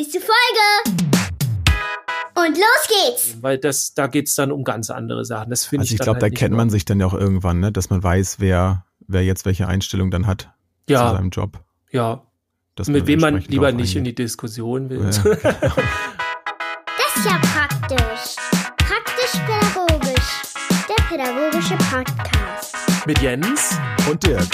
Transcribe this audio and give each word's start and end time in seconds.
Nächste 0.00 0.18
Folge! 0.18 1.02
Und 2.34 2.56
los 2.56 2.88
geht's! 2.88 3.36
Weil 3.42 3.58
das, 3.58 3.92
da 3.92 4.06
geht's 4.06 4.34
dann 4.34 4.50
um 4.50 4.64
ganz 4.64 4.88
andere 4.88 5.26
Sachen. 5.26 5.50
Das 5.50 5.66
finde 5.66 5.82
Also 5.82 5.88
ich 5.92 6.00
ich 6.00 6.02
glaube, 6.02 6.20
halt 6.22 6.32
da 6.32 6.34
kennt 6.38 6.54
man 6.56 6.70
sich 6.70 6.86
dann 6.86 6.98
ja 7.00 7.04
auch 7.04 7.12
irgendwann, 7.12 7.60
ne? 7.60 7.70
dass 7.70 7.90
man 7.90 8.02
weiß, 8.02 8.36
wer, 8.40 8.86
wer 9.08 9.22
jetzt 9.22 9.44
welche 9.44 9.68
Einstellung 9.68 10.10
dann 10.10 10.26
hat 10.26 10.48
Ja. 10.88 11.10
zu 11.10 11.16
seinem 11.16 11.28
Job. 11.28 11.62
Ja, 11.90 12.22
Dass 12.76 12.88
mit 12.88 13.06
wem 13.06 13.20
man 13.20 13.40
lieber 13.40 13.72
nicht 13.72 13.94
in 13.94 14.04
die. 14.04 14.14
Diskussion 14.14 14.88
will. 14.88 15.02
Ja. 15.02 15.10
Das 16.96 17.16
ist 17.16 17.26
ja 17.26 17.38
praktisch. 17.42 18.36
Praktisch-pädagogisch. 18.78 20.42
Der 20.88 21.04
pädagogische 21.10 21.76
Podcast. 21.76 22.74
mit 23.06 23.18
Jens. 23.20 23.78
Und 24.10 24.24
Dirk. 24.26 24.48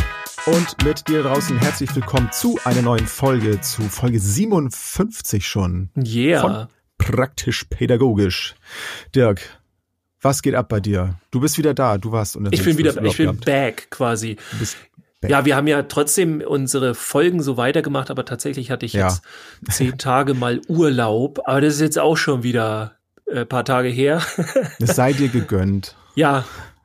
Und 0.47 0.85
mit 0.85 1.09
dir 1.09 1.23
draußen 1.23 1.59
herzlich 1.59 1.95
willkommen 1.95 2.31
zu 2.33 2.59
einer 2.65 2.83
neuen 2.83 3.07
Folge, 3.07 3.61
zu 3.61 3.83
Folge 3.83 4.21
57 4.21 5.47
schon. 5.47 5.91
Yeah. 5.97 6.41
Von 6.41 6.67
Praktisch 6.99 7.65
Pädagogisch. 7.65 8.55
Dirk, 9.15 9.41
was 10.21 10.43
geht 10.43 10.55
ab 10.55 10.69
bei 10.69 10.81
dir? 10.81 11.17
Du 11.31 11.41
bist 11.41 11.59
wieder 11.59 11.75
da, 11.75 11.99
du 11.99 12.13
warst 12.13 12.39
ich 12.51 12.65
bin 12.65 12.79
wieder, 12.79 12.91
ich 13.05 13.17
bin 13.17 13.27
gehabt. 13.27 13.45
back 13.45 13.89
quasi. 13.91 14.37
Back. 15.21 15.31
Ja, 15.31 15.45
wir 15.45 15.57
haben 15.57 15.67
ja 15.67 15.83
trotzdem 15.83 16.41
unsere 16.41 16.95
Folgen 16.95 17.43
so 17.43 17.57
weitergemacht, 17.57 18.11
aber 18.11 18.25
tatsächlich 18.25 18.71
hatte 18.71 18.87
ich 18.87 18.93
Ja. 18.93 19.09
jetzt 19.09 19.23
zehn 19.71 19.99
Tage 19.99 20.35
mal 20.35 20.61
Urlaub. 20.69 21.41
Aber 21.45 21.61
das 21.61 21.75
ist 21.75 21.81
jetzt 21.81 21.99
auch 21.99 22.17
schon 22.17 22.43
wieder 22.43 22.95
äh, 23.27 23.45
paar 23.45 23.65
Tage 23.65 23.89
her. 23.89 24.23
Es 24.79 24.95
sei 24.97 25.13
dir 25.13 25.29
gegönnt. 25.29 25.97
ja, 26.15 26.45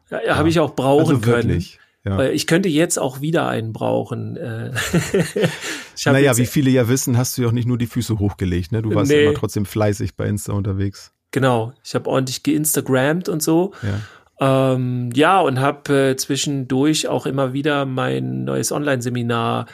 ja, 0.09 0.36
habe 0.36 0.50
ich 0.50 0.59
auch 0.59 0.75
brauchen 0.75 1.16
Also 1.16 1.20
können. 1.20 1.64
Ja. 2.04 2.18
Weil 2.18 2.32
ich 2.34 2.48
könnte 2.48 2.68
jetzt 2.68 2.98
auch 2.98 3.22
wieder 3.22 3.48
einen 3.48 3.73
brauchen. 3.73 4.36
Äh, 4.38 4.72
Naja, 6.05 6.36
wie 6.38 6.48
viele 6.48 6.72
ja 6.72 6.88
wissen, 6.88 7.16
hast 7.18 7.38
du 7.38 7.44
ja 7.44 7.48
auch 7.48 7.52
nicht 7.52 7.68
nur 7.68 7.78
die 7.78 7.86
Füße 7.86 8.18
hochgelegt, 8.18 8.72
ne? 8.72 8.82
Du 8.82 8.94
warst 8.96 9.12
Nee. 9.12 9.26
immer 9.26 9.36
trotzdem 9.36 9.66
fleißig 9.66 10.16
bei 10.16 10.26
Insta 10.28 10.54
unterwegs. 10.54 11.12
Genau, 11.30 11.73
ich 11.84 11.94
habe 11.94 12.09
ordentlich 12.09 12.42
geinstagrammt 12.44 13.30
und 13.30 13.44
so. 13.44 13.73
Ja. 13.84 14.73
Ähm, 14.73 15.12
ja, 15.14 15.40
und 15.42 15.59
habe 15.59 16.12
äh, 16.12 16.16
zwischendurch 16.16 17.08
auch 17.08 17.28
immer 17.28 17.53
wieder 17.53 17.86
mein 17.86 18.45
neues 18.45 18.72
Online-Seminar 18.72 19.68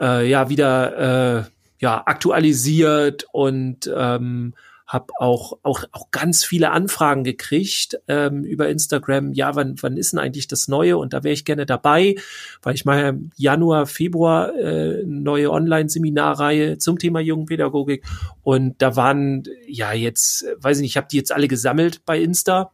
äh, 0.00 0.28
ja 0.28 0.48
wieder 0.48 1.38
äh, 1.38 1.44
ja 1.78 2.02
aktualisiert 2.06 3.26
und 3.32 3.88
ähm, 3.96 4.54
habe 4.90 5.12
auch, 5.18 5.58
auch 5.62 5.84
auch 5.92 6.10
ganz 6.10 6.44
viele 6.44 6.72
Anfragen 6.72 7.22
gekriegt 7.22 8.00
ähm, 8.08 8.42
über 8.42 8.68
Instagram. 8.68 9.32
Ja, 9.32 9.54
wann 9.54 9.76
wann 9.80 9.96
ist 9.96 10.12
denn 10.12 10.18
eigentlich 10.18 10.48
das 10.48 10.66
Neue? 10.66 10.98
Und 10.98 11.12
da 11.12 11.22
wäre 11.22 11.32
ich 11.32 11.44
gerne 11.44 11.64
dabei, 11.64 12.16
weil 12.60 12.74
ich 12.74 12.84
mache 12.84 13.02
im 13.02 13.30
Januar, 13.36 13.86
Februar 13.86 14.52
äh, 14.56 15.04
neue 15.04 15.52
Online-Seminarreihe 15.52 16.78
zum 16.78 16.98
Thema 16.98 17.20
Jugendpädagogik 17.20 18.04
und 18.42 18.82
da 18.82 18.96
waren 18.96 19.44
ja 19.68 19.92
jetzt, 19.92 20.44
weiß 20.58 20.78
ich 20.78 20.82
nicht, 20.82 20.92
ich 20.92 20.96
habe 20.96 21.08
die 21.08 21.18
jetzt 21.18 21.32
alle 21.32 21.46
gesammelt 21.46 22.04
bei 22.04 22.20
Insta. 22.20 22.72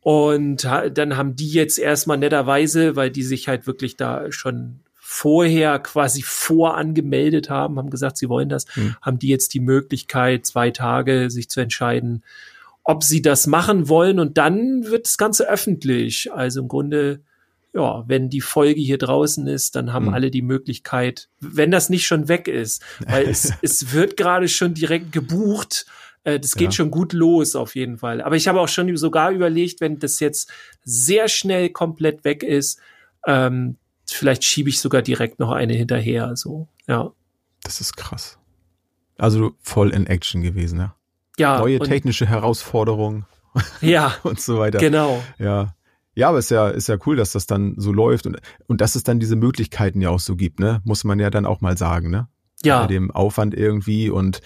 Und 0.00 0.62
dann 0.62 1.16
haben 1.16 1.34
die 1.34 1.50
jetzt 1.50 1.80
erstmal 1.80 2.16
netterweise, 2.16 2.94
weil 2.94 3.10
die 3.10 3.24
sich 3.24 3.48
halt 3.48 3.66
wirklich 3.66 3.96
da 3.96 4.30
schon 4.30 4.78
vorher 5.08 5.78
quasi 5.78 6.20
vorangemeldet 6.22 7.48
haben, 7.48 7.78
haben 7.78 7.90
gesagt, 7.90 8.16
sie 8.18 8.28
wollen 8.28 8.48
das, 8.48 8.66
Hm. 8.74 8.96
haben 9.00 9.18
die 9.20 9.28
jetzt 9.28 9.54
die 9.54 9.60
Möglichkeit, 9.60 10.44
zwei 10.46 10.72
Tage 10.72 11.30
sich 11.30 11.48
zu 11.48 11.60
entscheiden, 11.60 12.24
ob 12.82 13.04
sie 13.04 13.22
das 13.22 13.46
machen 13.46 13.88
wollen. 13.88 14.18
Und 14.18 14.36
dann 14.36 14.84
wird 14.90 15.06
das 15.06 15.16
Ganze 15.16 15.48
öffentlich. 15.48 16.32
Also 16.32 16.60
im 16.60 16.66
Grunde, 16.66 17.20
ja, 17.72 18.02
wenn 18.08 18.30
die 18.30 18.40
Folge 18.40 18.80
hier 18.80 18.98
draußen 18.98 19.46
ist, 19.46 19.76
dann 19.76 19.92
haben 19.92 20.06
Hm. 20.06 20.14
alle 20.14 20.30
die 20.32 20.42
Möglichkeit, 20.42 21.28
wenn 21.40 21.70
das 21.70 21.88
nicht 21.88 22.06
schon 22.06 22.26
weg 22.28 22.48
ist, 22.48 22.82
weil 23.06 23.26
es, 23.28 23.52
es 23.62 23.92
wird 23.92 24.16
gerade 24.16 24.48
schon 24.48 24.74
direkt 24.74 25.12
gebucht. 25.12 25.86
Äh, 26.24 26.40
Das 26.40 26.56
geht 26.56 26.72
Ja. 26.72 26.72
schon 26.72 26.90
gut 26.90 27.12
los 27.12 27.54
auf 27.54 27.76
jeden 27.76 27.98
Fall. 27.98 28.20
Aber 28.22 28.34
ich 28.34 28.48
habe 28.48 28.60
auch 28.60 28.68
schon 28.68 28.96
sogar 28.96 29.30
überlegt, 29.30 29.80
wenn 29.80 30.00
das 30.00 30.18
jetzt 30.18 30.50
sehr 30.82 31.28
schnell 31.28 31.70
komplett 31.70 32.24
weg 32.24 32.42
ist, 32.42 32.80
ähm, 33.24 33.76
vielleicht 34.14 34.44
schiebe 34.44 34.68
ich 34.68 34.80
sogar 34.80 35.02
direkt 35.02 35.38
noch 35.38 35.50
eine 35.50 35.74
hinterher. 35.74 36.36
So, 36.36 36.68
ja. 36.86 37.10
Das 37.62 37.80
ist 37.80 37.96
krass. 37.96 38.38
Also 39.18 39.52
voll 39.60 39.90
in 39.90 40.06
Action 40.06 40.42
gewesen, 40.42 40.78
ja. 40.78 40.94
Ja, 41.38 41.58
Neue 41.58 41.78
technische 41.80 42.26
Herausforderungen 42.26 43.26
ja, 43.80 44.14
und 44.22 44.40
so 44.40 44.58
weiter. 44.58 44.78
genau. 44.78 45.22
Ja. 45.38 45.74
Ja, 46.14 46.30
aber 46.30 46.38
ist 46.38 46.50
ja, 46.50 46.68
ist 46.68 46.88
ja 46.88 46.96
cool, 47.04 47.16
dass 47.16 47.32
das 47.32 47.46
dann 47.46 47.74
so 47.76 47.92
läuft 47.92 48.26
und, 48.26 48.38
und 48.66 48.80
dass 48.80 48.94
es 48.94 49.02
dann 49.02 49.20
diese 49.20 49.36
Möglichkeiten 49.36 50.00
ja 50.00 50.08
auch 50.08 50.20
so 50.20 50.34
gibt, 50.34 50.60
ne? 50.60 50.80
Muss 50.84 51.04
man 51.04 51.18
ja 51.18 51.28
dann 51.28 51.44
auch 51.44 51.60
mal 51.60 51.76
sagen, 51.76 52.08
ne? 52.10 52.28
Bei 52.62 52.68
Ja, 52.68 52.86
dem 52.86 53.10
Aufwand 53.10 53.52
irgendwie 53.52 54.08
und 54.08 54.40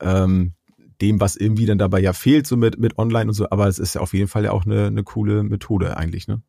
ähm, 0.00 0.52
dem, 1.00 1.18
was 1.18 1.36
irgendwie 1.36 1.64
dann 1.64 1.78
dabei 1.78 2.00
ja 2.00 2.12
fehlt, 2.12 2.46
so 2.46 2.58
mit, 2.58 2.78
mit 2.78 2.98
online 2.98 3.28
und 3.28 3.32
so, 3.34 3.48
aber 3.48 3.68
es 3.68 3.78
ist 3.78 3.94
ja 3.94 4.02
auf 4.02 4.12
jeden 4.12 4.28
Fall 4.28 4.44
ja 4.44 4.50
auch 4.50 4.66
eine, 4.66 4.88
eine 4.88 5.02
coole 5.02 5.44
Methode 5.44 5.96
eigentlich, 5.96 6.28
ne? 6.28 6.42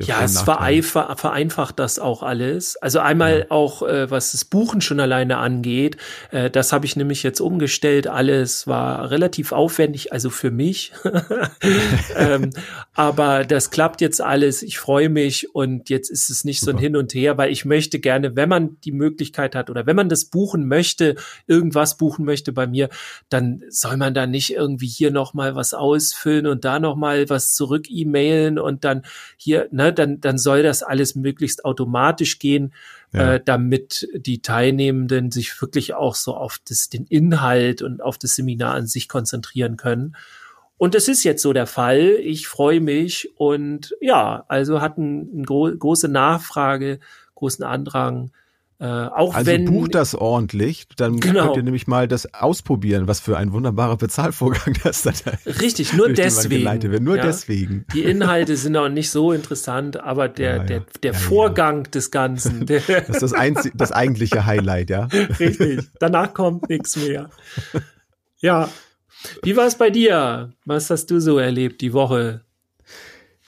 Ja, 0.00 0.24
es 0.24 0.40
vereinfacht, 0.42 1.20
vereinfacht 1.20 1.78
das 1.78 1.98
auch 1.98 2.22
alles. 2.22 2.76
Also 2.76 2.98
einmal 2.98 3.46
auch, 3.50 3.82
äh, 3.82 4.10
was 4.10 4.32
das 4.32 4.44
Buchen 4.44 4.80
schon 4.80 4.98
alleine 4.98 5.36
angeht, 5.36 5.96
äh, 6.32 6.50
das 6.50 6.72
habe 6.72 6.86
ich 6.86 6.96
nämlich 6.96 7.22
jetzt 7.22 7.40
umgestellt. 7.40 8.08
Alles 8.08 8.66
war 8.66 9.10
relativ 9.10 9.52
aufwendig, 9.52 10.12
also 10.12 10.30
für 10.30 10.50
mich. 10.50 10.92
ähm, 12.16 12.50
aber 12.94 13.44
das 13.44 13.70
klappt 13.70 14.00
jetzt 14.00 14.20
alles. 14.20 14.62
Ich 14.62 14.78
freue 14.78 15.08
mich 15.08 15.54
und 15.54 15.88
jetzt 15.88 16.10
ist 16.10 16.30
es 16.30 16.44
nicht 16.44 16.60
so 16.60 16.70
ein 16.70 16.76
Super. 16.76 16.82
Hin 16.82 16.96
und 16.96 17.14
Her, 17.14 17.38
weil 17.38 17.52
ich 17.52 17.64
möchte 17.64 18.00
gerne, 18.00 18.34
wenn 18.34 18.48
man 18.48 18.80
die 18.80 18.92
Möglichkeit 18.92 19.54
hat 19.54 19.70
oder 19.70 19.86
wenn 19.86 19.96
man 19.96 20.08
das 20.08 20.24
buchen 20.24 20.66
möchte, 20.66 21.14
irgendwas 21.46 21.96
buchen 21.96 22.24
möchte 22.24 22.52
bei 22.52 22.66
mir, 22.66 22.88
dann 23.28 23.62
soll 23.68 23.96
man 23.96 24.14
da 24.14 24.26
nicht 24.26 24.52
irgendwie 24.52 24.88
hier 24.88 25.12
noch 25.12 25.32
mal 25.34 25.54
was 25.54 25.74
ausfüllen 25.74 26.46
und 26.46 26.64
da 26.64 26.80
noch 26.80 26.96
mal 26.96 27.28
was 27.28 27.54
zurück 27.54 27.86
e-mailen 27.88 28.58
und 28.58 28.84
dann 28.84 29.02
hier, 29.36 29.59
ne, 29.70 29.92
dann, 29.92 30.20
dann 30.20 30.38
soll 30.38 30.62
das 30.62 30.82
alles 30.82 31.14
möglichst 31.14 31.64
automatisch 31.64 32.38
gehen, 32.38 32.72
Ja. 33.12 33.34
äh, 33.34 33.40
damit 33.44 34.08
die 34.14 34.40
Teilnehmenden 34.42 35.30
sich 35.30 35.60
wirklich 35.60 35.94
auch 35.94 36.14
so 36.14 36.34
auf 36.34 36.60
das, 36.68 36.88
den 36.88 37.06
Inhalt 37.06 37.82
und 37.82 38.02
auf 38.02 38.18
das 38.18 38.36
Seminar 38.36 38.74
an 38.74 38.86
sich 38.86 39.08
konzentrieren 39.08 39.76
können. 39.76 40.16
Und 40.78 40.94
das 40.94 41.08
ist 41.08 41.24
jetzt 41.24 41.42
so 41.42 41.52
der 41.52 41.66
Fall. 41.66 42.16
Ich 42.22 42.46
freue 42.48 42.80
mich 42.80 43.30
und 43.36 43.94
ja, 44.00 44.44
also 44.48 44.80
hatten 44.80 45.28
eine 45.34 45.42
gro 45.44 45.70
große 45.76 46.08
Nachfrage, 46.08 47.00
großen 47.34 47.64
Andrang. 47.64 48.30
Äh, 48.80 48.86
auch 48.86 49.34
Also 49.34 49.50
wenn 49.50 49.66
bucht 49.66 49.94
das 49.94 50.14
ordentlich, 50.14 50.86
dann 50.96 51.20
Genau. 51.20 51.44
könnt 51.44 51.56
ihr 51.58 51.62
nämlich 51.64 51.86
mal 51.86 52.08
das 52.08 52.32
ausprobieren, 52.32 53.06
was 53.08 53.20
für 53.20 53.36
ein 53.36 53.52
wunderbarer 53.52 53.98
Bezahlvorgang 53.98 54.74
das 54.82 55.02
dann 55.02 55.14
richtig 55.60 55.92
nur 55.92 56.08
deswegen. 56.10 57.04
Nur 57.04 57.16
ja. 57.18 57.22
deswegen. 57.26 57.84
Die 57.92 58.02
Inhalte 58.04 58.56
sind 58.56 58.74
auch 58.78 58.88
nicht 58.88 59.10
so 59.10 59.32
interessant, 59.32 60.00
aber 60.00 60.28
der, 60.30 60.56
Ja, 60.56 60.64
der, 60.64 60.84
der 61.02 61.12
Ja. 61.12 61.18
Vorgang 61.18 61.90
des 61.90 62.10
Ganzen, 62.10 62.64
der, 62.66 62.80
Das 62.80 63.08
ist 63.08 63.22
das, 63.22 63.32
einzi 63.34 63.70
das 63.74 63.92
eigentliche 63.92 64.46
Highlight, 64.46 64.88
ja. 64.88 65.04
richtig. 65.38 65.80
Danach 65.98 66.32
kommt 66.32 66.70
nichts 66.70 66.96
mehr. 66.96 67.28
Ja. 68.40 68.70
Wie 69.42 69.56
war 69.56 69.66
es 69.66 69.74
bei 69.76 69.90
dir? 69.90 70.54
Was 70.64 70.88
hast 70.88 71.10
du 71.10 71.20
so 71.20 71.36
erlebt 71.38 71.82
die 71.82 71.92
Woche? 71.92 72.40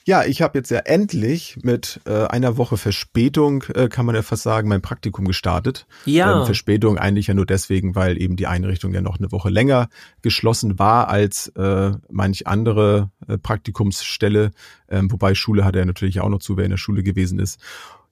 Ja, 0.05 0.25
ich 0.25 0.43
habe 0.43 0.59
jetzt 0.59 0.71
ja 0.71 0.81
endlich 0.81 1.59
mit 1.63 2.01
äh, 2.07 2.27
einer 2.27 2.57
Woche 2.57 2.77
Verspätung, 2.77 3.63
äh, 3.75 3.89
kann 3.89 4.05
man 4.05 4.15
ja 4.15 4.23
fast 4.23 4.43
sagen, 4.43 4.69
mein 4.69 4.83
Praktikum 4.83 5.27
gestartet. 5.27 5.87
Ja. 6.07 6.41
Ähm, 6.41 6.47
Verspätung 6.47 6.99
eigentlich 6.99 7.29
ja 7.29 7.35
nur 7.35 7.47
deswegen, 7.47 7.95
weil 7.95 8.21
eben 8.21 8.37
die 8.37 8.49
Einrichtung 8.49 8.93
ja 8.95 9.01
noch 9.01 9.19
eine 9.19 9.31
Woche 9.31 9.49
länger 9.49 9.89
geschlossen 10.21 10.79
war 10.79 11.09
als 11.09 11.49
äh, 11.57 11.93
manch 12.11 12.47
andere 12.47 13.11
äh, 13.29 13.39
Praktikumsstelle, 13.39 14.51
ähm, 14.89 15.11
wobei 15.13 15.35
Schule 15.35 15.65
hat 15.65 15.77
er 15.77 15.85
natürlich 15.85 16.21
auch 16.21 16.29
noch 16.29 16.41
zu, 16.41 16.57
wer 16.57 16.65
in 16.65 16.71
der 16.71 16.79
Schule 16.79 17.03
gewesen 17.03 17.39
ist. 17.39 17.61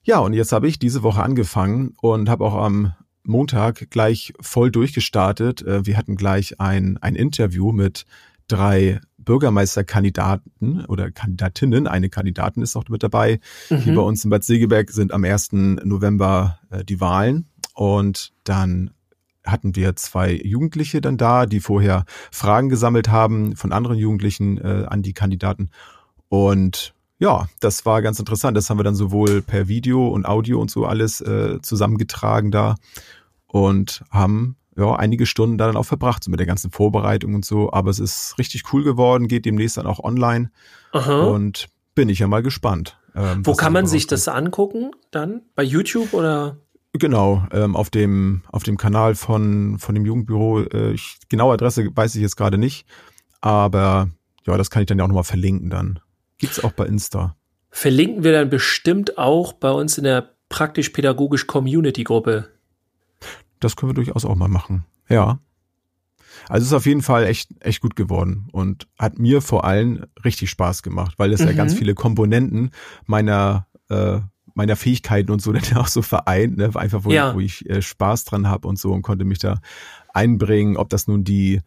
Ja, 0.03 0.19
und 0.19 0.33
jetzt 0.33 0.51
habe 0.51 0.67
ich 0.67 0.79
diese 0.79 1.03
Woche 1.03 1.21
angefangen 1.21 1.93
und 2.01 2.29
habe 2.29 2.45
auch 2.45 2.55
am 2.55 2.93
Montag 3.23 3.91
gleich 3.91 4.33
voll 4.39 4.71
durchgestartet. 4.71 5.61
Äh, 5.61 5.85
wir 5.85 5.97
hatten 5.97 6.15
gleich 6.15 6.59
ein, 6.59 6.97
ein 7.01 7.15
Interview 7.15 7.71
mit 7.71 8.05
drei 8.47 8.99
Bürgermeisterkandidaten 9.23 10.85
oder 10.85 11.11
Kandidatinnen. 11.11 11.87
Eine 11.87 12.09
Kandidatin 12.09 12.63
ist 12.63 12.75
auch 12.75 12.87
mit 12.89 13.03
dabei. 13.03 13.39
Hier 13.67 13.77
bei 13.77 13.91
Mhm. 13.91 13.97
uns 13.97 14.23
in 14.23 14.29
Bad 14.29 14.43
Segeberg 14.43 14.91
sind 14.91 15.11
am 15.13 15.23
1. 15.23 15.49
November 15.83 16.59
äh, 16.69 16.83
die 16.83 16.99
Wahlen 16.99 17.47
und 17.73 18.33
dann 18.43 18.91
hatten 19.45 19.75
wir 19.75 19.95
zwei 19.95 20.33
Jugendliche 20.33 21.01
dann 21.01 21.17
da, 21.17 21.45
die 21.47 21.59
vorher 21.61 22.05
Fragen 22.31 22.69
gesammelt 22.69 23.09
haben 23.09 23.55
von 23.55 23.71
anderen 23.71 23.97
Jugendlichen 23.97 24.57
äh, 24.59 24.85
an 24.87 25.01
die 25.01 25.13
Kandidaten. 25.13 25.71
Und 26.29 26.93
ja, 27.17 27.47
das 27.59 27.85
war 27.85 28.01
ganz 28.01 28.19
interessant. 28.19 28.55
Das 28.55 28.69
haben 28.69 28.77
wir 28.79 28.83
dann 28.83 28.95
sowohl 28.95 29.41
per 29.41 29.67
Video 29.67 30.07
und 30.07 30.25
Audio 30.27 30.59
und 30.61 30.69
so 30.71 30.85
alles 30.85 31.21
äh, 31.21 31.59
zusammengetragen 31.61 32.51
da 32.51 32.75
und 33.47 34.03
haben 34.11 34.57
ja 34.75 34.95
einige 34.95 35.25
Stunden 35.25 35.57
da 35.57 35.67
dann 35.67 35.77
auch 35.77 35.85
verbracht, 35.85 36.23
so 36.23 36.31
mit 36.31 36.39
der 36.39 36.47
ganzen 36.47 36.71
Vorbereitung 36.71 37.35
und 37.35 37.45
so. 37.45 37.71
Aber 37.71 37.89
es 37.89 37.99
ist 37.99 38.35
richtig 38.37 38.73
cool 38.73 38.83
geworden, 38.83 39.27
geht 39.27 39.45
demnächst 39.45 39.77
dann 39.77 39.87
auch 39.87 39.99
online 39.99 40.51
Aha. 40.91 41.21
und 41.23 41.67
bin 41.95 42.09
ich 42.09 42.19
ja 42.19 42.27
mal 42.27 42.43
gespannt. 42.43 42.97
ähm, 43.15 43.45
Wo 43.45 43.53
kann 43.53 43.73
man 43.73 43.85
sich 43.85 44.07
das 44.07 44.27
angucken 44.27 44.91
dann? 45.11 45.41
Bei 45.55 45.63
YouTube 45.63 46.13
oder? 46.13 46.57
Genau, 46.93 47.45
ähm, 47.51 47.75
auf 47.75 47.89
dem 47.89 48.43
auf 48.51 48.63
dem 48.63 48.77
Kanal 48.77 49.15
von 49.15 49.77
von 49.79 49.95
dem 49.95 50.05
Jugendbüro. 50.05 50.63
Äh, 50.63 50.91
ich, 50.91 51.19
genaue 51.29 51.53
Adresse 51.53 51.89
weiß 51.95 52.15
ich 52.15 52.21
jetzt 52.21 52.35
gerade 52.35 52.57
nicht, 52.57 52.85
aber 53.39 54.09
ja, 54.45 54.57
das 54.57 54.69
kann 54.69 54.81
ich 54.81 54.87
dann 54.87 54.97
ja 54.97 55.05
auch 55.05 55.09
nochmal 55.09 55.23
verlinken 55.23 55.69
dann. 55.69 55.99
Gibt's 56.37 56.63
auch 56.63 56.73
bei 56.73 56.85
Insta. 56.85 57.35
Verlinken 57.69 58.23
wir 58.23 58.33
dann 58.33 58.49
bestimmt 58.49 59.17
auch 59.17 59.53
bei 59.53 59.71
uns 59.71 59.97
in 59.97 60.03
der 60.03 60.35
praktisch-pädagogisch 60.49 61.47
Community-Gruppe. 61.47 62.49
Das 63.61 63.75
können 63.75 63.91
wir 63.91 63.95
durchaus 63.95 64.25
auch 64.25 64.35
mal 64.35 64.49
machen. 64.49 64.83
Ja. 65.07 65.39
Also 66.49 66.63
es 66.63 66.67
ist 66.67 66.73
auf 66.73 66.85
jeden 66.85 67.01
Fall 67.01 67.25
echt, 67.25 67.51
echt 67.59 67.81
gut 67.81 67.95
geworden 67.95 68.47
und 68.51 68.87
hat 68.97 69.19
mir 69.19 69.41
vor 69.41 69.63
allem 69.63 70.05
richtig 70.23 70.49
Spaß 70.49 70.83
gemacht, 70.83 71.15
weil 71.17 71.31
es 71.31 71.41
mhm. 71.41 71.47
ja 71.47 71.53
ganz 71.53 71.73
viele 71.73 71.93
Komponenten 71.93 72.71
meiner, 73.05 73.67
äh, 73.89 74.19
meiner 74.53 74.75
Fähigkeiten 74.75 75.31
und 75.31 75.41
so 75.41 75.51
dann 75.53 75.77
auch 75.77 75.87
so 75.87 76.01
vereint, 76.01 76.57
ne? 76.57 76.71
einfach 76.75 77.03
wo, 77.03 77.11
ja. 77.11 77.33
wo 77.33 77.39
ich 77.39 77.69
äh, 77.69 77.81
Spaß 77.81 78.25
dran 78.25 78.47
habe 78.47 78.67
und 78.67 78.79
so 78.79 78.91
und 78.91 79.01
konnte 79.01 79.25
mich 79.25 79.39
da 79.39 79.61
einbringen, 80.13 80.77
ob 80.77 80.89
das 80.89 81.07
nun 81.07 81.23
die 81.23 81.61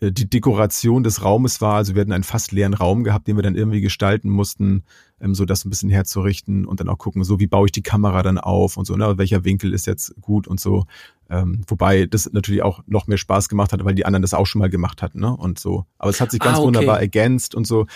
die 0.00 0.28
Dekoration 0.28 1.02
des 1.02 1.22
Raumes 1.22 1.60
war. 1.60 1.76
Also 1.76 1.94
wir 1.94 2.00
hatten 2.00 2.12
einen 2.12 2.24
fast 2.24 2.52
leeren 2.52 2.74
Raum 2.74 3.04
gehabt, 3.04 3.26
den 3.26 3.36
wir 3.36 3.42
dann 3.42 3.54
irgendwie 3.54 3.80
gestalten 3.80 4.28
mussten, 4.28 4.84
ähm, 5.20 5.34
so 5.34 5.44
das 5.44 5.64
ein 5.64 5.70
bisschen 5.70 5.90
herzurichten 5.90 6.66
und 6.66 6.80
dann 6.80 6.88
auch 6.88 6.98
gucken, 6.98 7.24
so 7.24 7.40
wie 7.40 7.46
baue 7.46 7.66
ich 7.66 7.72
die 7.72 7.82
Kamera 7.82 8.22
dann 8.22 8.38
auf 8.38 8.76
und 8.76 8.86
so, 8.86 8.96
ne, 8.96 9.18
welcher 9.18 9.44
Winkel 9.44 9.72
ist 9.72 9.86
jetzt 9.86 10.14
gut 10.20 10.46
und 10.46 10.60
so. 10.60 10.84
Ähm, 11.30 11.62
wobei 11.66 12.06
das 12.06 12.30
natürlich 12.32 12.62
auch 12.62 12.82
noch 12.86 13.06
mehr 13.06 13.18
Spaß 13.18 13.48
gemacht 13.48 13.72
hat, 13.72 13.84
weil 13.84 13.94
die 13.94 14.06
anderen 14.06 14.22
das 14.22 14.34
auch 14.34 14.46
schon 14.46 14.60
mal 14.60 14.70
gemacht 14.70 15.02
hatten, 15.02 15.20
ne? 15.20 15.34
Und 15.34 15.58
so. 15.58 15.86
Aber 15.98 16.10
es 16.10 16.20
hat 16.20 16.30
sich 16.30 16.40
ganz 16.40 16.58
ah, 16.58 16.60
okay. 16.60 16.66
wunderbar 16.66 17.00
ergänzt 17.00 17.54
und 17.54 17.66
so. 17.66 17.86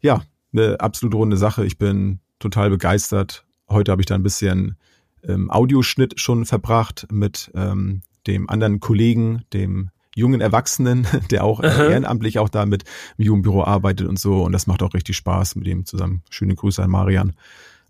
Ja, 0.00 0.22
eine 0.52 0.80
absolut 0.80 1.14
runde 1.14 1.36
Sache. 1.36 1.66
Ich 1.66 1.78
bin 1.78 2.20
total 2.38 2.70
begeistert. 2.70 3.44
Heute 3.68 3.90
habe 3.90 4.00
ich 4.00 4.06
da 4.06 4.14
ein 4.14 4.22
bisschen 4.22 4.76
ähm, 5.24 5.50
Audioschnitt 5.50 6.20
schon 6.20 6.46
verbracht 6.46 7.06
mit 7.10 7.50
ähm, 7.54 8.02
dem 8.26 8.48
anderen 8.48 8.80
Kollegen, 8.80 9.42
dem 9.52 9.90
jungen 10.18 10.40
Erwachsenen, 10.40 11.06
der 11.30 11.44
auch 11.44 11.60
äh, 11.60 11.66
ehrenamtlich 11.66 12.38
auch 12.38 12.48
da 12.48 12.66
mit 12.66 12.84
im 13.16 13.24
Jugendbüro 13.24 13.64
arbeitet 13.64 14.06
und 14.06 14.18
so. 14.18 14.42
Und 14.42 14.52
das 14.52 14.66
macht 14.66 14.82
auch 14.82 14.94
richtig 14.94 15.16
Spaß 15.16 15.56
mit 15.56 15.66
ihm 15.66 15.86
zusammen. 15.86 16.22
Schöne 16.30 16.54
Grüße 16.54 16.82
an 16.82 16.90
Marian. 16.90 17.32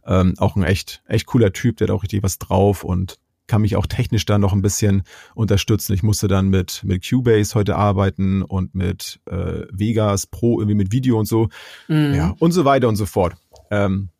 Ähm, 0.06 0.34
auch 0.38 0.56
ein 0.56 0.62
echt, 0.62 1.02
echt 1.06 1.26
cooler 1.26 1.52
Typ, 1.52 1.76
der 1.76 1.88
hat 1.88 1.94
auch 1.94 2.02
richtig 2.02 2.22
was 2.22 2.38
drauf 2.38 2.84
und 2.84 3.18
kann 3.46 3.62
mich 3.62 3.76
auch 3.76 3.86
technisch 3.86 4.26
da 4.26 4.38
noch 4.38 4.52
ein 4.52 4.62
bisschen 4.62 5.02
unterstützen. 5.34 5.94
Ich 5.94 6.02
musste 6.02 6.28
dann 6.28 6.48
mit, 6.48 6.82
mit 6.84 7.08
Cubase 7.08 7.54
heute 7.54 7.76
arbeiten 7.76 8.42
und 8.42 8.74
mit 8.74 9.20
äh, 9.26 9.62
Vegas 9.70 10.26
Pro 10.26 10.60
irgendwie 10.60 10.76
mit 10.76 10.92
Video 10.92 11.18
und 11.18 11.26
so. 11.26 11.48
Mhm. 11.88 12.14
Ja, 12.14 12.36
und 12.38 12.52
so 12.52 12.64
weiter 12.64 12.88
und 12.88 12.96
so 12.96 13.06
fort. 13.06 13.36
Ähm, 13.70 14.10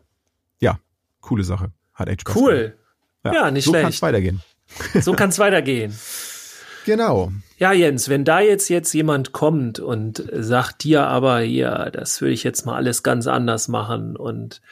ja, 0.61 0.79
coole 1.21 1.45
Sache. 1.45 1.73
Hat 1.95 2.09
echt 2.09 2.23
Spaß 2.23 2.37
Cool. 2.37 2.77
Ja, 3.25 3.35
ja, 3.35 3.51
nicht 3.51 3.65
so 3.65 3.73
schlecht. 3.73 3.83
So 3.83 3.85
kann 3.85 3.93
es 3.93 4.03
weitergehen. 4.03 4.43
So 5.01 5.13
kann 5.13 5.29
es 5.31 5.39
weitergehen. 5.39 5.93
Genau. 6.89 7.31
Ja, 7.59 7.75
Jens, 7.75 8.09
wenn 8.09 8.25
da 8.25 8.41
jetzt 8.41 8.71
jetzt 8.71 8.95
jemand 8.95 9.33
kommt 9.33 9.79
und 9.79 10.25
sagt 10.33 10.85
dir 10.85 11.07
aber, 11.07 11.41
ja, 11.41 11.91
das 11.91 12.23
würde 12.23 12.33
ich 12.33 12.45
jetzt 12.45 12.65
mal 12.65 12.77
alles 12.77 13.03
ganz 13.03 13.27
anders 13.27 13.69
machen 13.69 14.17
und 14.17 14.63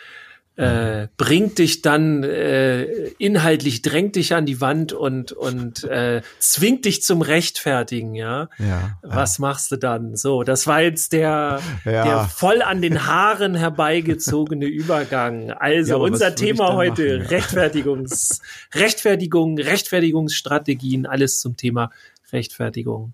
äh, 0.57 1.09
bringt 1.19 1.59
dich 1.59 1.83
dann 1.83 2.23
äh, 2.23 2.85
inhaltlich, 3.19 3.83
drängt 3.83 4.17
dich 4.17 4.35
an 4.35 4.47
die 4.47 4.61
Wand 4.61 4.95
und 4.95 5.33
und 5.33 5.85
äh, 5.85 6.23
zwingt 6.39 6.87
dich 6.87 7.03
zum 7.03 7.21
Rechtfertigen, 7.21 8.15
ja. 8.15 8.49
ja 8.59 8.99
Was 9.03 9.37
ja. 9.37 9.43
machst 9.43 9.71
du 9.71 9.77
dann? 9.77 10.17
So, 10.17 10.45
das 10.45 10.67
war 10.67 10.81
jetzt 10.81 11.13
der 11.13 11.61
ja. 11.85 12.05
der 12.05 12.25
voll 12.25 12.63
an 12.63 12.81
den 12.81 13.07
Haaren 13.07 13.55
herbeigezogene 13.55 14.65
Übergang. 14.65 15.51
Also 15.51 15.99
unser 16.03 16.35
Thema 16.35 16.73
heute 16.73 17.19
machen, 17.19 17.29
Rechtfertigungs 17.29 18.41
Rechtfertigung, 18.75 19.59
Rechtfertigungsstrategien, 19.59 21.05
alles 21.05 21.41
zum 21.41 21.59
Thema 21.59 21.91
Rechtfertigung. 22.33 23.13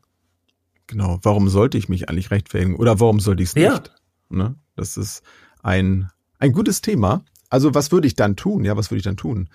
Genau. 0.86 1.18
Warum 1.22 1.48
sollte 1.48 1.76
ich 1.76 1.88
mich 1.88 2.08
eigentlich 2.08 2.30
rechtfertigen 2.30 2.76
oder 2.76 3.00
warum 3.00 3.18
sollte 3.18 3.42
ich 3.42 3.48
es 3.48 3.54
nicht? 3.56 3.92
Ne? 4.28 4.54
Das 4.76 4.96
ist 4.96 5.22
ein 5.62 6.08
ein 6.38 6.52
gutes 6.52 6.82
Thema 6.82 7.24
also 7.52 7.74
was 7.74 7.92
würde 7.92 8.06
ich 8.06 8.16
dann 8.16 8.34
tun? 8.34 8.64
Ja, 8.64 8.78
was 8.78 8.90
würde 8.90 9.00
ich 9.00 9.04
dann 9.04 9.18
tun? 9.18 9.50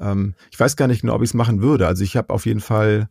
Ähm, 0.00 0.34
ich 0.50 0.58
weiß 0.58 0.74
gar 0.76 0.88
nicht 0.88 1.02
genau, 1.02 1.14
ob 1.14 1.22
ich 1.22 1.28
es 1.28 1.34
machen 1.34 1.60
würde. 1.60 1.86
Also 1.86 2.02
ich 2.02 2.16
habe 2.16 2.32
auf 2.32 2.46
jeden 2.46 2.60
Fall 2.60 3.10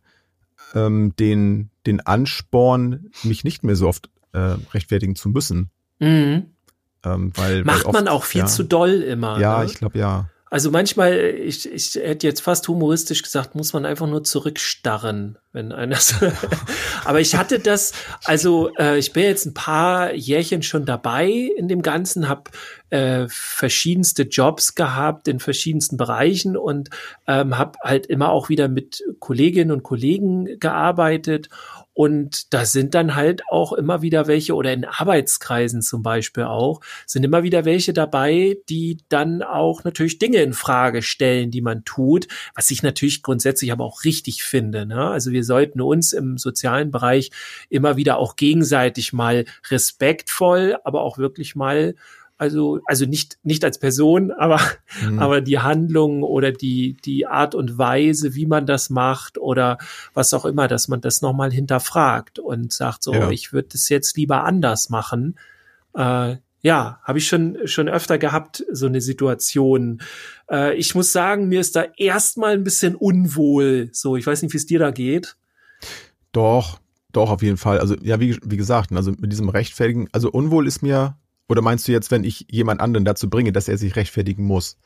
ähm, 0.74 1.14
den, 1.14 1.70
den 1.86 2.00
Ansporn, 2.00 3.12
mich 3.22 3.44
nicht 3.44 3.62
mehr 3.62 3.76
so 3.76 3.86
oft 3.86 4.10
äh, 4.32 4.56
rechtfertigen 4.74 5.14
zu 5.14 5.28
müssen. 5.28 5.70
Mhm. 6.00 6.46
Ähm, 7.04 7.32
weil, 7.36 7.62
Macht 7.62 7.84
weil 7.84 7.86
oft, 7.86 7.94
man 7.94 8.08
auch 8.08 8.24
viel 8.24 8.40
ja, 8.40 8.46
zu 8.48 8.64
doll 8.64 9.02
immer. 9.02 9.38
Ja, 9.38 9.60
ne? 9.60 9.66
ich 9.66 9.74
glaube 9.74 10.00
ja. 10.00 10.28
Also 10.50 10.70
manchmal, 10.70 11.18
ich, 11.18 11.72
ich 11.72 11.94
hätte 11.94 12.26
jetzt 12.26 12.42
fast 12.42 12.68
humoristisch 12.68 13.22
gesagt, 13.22 13.54
muss 13.54 13.72
man 13.72 13.86
einfach 13.86 14.06
nur 14.06 14.22
zurückstarren, 14.22 15.38
wenn 15.52 15.72
einer. 15.72 15.98
Aber 17.04 17.20
ich 17.20 17.36
hatte 17.36 17.58
das, 17.58 17.92
also 18.24 18.70
äh, 18.76 18.98
ich 18.98 19.14
bin 19.14 19.22
jetzt 19.22 19.46
ein 19.46 19.54
paar 19.54 20.12
Jährchen 20.12 20.62
schon 20.62 20.84
dabei 20.84 21.30
in 21.56 21.68
dem 21.68 21.80
Ganzen, 21.80 22.28
habe 22.28 22.50
äh, 22.92 23.26
verschiedenste 23.28 24.24
Jobs 24.24 24.74
gehabt 24.74 25.26
in 25.26 25.40
verschiedensten 25.40 25.96
Bereichen 25.96 26.56
und 26.58 26.90
ähm, 27.26 27.56
habe 27.56 27.78
halt 27.82 28.06
immer 28.06 28.30
auch 28.30 28.50
wieder 28.50 28.68
mit 28.68 29.02
Kolleginnen 29.18 29.70
und 29.70 29.82
Kollegen 29.82 30.58
gearbeitet 30.60 31.48
und 31.94 32.54
da 32.54 32.64
sind 32.64 32.94
dann 32.94 33.14
halt 33.14 33.42
auch 33.50 33.72
immer 33.72 34.00
wieder 34.00 34.26
welche, 34.26 34.54
oder 34.54 34.72
in 34.72 34.84
Arbeitskreisen 34.84 35.82
zum 35.82 36.02
Beispiel 36.02 36.44
auch, 36.44 36.80
sind 37.06 37.22
immer 37.22 37.42
wieder 37.42 37.64
welche 37.64 37.92
dabei, 37.92 38.56
die 38.68 38.98
dann 39.08 39.42
auch 39.42 39.84
natürlich 39.84 40.18
Dinge 40.18 40.38
in 40.38 40.54
Frage 40.54 41.02
stellen, 41.02 41.50
die 41.50 41.60
man 41.60 41.84
tut, 41.84 42.28
was 42.54 42.70
ich 42.70 42.82
natürlich 42.82 43.22
grundsätzlich 43.22 43.72
aber 43.72 43.84
auch 43.84 44.04
richtig 44.04 44.42
finde. 44.42 44.86
Ne? 44.86 45.08
Also 45.10 45.32
wir 45.32 45.44
sollten 45.44 45.80
uns 45.80 46.12
im 46.12 46.38
sozialen 46.38 46.90
Bereich 46.90 47.30
immer 47.68 47.96
wieder 47.96 48.16
auch 48.18 48.36
gegenseitig 48.36 49.12
mal 49.12 49.44
respektvoll, 49.70 50.76
aber 50.84 51.02
auch 51.02 51.18
wirklich 51.18 51.56
mal 51.56 51.94
also, 52.38 52.80
also 52.86 53.06
nicht, 53.06 53.38
nicht 53.42 53.64
als 53.64 53.78
Person, 53.78 54.32
aber, 54.32 54.60
mhm. 55.02 55.18
aber 55.18 55.40
die 55.40 55.60
Handlung 55.60 56.22
oder 56.22 56.50
die, 56.50 56.96
die 57.04 57.26
Art 57.26 57.54
und 57.54 57.78
Weise, 57.78 58.34
wie 58.34 58.46
man 58.46 58.66
das 58.66 58.90
macht 58.90 59.38
oder 59.38 59.78
was 60.14 60.34
auch 60.34 60.44
immer, 60.44 60.66
dass 60.68 60.88
man 60.88 61.00
das 61.00 61.22
nochmal 61.22 61.52
hinterfragt 61.52 62.38
und 62.38 62.72
sagt 62.72 63.02
so, 63.02 63.12
ja. 63.12 63.30
ich 63.30 63.52
würde 63.52 63.68
das 63.72 63.88
jetzt 63.88 64.16
lieber 64.16 64.44
anders 64.44 64.90
machen. 64.90 65.38
Äh, 65.94 66.36
ja, 66.62 67.00
habe 67.02 67.18
ich 67.18 67.26
schon 67.26 67.58
schon 67.64 67.88
öfter 67.88 68.18
gehabt 68.18 68.64
so 68.70 68.86
eine 68.86 69.00
Situation. 69.00 70.00
Äh, 70.50 70.74
ich 70.76 70.94
muss 70.94 71.12
sagen, 71.12 71.48
mir 71.48 71.60
ist 71.60 71.74
da 71.74 71.86
erstmal 71.96 72.54
ein 72.54 72.64
bisschen 72.64 72.94
unwohl. 72.94 73.90
So, 73.92 74.16
ich 74.16 74.26
weiß 74.26 74.42
nicht, 74.42 74.52
wie 74.52 74.58
es 74.58 74.66
dir 74.66 74.78
da 74.78 74.92
geht. 74.92 75.36
Doch, 76.30 76.78
doch 77.12 77.30
auf 77.30 77.42
jeden 77.42 77.56
Fall. 77.56 77.78
Also 77.78 77.96
ja, 78.00 78.20
wie, 78.20 78.38
wie 78.44 78.56
gesagt, 78.56 78.92
also 78.92 79.10
mit 79.10 79.32
diesem 79.32 79.48
rechtfertigen, 79.48 80.08
also 80.12 80.30
unwohl 80.30 80.66
ist 80.66 80.82
mir 80.82 81.16
oder 81.48 81.62
meinst 81.62 81.86
du 81.88 81.92
jetzt, 81.92 82.10
wenn 82.10 82.24
ich 82.24 82.46
jemand 82.50 82.80
anderen 82.80 83.04
dazu 83.04 83.28
bringe, 83.28 83.52
dass 83.52 83.68
er 83.68 83.78
sich 83.78 83.96
rechtfertigen 83.96 84.44
muss? 84.44 84.78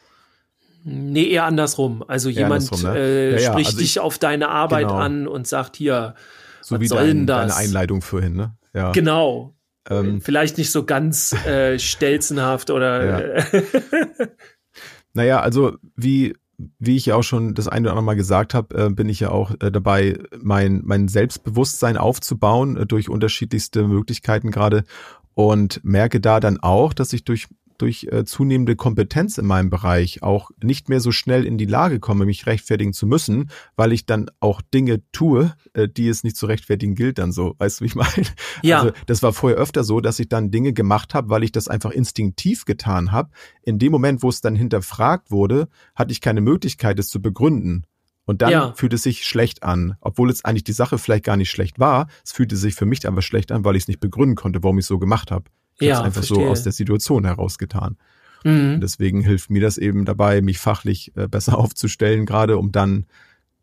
Nee, 0.84 1.28
eher 1.28 1.44
andersrum. 1.44 2.04
Also 2.06 2.28
eher 2.28 2.36
jemand 2.36 2.64
andersrum, 2.64 2.92
ne? 2.92 2.98
äh, 2.98 3.30
ja, 3.32 3.38
ja. 3.38 3.52
spricht 3.52 3.68
also 3.68 3.80
ich, 3.80 3.84
dich 3.94 4.00
auf 4.00 4.18
deine 4.18 4.48
Arbeit 4.48 4.88
genau. 4.88 4.98
an 4.98 5.26
und 5.26 5.46
sagt 5.46 5.76
hier, 5.76 6.14
so 6.60 6.76
was 6.76 6.80
wie 6.80 6.86
soll 6.86 7.06
dein, 7.06 7.26
das? 7.26 7.48
deine 7.48 7.56
Einleitung 7.56 8.02
vorhin, 8.02 8.34
ne? 8.34 8.56
Ja. 8.72 8.92
Genau. 8.92 9.54
Ähm, 9.88 10.20
Vielleicht 10.20 10.58
nicht 10.58 10.70
so 10.70 10.84
ganz 10.84 11.32
äh, 11.46 11.78
stelzenhaft 11.78 12.70
oder. 12.70 13.26
Ja. 13.36 13.44
naja, 15.12 15.40
also 15.40 15.76
wie 15.94 16.34
wie 16.78 16.96
ich 16.96 17.06
ja 17.06 17.16
auch 17.16 17.22
schon 17.22 17.54
das 17.54 17.68
eine 17.68 17.82
oder 17.82 17.92
andere 17.92 18.04
Mal 18.04 18.16
gesagt 18.16 18.54
habe, 18.54 18.86
äh, 18.86 18.90
bin 18.90 19.08
ich 19.08 19.20
ja 19.20 19.30
auch 19.30 19.52
äh, 19.60 19.70
dabei, 19.70 20.18
mein, 20.40 20.82
mein 20.84 21.08
Selbstbewusstsein 21.08 21.96
aufzubauen 21.96 22.76
äh, 22.76 22.86
durch 22.86 23.08
unterschiedlichste 23.08 23.86
Möglichkeiten 23.86 24.50
gerade 24.50 24.84
und 25.36 25.84
merke 25.84 26.18
da 26.18 26.40
dann 26.40 26.58
auch, 26.58 26.94
dass 26.94 27.12
ich 27.12 27.22
durch 27.22 27.46
durch 27.76 28.08
äh, 28.10 28.24
zunehmende 28.24 28.74
Kompetenz 28.74 29.36
in 29.36 29.44
meinem 29.44 29.68
Bereich 29.68 30.22
auch 30.22 30.50
nicht 30.64 30.88
mehr 30.88 30.98
so 30.98 31.12
schnell 31.12 31.44
in 31.44 31.58
die 31.58 31.66
Lage 31.66 32.00
komme, 32.00 32.24
mich 32.24 32.46
rechtfertigen 32.46 32.94
zu 32.94 33.06
müssen, 33.06 33.50
weil 33.76 33.92
ich 33.92 34.06
dann 34.06 34.30
auch 34.40 34.62
Dinge 34.62 35.02
tue, 35.12 35.52
äh, 35.74 35.86
die 35.86 36.08
es 36.08 36.24
nicht 36.24 36.38
zu 36.38 36.46
rechtfertigen 36.46 36.94
gilt 36.94 37.18
dann 37.18 37.32
so. 37.32 37.54
Weißt 37.58 37.80
du, 37.80 37.84
wie 37.84 37.88
ich 37.88 37.94
meine? 37.96 38.26
Ja. 38.62 38.80
Also 38.80 38.94
das 39.04 39.22
war 39.22 39.34
vorher 39.34 39.58
öfter 39.58 39.84
so, 39.84 40.00
dass 40.00 40.18
ich 40.18 40.30
dann 40.30 40.50
Dinge 40.50 40.72
gemacht 40.72 41.12
habe, 41.12 41.28
weil 41.28 41.44
ich 41.44 41.52
das 41.52 41.68
einfach 41.68 41.90
instinktiv 41.90 42.64
getan 42.64 43.12
habe. 43.12 43.28
In 43.62 43.78
dem 43.78 43.92
Moment, 43.92 44.22
wo 44.22 44.30
es 44.30 44.40
dann 44.40 44.56
hinterfragt 44.56 45.30
wurde, 45.30 45.68
hatte 45.94 46.12
ich 46.12 46.22
keine 46.22 46.40
Möglichkeit, 46.40 46.98
es 46.98 47.10
zu 47.10 47.20
begründen. 47.20 47.84
Und 48.26 48.42
dann 48.42 48.50
ja. 48.50 48.72
fühlt 48.72 48.92
es 48.92 49.04
sich 49.04 49.24
schlecht 49.24 49.62
an, 49.62 49.96
obwohl 50.00 50.30
es 50.30 50.44
eigentlich 50.44 50.64
die 50.64 50.72
Sache 50.72 50.98
vielleicht 50.98 51.24
gar 51.24 51.36
nicht 51.36 51.50
schlecht 51.50 51.78
war. 51.78 52.08
Es 52.24 52.32
fühlte 52.32 52.56
sich 52.56 52.74
für 52.74 52.84
mich 52.84 53.06
aber 53.06 53.22
schlecht 53.22 53.52
an, 53.52 53.64
weil 53.64 53.76
ich 53.76 53.84
es 53.84 53.88
nicht 53.88 54.00
begründen 54.00 54.34
konnte, 54.34 54.62
warum 54.62 54.78
ich 54.78 54.82
es 54.82 54.88
so 54.88 54.98
gemacht 54.98 55.30
habe. 55.30 55.44
Ich 55.78 55.86
ja, 55.86 55.96
habe 55.96 56.02
es 56.02 56.06
einfach 56.06 56.26
verstehe. 56.26 56.44
so 56.44 56.50
aus 56.50 56.62
der 56.64 56.72
Situation 56.72 57.24
herausgetan. 57.24 57.96
Mhm. 58.44 58.80
Deswegen 58.80 59.22
hilft 59.22 59.50
mir 59.50 59.60
das 59.60 59.78
eben 59.78 60.04
dabei, 60.04 60.40
mich 60.40 60.58
fachlich 60.58 61.12
äh, 61.16 61.28
besser 61.28 61.56
aufzustellen, 61.58 62.26
gerade 62.26 62.58
um 62.58 62.72
dann 62.72 63.06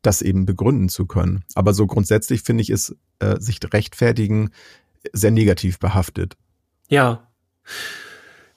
das 0.02 0.22
eben 0.22 0.46
begründen 0.46 0.90
zu 0.90 1.06
können. 1.06 1.44
Aber 1.56 1.74
so 1.74 1.86
grundsätzlich 1.86 2.42
finde 2.42 2.62
ich 2.62 2.70
es, 2.70 2.96
äh, 3.20 3.40
sich 3.40 3.60
rechtfertigen, 3.72 4.52
sehr 5.12 5.32
negativ 5.32 5.80
behaftet. 5.80 6.38
Ja. 6.90 7.28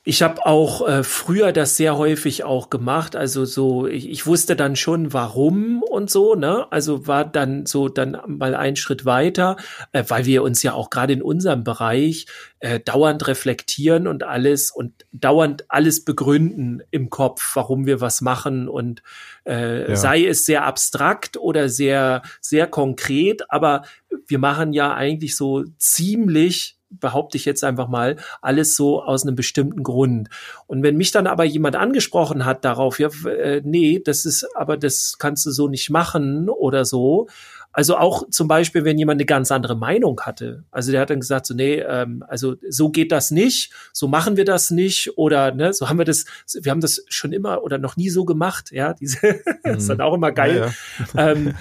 Ich 0.08 0.22
habe 0.22 0.46
auch 0.46 0.86
äh, 0.86 1.02
früher 1.02 1.50
das 1.50 1.76
sehr 1.76 1.98
häufig 1.98 2.44
auch 2.44 2.70
gemacht. 2.70 3.16
Also 3.16 3.44
so, 3.44 3.88
ich, 3.88 4.08
ich 4.08 4.24
wusste 4.24 4.54
dann 4.54 4.76
schon, 4.76 5.12
warum 5.12 5.82
und 5.82 6.10
so, 6.10 6.36
ne? 6.36 6.70
Also 6.70 7.08
war 7.08 7.24
dann 7.24 7.66
so 7.66 7.88
dann 7.88 8.16
mal 8.28 8.54
einen 8.54 8.76
Schritt 8.76 9.04
weiter, 9.04 9.56
äh, 9.90 10.04
weil 10.06 10.24
wir 10.24 10.44
uns 10.44 10.62
ja 10.62 10.74
auch 10.74 10.90
gerade 10.90 11.12
in 11.12 11.22
unserem 11.22 11.64
Bereich 11.64 12.26
äh, 12.60 12.78
dauernd 12.78 13.26
reflektieren 13.26 14.06
und 14.06 14.22
alles 14.22 14.70
und 14.70 14.92
dauernd 15.10 15.64
alles 15.70 16.04
begründen 16.04 16.84
im 16.92 17.10
Kopf, 17.10 17.56
warum 17.56 17.84
wir 17.84 18.00
was 18.00 18.20
machen 18.20 18.68
und 18.68 19.02
äh, 19.44 19.90
ja. 19.90 19.96
sei 19.96 20.24
es 20.24 20.46
sehr 20.46 20.64
abstrakt 20.66 21.36
oder 21.36 21.68
sehr 21.68 22.22
sehr 22.40 22.68
konkret, 22.68 23.50
aber 23.50 23.82
wir 24.28 24.38
machen 24.38 24.72
ja 24.72 24.94
eigentlich 24.94 25.34
so 25.34 25.64
ziemlich 25.78 26.75
behaupte 26.90 27.36
ich 27.36 27.44
jetzt 27.44 27.64
einfach 27.64 27.88
mal, 27.88 28.16
alles 28.40 28.76
so 28.76 29.02
aus 29.02 29.24
einem 29.24 29.36
bestimmten 29.36 29.82
Grund. 29.82 30.28
Und 30.66 30.82
wenn 30.82 30.96
mich 30.96 31.10
dann 31.10 31.26
aber 31.26 31.44
jemand 31.44 31.76
angesprochen 31.76 32.44
hat 32.44 32.64
darauf, 32.64 32.98
ja, 32.98 33.08
äh, 33.26 33.62
nee, 33.64 34.00
das 34.04 34.24
ist, 34.24 34.46
aber 34.56 34.76
das 34.76 35.16
kannst 35.18 35.46
du 35.46 35.50
so 35.50 35.68
nicht 35.68 35.90
machen 35.90 36.48
oder 36.48 36.84
so. 36.84 37.28
Also 37.76 37.98
auch 37.98 38.30
zum 38.30 38.48
Beispiel, 38.48 38.84
wenn 38.84 38.96
jemand 38.96 39.18
eine 39.18 39.26
ganz 39.26 39.52
andere 39.52 39.76
Meinung 39.76 40.22
hatte. 40.22 40.64
Also 40.70 40.92
der 40.92 41.02
hat 41.02 41.10
dann 41.10 41.20
gesagt, 41.20 41.44
so, 41.44 41.52
nee, 41.52 41.74
ähm, 41.74 42.24
also 42.26 42.56
so 42.70 42.88
geht 42.88 43.12
das 43.12 43.30
nicht, 43.30 43.70
so 43.92 44.08
machen 44.08 44.38
wir 44.38 44.46
das 44.46 44.70
nicht 44.70 45.18
oder 45.18 45.52
ne, 45.52 45.74
so 45.74 45.90
haben 45.90 45.98
wir 45.98 46.06
das, 46.06 46.24
wir 46.54 46.72
haben 46.72 46.80
das 46.80 47.04
schon 47.08 47.34
immer 47.34 47.62
oder 47.62 47.76
noch 47.76 47.98
nie 47.98 48.08
so 48.08 48.24
gemacht, 48.24 48.72
ja, 48.72 48.94
diese, 48.94 49.18
mhm. 49.26 49.40
das 49.62 49.76
ist 49.82 49.90
dann 49.90 50.00
auch 50.00 50.14
immer 50.14 50.32
geil. 50.32 50.72
Ja, 51.14 51.22
ja. 51.22 51.32
ähm, 51.32 51.54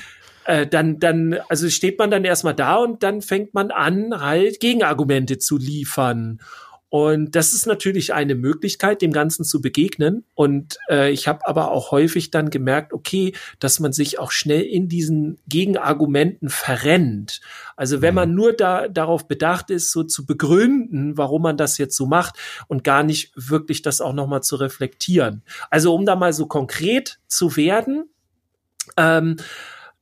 äh, 0.45 0.67
dann, 0.67 0.99
dann, 0.99 1.37
also 1.49 1.69
steht 1.69 1.99
man 1.99 2.11
dann 2.11 2.23
erstmal 2.23 2.55
da 2.55 2.75
und 2.75 3.03
dann 3.03 3.21
fängt 3.21 3.53
man 3.53 3.71
an, 3.71 4.21
halt 4.21 4.59
Gegenargumente 4.59 5.37
zu 5.37 5.57
liefern. 5.57 6.39
Und 6.89 7.35
das 7.35 7.53
ist 7.53 7.65
natürlich 7.65 8.13
eine 8.13 8.35
Möglichkeit, 8.35 9.01
dem 9.01 9.11
Ganzen 9.11 9.43
zu 9.43 9.59
begegnen. 9.59 10.23
Und 10.33 10.77
äh, 10.89 11.11
ich 11.11 11.27
habe 11.27 11.45
aber 11.45 11.71
auch 11.71 11.91
häufig 11.91 12.31
dann 12.31 12.49
gemerkt, 12.49 12.93
okay, 12.93 13.33
dass 13.59 13.81
man 13.81 13.91
sich 13.91 14.17
auch 14.17 14.31
schnell 14.31 14.61
in 14.61 14.87
diesen 14.87 15.37
Gegenargumenten 15.45 16.47
verrennt. 16.47 17.41
Also 17.75 18.01
wenn 18.01 18.13
mhm. 18.13 18.15
man 18.15 18.33
nur 18.35 18.53
da 18.53 18.87
darauf 18.87 19.27
bedacht 19.27 19.71
ist, 19.71 19.91
so 19.91 20.03
zu 20.03 20.25
begründen, 20.25 21.17
warum 21.17 21.41
man 21.41 21.57
das 21.57 21.77
jetzt 21.77 21.97
so 21.97 22.05
macht 22.05 22.37
und 22.67 22.85
gar 22.85 23.03
nicht 23.03 23.33
wirklich 23.35 23.81
das 23.81 23.99
auch 23.99 24.13
nochmal 24.13 24.43
zu 24.43 24.55
reflektieren. 24.55 25.43
Also 25.69 25.93
um 25.93 26.05
da 26.05 26.15
mal 26.15 26.31
so 26.31 26.45
konkret 26.45 27.19
zu 27.27 27.57
werden, 27.57 28.05
ähm, 28.95 29.35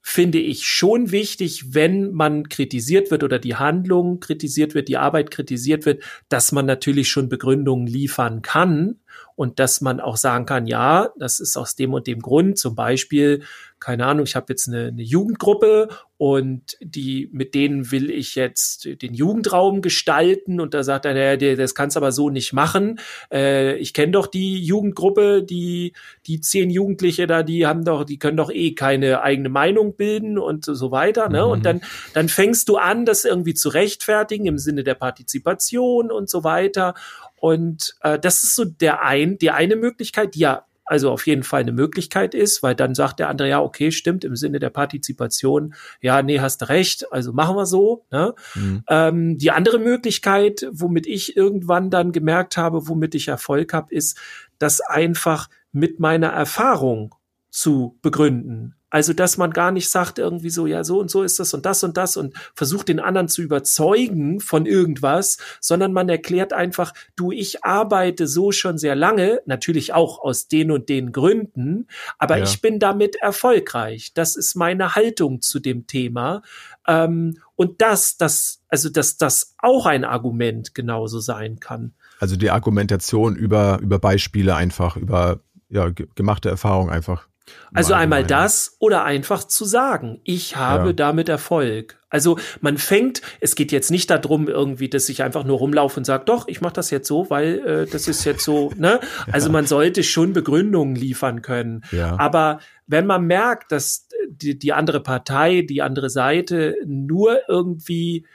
finde 0.06 0.38
ich 0.38 0.68
schon 0.68 1.12
wichtig, 1.12 1.74
wenn 1.74 2.12
man 2.12 2.50
kritisiert 2.50 3.10
wird 3.10 3.24
oder 3.24 3.40
die 3.40 3.56
Handlung 3.56 4.20
kritisiert 4.20 4.76
wird, 4.76 4.90
die 4.90 4.98
Arbeit 4.98 5.32
kritisiert 5.32 5.86
wird, 5.86 6.04
dass 6.28 6.52
man 6.52 6.66
natürlich 6.66 7.08
schon 7.08 7.30
Begründungen 7.30 7.88
liefern 7.88 8.42
kann 8.42 9.00
und 9.36 9.60
dass 9.60 9.80
man 9.80 10.02
auch 10.02 10.18
sagen 10.18 10.46
kann, 10.46 10.68
ja, 10.68 11.10
das 11.18 11.40
ist 11.40 11.56
aus 11.56 11.76
dem 11.78 11.94
und 11.94 12.06
dem 12.06 12.20
Grund, 12.20 12.58
zum 12.58 12.76
Beispiel, 12.76 13.44
keine 13.84 14.06
Ahnung, 14.06 14.26
ich 14.26 14.36
habe 14.36 14.46
jetzt 14.50 14.70
eine, 14.70 14.88
eine 14.88 15.02
Jugendgruppe 15.02 15.90
und 16.16 16.78
die, 16.80 17.30
mit 17.34 17.54
denen 17.54 17.92
will 17.92 18.10
ich 18.10 18.36
jetzt 18.36 18.88
den 19.02 19.14
Jugendraum 19.14 19.82
gestalten 19.82 20.62
und 20.62 20.74
da 20.74 20.84
sagt 20.84 21.04
er, 21.04 21.14
naja, 21.14 21.56
das 21.56 21.76
kannst 21.76 21.98
aber 21.98 22.14
so 22.14 22.30
nicht 22.30 22.54
machen. 22.54 23.02
Äh, 23.30 23.76
ich 23.76 23.94
kenne 23.94 24.14
doch 24.14 24.28
die 24.28 24.64
Jugendgruppe, 24.64 25.44
die, 25.44 25.92
die 26.26 26.40
zehn 26.40 26.70
Jugendliche 26.70 27.28
da, 27.28 27.44
die 27.44 27.68
haben 27.68 27.84
doch, 27.84 28.06
die 28.06 28.20
können 28.20 28.38
doch 28.38 28.52
eh 28.52 28.74
keine 28.74 29.22
eigene 29.22 29.50
Meinung 29.50 29.98
bilden 29.98 30.38
und 30.38 30.64
so 30.64 30.92
weiter. 30.92 31.28
Ne? 31.28 31.44
Mhm. 31.44 31.52
Und 31.52 31.66
dann, 31.66 31.82
dann 32.14 32.30
fängst 32.30 32.70
du 32.70 32.78
an, 32.78 33.06
das 33.06 33.26
irgendwie 33.26 33.54
zu 33.54 33.68
rechtfertigen 33.68 34.46
im 34.46 34.58
Sinne 34.58 34.86
der 34.86 34.96
Partizipation 34.96 36.10
und 36.10 36.30
so 36.30 36.46
weiter. 36.46 36.94
Und 37.36 37.96
äh, 38.00 38.18
das 38.18 38.44
ist 38.44 38.56
so 38.56 38.64
der 38.64 39.04
ein, 39.04 39.38
die 39.38 39.52
eine 39.52 39.76
Möglichkeit, 39.76 40.36
die 40.36 40.40
ja 40.40 40.66
also 40.94 41.10
auf 41.10 41.26
jeden 41.26 41.42
Fall 41.42 41.62
eine 41.62 41.72
Möglichkeit 41.72 42.36
ist, 42.36 42.62
weil 42.62 42.76
dann 42.76 42.94
sagt 42.94 43.18
der 43.18 43.30
andere, 43.30 43.50
ja, 43.50 43.60
okay, 43.60 43.90
stimmt, 43.90 44.24
im 44.24 44.36
Sinne 44.36 44.60
der 44.60 44.70
Partizipation, 44.70 45.74
ja, 46.02 46.22
nee, 46.22 46.40
hast 46.40 46.70
recht, 46.70 47.12
also 47.12 47.34
machen 47.34 47.56
wir 47.56 47.66
so. 47.66 48.06
Ne? 48.12 48.36
Mhm. 48.54 48.84
Ähm, 48.88 49.38
die 49.40 49.50
andere 49.50 49.80
Möglichkeit, 49.80 50.68
womit 50.72 51.08
ich 51.08 51.36
irgendwann 51.36 51.90
dann 51.90 52.12
gemerkt 52.12 52.58
habe, 52.58 52.88
womit 52.88 53.16
ich 53.16 53.28
Erfolg 53.28 53.74
habe, 53.74 53.92
ist, 53.92 54.20
das 54.60 54.82
einfach 54.82 55.50
mit 55.72 56.00
meiner 56.00 56.28
Erfahrung 56.28 57.16
zu 57.54 58.00
begründen. 58.02 58.76
Also, 58.90 59.14
dass 59.14 59.38
man 59.38 59.52
gar 59.52 59.72
nicht 59.72 59.90
sagt 59.90 60.18
irgendwie 60.18 60.50
so, 60.50 60.66
ja, 60.66 60.84
so 60.84 61.00
und 61.00 61.10
so 61.10 61.22
ist 61.22 61.40
das 61.40 61.54
und 61.54 61.66
das 61.66 61.84
und 61.84 61.98
das 61.98 62.18
und 62.18 62.36
versucht 62.56 62.90
den 62.90 63.00
anderen 63.00 63.28
zu 63.28 63.44
überzeugen 63.44 64.40
von 64.40 64.66
irgendwas, 64.66 65.38
sondern 65.60 65.94
man 65.94 66.10
erklärt 66.10 66.52
einfach, 66.52 66.94
du, 67.16 67.32
ich 67.32 67.64
arbeite 67.64 68.28
so 68.28 68.52
schon 68.52 68.80
sehr 68.80 68.96
lange, 68.96 69.42
natürlich 69.46 69.94
auch 69.94 70.20
aus 70.20 70.48
den 70.48 70.72
und 70.72 70.90
den 70.90 71.12
Gründen, 71.12 71.88
aber 72.18 72.38
ja. 72.38 72.44
ich 72.44 72.62
bin 72.62 72.80
damit 72.80 73.16
erfolgreich. 73.16 74.14
Das 74.14 74.36
ist 74.36 74.56
meine 74.56 74.96
Haltung 74.96 75.42
zu 75.42 75.60
dem 75.60 75.86
Thema. 75.86 76.42
Ähm, 76.88 77.38
und 77.56 77.82
das, 77.82 78.18
das, 78.18 78.62
also, 78.68 78.90
dass 78.90 79.18
das 79.18 79.56
auch 79.60 79.86
ein 79.86 80.06
Argument 80.06 80.74
genauso 80.74 81.20
sein 81.20 81.60
kann. 81.60 81.94
Also 82.20 82.36
die 82.36 82.50
Argumentation 82.50 83.36
über, 83.36 83.80
über 83.82 84.00
Beispiele 84.00 84.56
einfach, 84.56 84.98
über 84.98 85.40
ja, 85.70 85.90
gemachte 85.90 86.50
Erfahrung 86.50 86.90
einfach. 86.92 87.28
Also 87.74 87.94
einmal 87.94 88.24
das 88.24 88.76
oder 88.80 89.04
einfach 89.04 89.44
zu 89.44 89.66
sagen, 89.66 90.22
ich 90.24 90.56
habe 90.56 90.88
ja. 90.88 90.94
damit 90.94 91.28
Erfolg. 91.28 92.00
Also 92.10 92.38
man 92.62 92.78
fängt, 92.78 93.24
es 93.40 93.56
geht 93.56 93.72
jetzt 93.72 93.90
nicht 93.90 94.10
darum, 94.12 94.48
irgendwie, 94.48 94.88
dass 94.88 95.10
ich 95.10 95.24
einfach 95.24 95.44
nur 95.44 95.58
rumlaufe 95.58 96.00
und 96.00 96.06
sage, 96.06 96.26
doch, 96.26 96.48
ich 96.48 96.62
mache 96.62 96.74
das 96.74 96.92
jetzt 96.92 97.08
so, 97.08 97.32
weil 97.32 97.60
äh, 97.66 97.86
das 97.88 98.08
ist 98.08 98.24
jetzt 98.26 98.44
so, 98.44 98.72
ne? 98.78 99.00
Also 99.32 99.48
ja. 99.48 99.54
man 99.54 99.66
sollte 99.66 100.04
schon 100.04 100.34
Begründungen 100.34 100.96
liefern 100.96 101.42
können. 101.42 101.84
Ja. 101.92 102.18
Aber 102.20 102.60
wenn 102.86 103.08
man 103.08 103.26
merkt, 103.26 103.72
dass 103.72 104.08
die, 104.30 104.58
die 104.60 104.74
andere 104.74 105.02
Partei, 105.02 105.62
die 105.68 105.82
andere 105.82 106.12
Seite 106.12 106.76
nur 106.86 107.40
irgendwie 107.50 108.28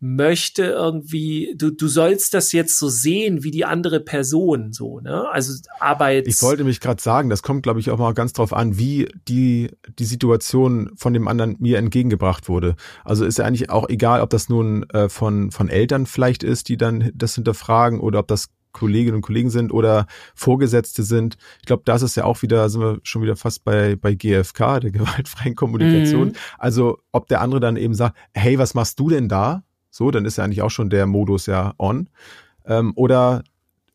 möchte 0.00 0.64
irgendwie, 0.64 1.54
du, 1.56 1.70
du 1.70 1.86
sollst 1.86 2.32
das 2.32 2.52
jetzt 2.52 2.78
so 2.78 2.88
sehen 2.88 3.44
wie 3.44 3.50
die 3.50 3.66
andere 3.66 4.00
Person, 4.00 4.72
so, 4.72 5.00
ne? 5.00 5.28
Also 5.30 5.52
Arbeit. 5.78 6.26
Ich 6.26 6.40
wollte 6.40 6.64
mich 6.64 6.80
gerade 6.80 7.02
sagen, 7.02 7.28
das 7.28 7.42
kommt, 7.42 7.62
glaube 7.62 7.80
ich, 7.80 7.90
auch 7.90 7.98
mal 7.98 8.14
ganz 8.14 8.32
drauf 8.32 8.54
an, 8.54 8.78
wie 8.78 9.08
die, 9.28 9.70
die 9.98 10.06
Situation 10.06 10.90
von 10.96 11.12
dem 11.12 11.28
anderen 11.28 11.56
mir 11.58 11.76
entgegengebracht 11.76 12.48
wurde. 12.48 12.76
Also 13.04 13.26
ist 13.26 13.38
ja 13.38 13.44
eigentlich 13.44 13.68
auch 13.68 13.90
egal, 13.90 14.22
ob 14.22 14.30
das 14.30 14.48
nun 14.48 14.88
äh, 14.90 15.10
von, 15.10 15.50
von 15.50 15.68
Eltern 15.68 16.06
vielleicht 16.06 16.42
ist, 16.42 16.70
die 16.70 16.78
dann 16.78 17.10
das 17.14 17.34
hinterfragen 17.34 18.00
oder 18.00 18.20
ob 18.20 18.28
das 18.28 18.48
Kolleginnen 18.72 19.16
und 19.16 19.22
Kollegen 19.22 19.50
sind 19.50 19.70
oder 19.72 20.06
Vorgesetzte 20.34 21.02
sind. 21.02 21.36
Ich 21.58 21.66
glaube, 21.66 21.82
das 21.84 22.00
ist 22.00 22.16
ja 22.16 22.24
auch 22.24 22.40
wieder, 22.40 22.70
sind 22.70 22.80
wir 22.80 23.00
schon 23.02 23.22
wieder 23.22 23.36
fast 23.36 23.64
bei, 23.64 23.96
bei 23.96 24.14
GFK, 24.14 24.80
der 24.80 24.90
gewaltfreien 24.92 25.54
Kommunikation. 25.54 26.28
Mhm. 26.28 26.34
Also, 26.58 26.98
ob 27.12 27.28
der 27.28 27.42
andere 27.42 27.60
dann 27.60 27.76
eben 27.76 27.94
sagt, 27.94 28.16
hey, 28.32 28.58
was 28.58 28.72
machst 28.72 28.98
du 28.98 29.10
denn 29.10 29.28
da? 29.28 29.62
So, 29.90 30.10
dann 30.10 30.24
ist 30.24 30.38
ja 30.38 30.44
eigentlich 30.44 30.62
auch 30.62 30.70
schon 30.70 30.90
der 30.90 31.06
Modus 31.06 31.46
ja 31.46 31.74
on. 31.78 32.08
Ähm, 32.64 32.92
oder 32.96 33.42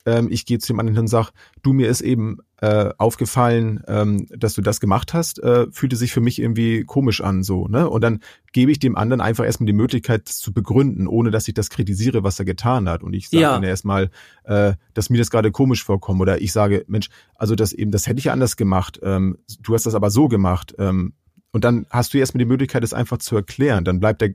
ähm, 0.05 0.27
ich 0.29 0.45
gehe 0.45 0.59
zu 0.59 0.73
dem 0.73 0.79
anderen 0.79 0.99
und 0.99 1.07
sage, 1.07 1.29
du, 1.63 1.73
mir 1.73 1.89
ist 1.89 2.01
eben 2.01 2.37
äh, 2.61 2.91
aufgefallen, 2.97 3.83
ähm, 3.87 4.27
dass 4.29 4.53
du 4.53 4.61
das 4.61 4.79
gemacht 4.79 5.13
hast, 5.13 5.39
äh, 5.39 5.67
fühlte 5.71 5.95
sich 5.95 6.13
für 6.13 6.21
mich 6.21 6.39
irgendwie 6.39 6.83
komisch 6.83 7.21
an, 7.21 7.43
so, 7.43 7.67
ne? 7.67 7.89
Und 7.89 8.01
dann 8.01 8.19
gebe 8.53 8.71
ich 8.71 8.79
dem 8.79 8.95
anderen 8.95 9.19
einfach 9.19 9.43
erstmal 9.43 9.65
die 9.65 9.73
Möglichkeit, 9.73 10.29
das 10.29 10.37
zu 10.37 10.53
begründen, 10.53 11.07
ohne 11.07 11.31
dass 11.31 11.47
ich 11.47 11.53
das 11.53 11.69
kritisiere, 11.69 12.23
was 12.23 12.39
er 12.39 12.45
getan 12.45 12.87
hat. 12.87 13.03
Und 13.03 13.13
ich 13.13 13.29
sage 13.29 13.41
ja. 13.41 13.53
dann 13.53 13.63
erstmal, 13.63 14.09
äh, 14.43 14.73
dass 14.93 15.09
mir 15.09 15.17
das 15.17 15.31
gerade 15.31 15.51
komisch 15.51 15.83
vorkommt. 15.83 16.21
Oder 16.21 16.41
ich 16.41 16.51
sage, 16.51 16.85
Mensch, 16.87 17.09
also 17.35 17.55
das 17.55 17.73
eben, 17.73 17.91
das 17.91 18.07
hätte 18.07 18.19
ich 18.19 18.25
ja 18.25 18.33
anders 18.33 18.55
gemacht. 18.55 18.99
Ähm, 19.03 19.37
du 19.61 19.73
hast 19.73 19.85
das 19.85 19.95
aber 19.95 20.09
so 20.09 20.27
gemacht. 20.27 20.75
Ähm, 20.77 21.13
und 21.55 21.63
dann 21.63 21.85
hast 21.89 22.13
du 22.13 22.17
erstmal 22.17 22.39
die 22.39 22.49
Möglichkeit, 22.49 22.83
es 22.83 22.93
einfach 22.93 23.17
zu 23.17 23.33
erklären. 23.33 23.85
Dann 23.85 24.01
bleibt 24.01 24.19
der, 24.19 24.31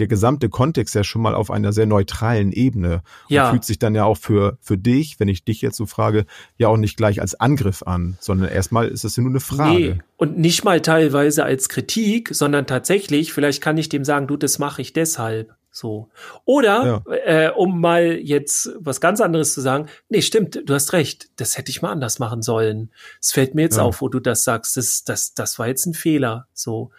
der 0.00 0.08
gesamte 0.08 0.48
Kontext 0.48 0.92
ja 0.96 1.04
schon 1.04 1.22
mal 1.22 1.32
auf 1.32 1.52
einer 1.52 1.72
sehr 1.72 1.86
neutralen 1.86 2.50
Ebene. 2.50 3.02
Ja. 3.28 3.44
Und 3.44 3.50
fühlt 3.50 3.64
sich 3.64 3.78
dann 3.78 3.94
ja 3.94 4.02
auch 4.02 4.16
für, 4.16 4.58
für 4.60 4.76
dich, 4.76 5.20
wenn 5.20 5.28
ich 5.28 5.44
dich 5.44 5.62
jetzt 5.62 5.76
so 5.76 5.86
frage, 5.86 6.26
ja 6.58 6.66
auch 6.66 6.76
nicht 6.76 6.96
gleich 6.96 7.20
als 7.20 7.38
Angriff 7.38 7.84
an, 7.84 8.16
sondern 8.18 8.48
erstmal 8.48 8.88
ist 8.88 9.04
es 9.04 9.14
ja 9.14 9.22
nur 9.22 9.30
eine 9.30 9.38
Frage. 9.38 9.78
Nee. 9.78 9.98
Und 10.16 10.36
nicht 10.36 10.64
mal 10.64 10.80
teilweise 10.80 11.44
als 11.44 11.68
Kritik, 11.68 12.30
sondern 12.32 12.66
tatsächlich, 12.66 13.32
vielleicht 13.32 13.62
kann 13.62 13.78
ich 13.78 13.88
dem 13.88 14.04
sagen, 14.04 14.26
du, 14.26 14.36
das 14.36 14.58
mache 14.58 14.82
ich 14.82 14.92
deshalb. 14.92 15.54
So. 15.74 16.08
Oder, 16.44 17.02
ja. 17.08 17.14
äh, 17.24 17.50
um 17.50 17.80
mal 17.80 18.16
jetzt 18.22 18.70
was 18.78 19.00
ganz 19.00 19.20
anderes 19.20 19.54
zu 19.54 19.60
sagen, 19.60 19.88
nee, 20.08 20.22
stimmt, 20.22 20.62
du 20.64 20.72
hast 20.72 20.92
recht, 20.92 21.30
das 21.34 21.58
hätte 21.58 21.70
ich 21.70 21.82
mal 21.82 21.90
anders 21.90 22.20
machen 22.20 22.42
sollen. 22.42 22.92
Es 23.20 23.32
fällt 23.32 23.56
mir 23.56 23.62
jetzt 23.62 23.78
ja. 23.78 23.82
auf, 23.82 24.00
wo 24.00 24.08
du 24.08 24.20
das 24.20 24.44
sagst. 24.44 24.76
Das, 24.76 25.02
das, 25.02 25.34
das 25.34 25.58
war 25.58 25.66
jetzt 25.66 25.84
ein 25.86 25.94
Fehler. 25.94 26.46
So. 26.54 26.92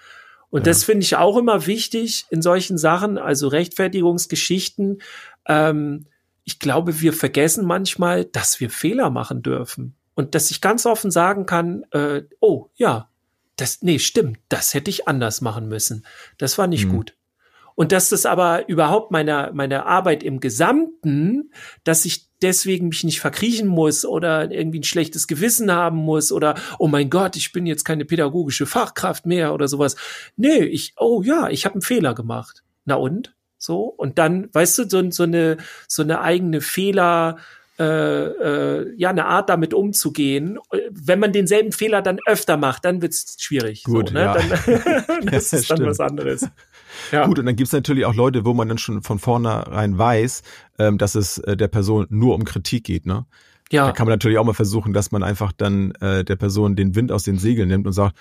Und 0.50 0.62
ja. 0.62 0.65
das 0.65 0.84
finde 0.84 1.03
ich 1.03 1.15
auch 1.15 1.38
immer 1.38 1.67
wichtig 1.67 2.25
in 2.29 2.41
solchen 2.41 2.77
Sachen, 2.77 3.17
also 3.17 3.48
Rechtfertigungsgeschichten. 3.48 5.01
Ähm, 5.48 6.08
ich 6.44 6.60
glaube, 6.60 7.00
wir 7.00 7.13
vergessen 7.13 7.65
manchmal, 7.65 8.25
dass 8.25 8.60
wir 8.60 8.70
Fehler 8.70 9.10
machen 9.10 9.41
dürfen. 9.41 9.96
Und 10.15 10.36
dass 10.36 10.51
ich 10.51 10.60
ganz 10.60 10.86
offen 10.86 11.12
sagen 11.12 11.46
kann, 11.46 11.86
äh, 11.91 12.24
oh 12.41 12.67
ja, 12.75 13.10
das, 13.55 13.82
nee, 13.84 14.00
stimmt, 14.00 14.39
das 14.50 14.74
hätte 14.74 14.89
ich 14.89 15.08
anders 15.08 15.39
machen 15.39 15.70
müssen. 15.70 16.05
Das 16.38 16.58
war 16.58 16.67
nicht 16.67 16.88
mhm. 16.88 16.91
gut. 16.91 17.15
Und 17.75 17.91
dass 17.91 18.10
das 18.10 18.25
aber 18.25 18.67
überhaupt 18.70 19.12
meiner, 19.12 19.51
meiner 19.53 19.86
Arbeit 19.86 20.24
im 20.24 20.39
Gesamten, 20.39 21.51
dass 21.84 22.05
ich 22.05 22.29
deswegen 22.41 22.88
mich 22.88 23.03
nicht 23.03 23.20
verkriechen 23.20 23.67
muss 23.67 24.05
oder 24.05 24.50
irgendwie 24.51 24.79
ein 24.79 24.84
schlechtes 24.84 25.27
Gewissen 25.27 25.72
haben 25.72 25.98
muss 25.98 26.32
oder 26.32 26.55
oh 26.79 26.88
mein 26.88 27.10
Gott, 27.10 27.36
ich 27.36 27.51
bin 27.51 27.65
jetzt 27.65 27.84
keine 27.84 28.05
pädagogische 28.05 28.65
Fachkraft 28.65 29.25
mehr 29.25 29.53
oder 29.53 29.67
sowas. 29.67 29.96
Nee, 30.38 30.63
ich, 30.63 30.94
oh 30.98 31.22
ja, 31.22 31.50
ich 31.50 31.65
habe 31.65 31.75
einen 31.75 31.82
Fehler 31.82 32.13
gemacht. 32.15 32.63
Na 32.86 32.96
und? 32.96 33.36
So, 33.58 33.84
und 33.84 34.20
dann, 34.20 34.50
weißt 34.53 34.79
du, 34.79 34.89
so, 34.89 35.12
so 35.12 35.24
eine, 35.24 35.58
so 35.88 36.03
eine 36.03 36.22
eigene 36.22 36.62
Fehler, 36.62 37.38
äh, 37.79 37.84
äh, 37.84 38.94
ja, 38.96 39.10
eine 39.10 39.25
Art 39.25 39.50
damit 39.50 39.74
umzugehen. 39.74 40.60
Wenn 40.91 41.20
man 41.20 41.34
denselben 41.34 41.72
Fehler 41.72 42.01
dann 42.01 42.20
öfter 42.25 42.58
macht, 42.58 42.86
dann 42.86 43.01
wird's 43.01 43.36
schwierig. 43.41 43.84
Gut, 43.84 44.10
so, 44.10 44.13
ne? 44.13 44.22
ja. 44.22 44.34
dann, 44.34 45.25
das 45.25 45.51
ist 45.51 45.70
dann 45.70 45.77
Stimmt. 45.77 45.89
was 45.89 46.00
anderes. 46.00 46.48
Ja. 47.12 47.26
Gut, 47.26 47.40
und 47.40 47.46
dann 47.46 47.56
gibt's 47.56 47.74
natürlich 47.74 48.06
auch 48.06 48.16
Leute, 48.16 48.46
wo 48.46 48.54
man 48.54 48.68
dann 48.68 48.78
schon 48.78 49.02
von 49.02 49.20
vornherein 49.20 49.98
weiß, 49.98 50.44
ähm, 50.80 50.98
dass 50.98 51.16
es 51.16 51.38
äh, 51.40 51.58
der 51.58 51.68
Person 51.68 52.06
nur 52.10 52.36
um 52.36 52.44
Kritik 52.46 52.84
geht, 52.84 53.06
ne? 53.06 53.26
Da 53.72 53.78
ja. 53.88 53.92
kann 53.92 54.06
man 54.06 54.14
natürlich 54.14 54.38
auch 54.38 54.44
mal 54.46 54.54
versuchen, 54.54 54.94
dass 54.94 55.12
man 55.12 55.24
einfach 55.24 55.52
dann 55.52 55.92
äh, 55.96 56.24
der 56.24 56.36
Person 56.36 56.76
den 56.76 56.94
Wind 56.96 57.12
aus 57.12 57.24
den 57.24 57.40
Segeln 57.40 57.68
nimmt 57.68 57.88
und 57.88 57.94
sagt, 57.94 58.16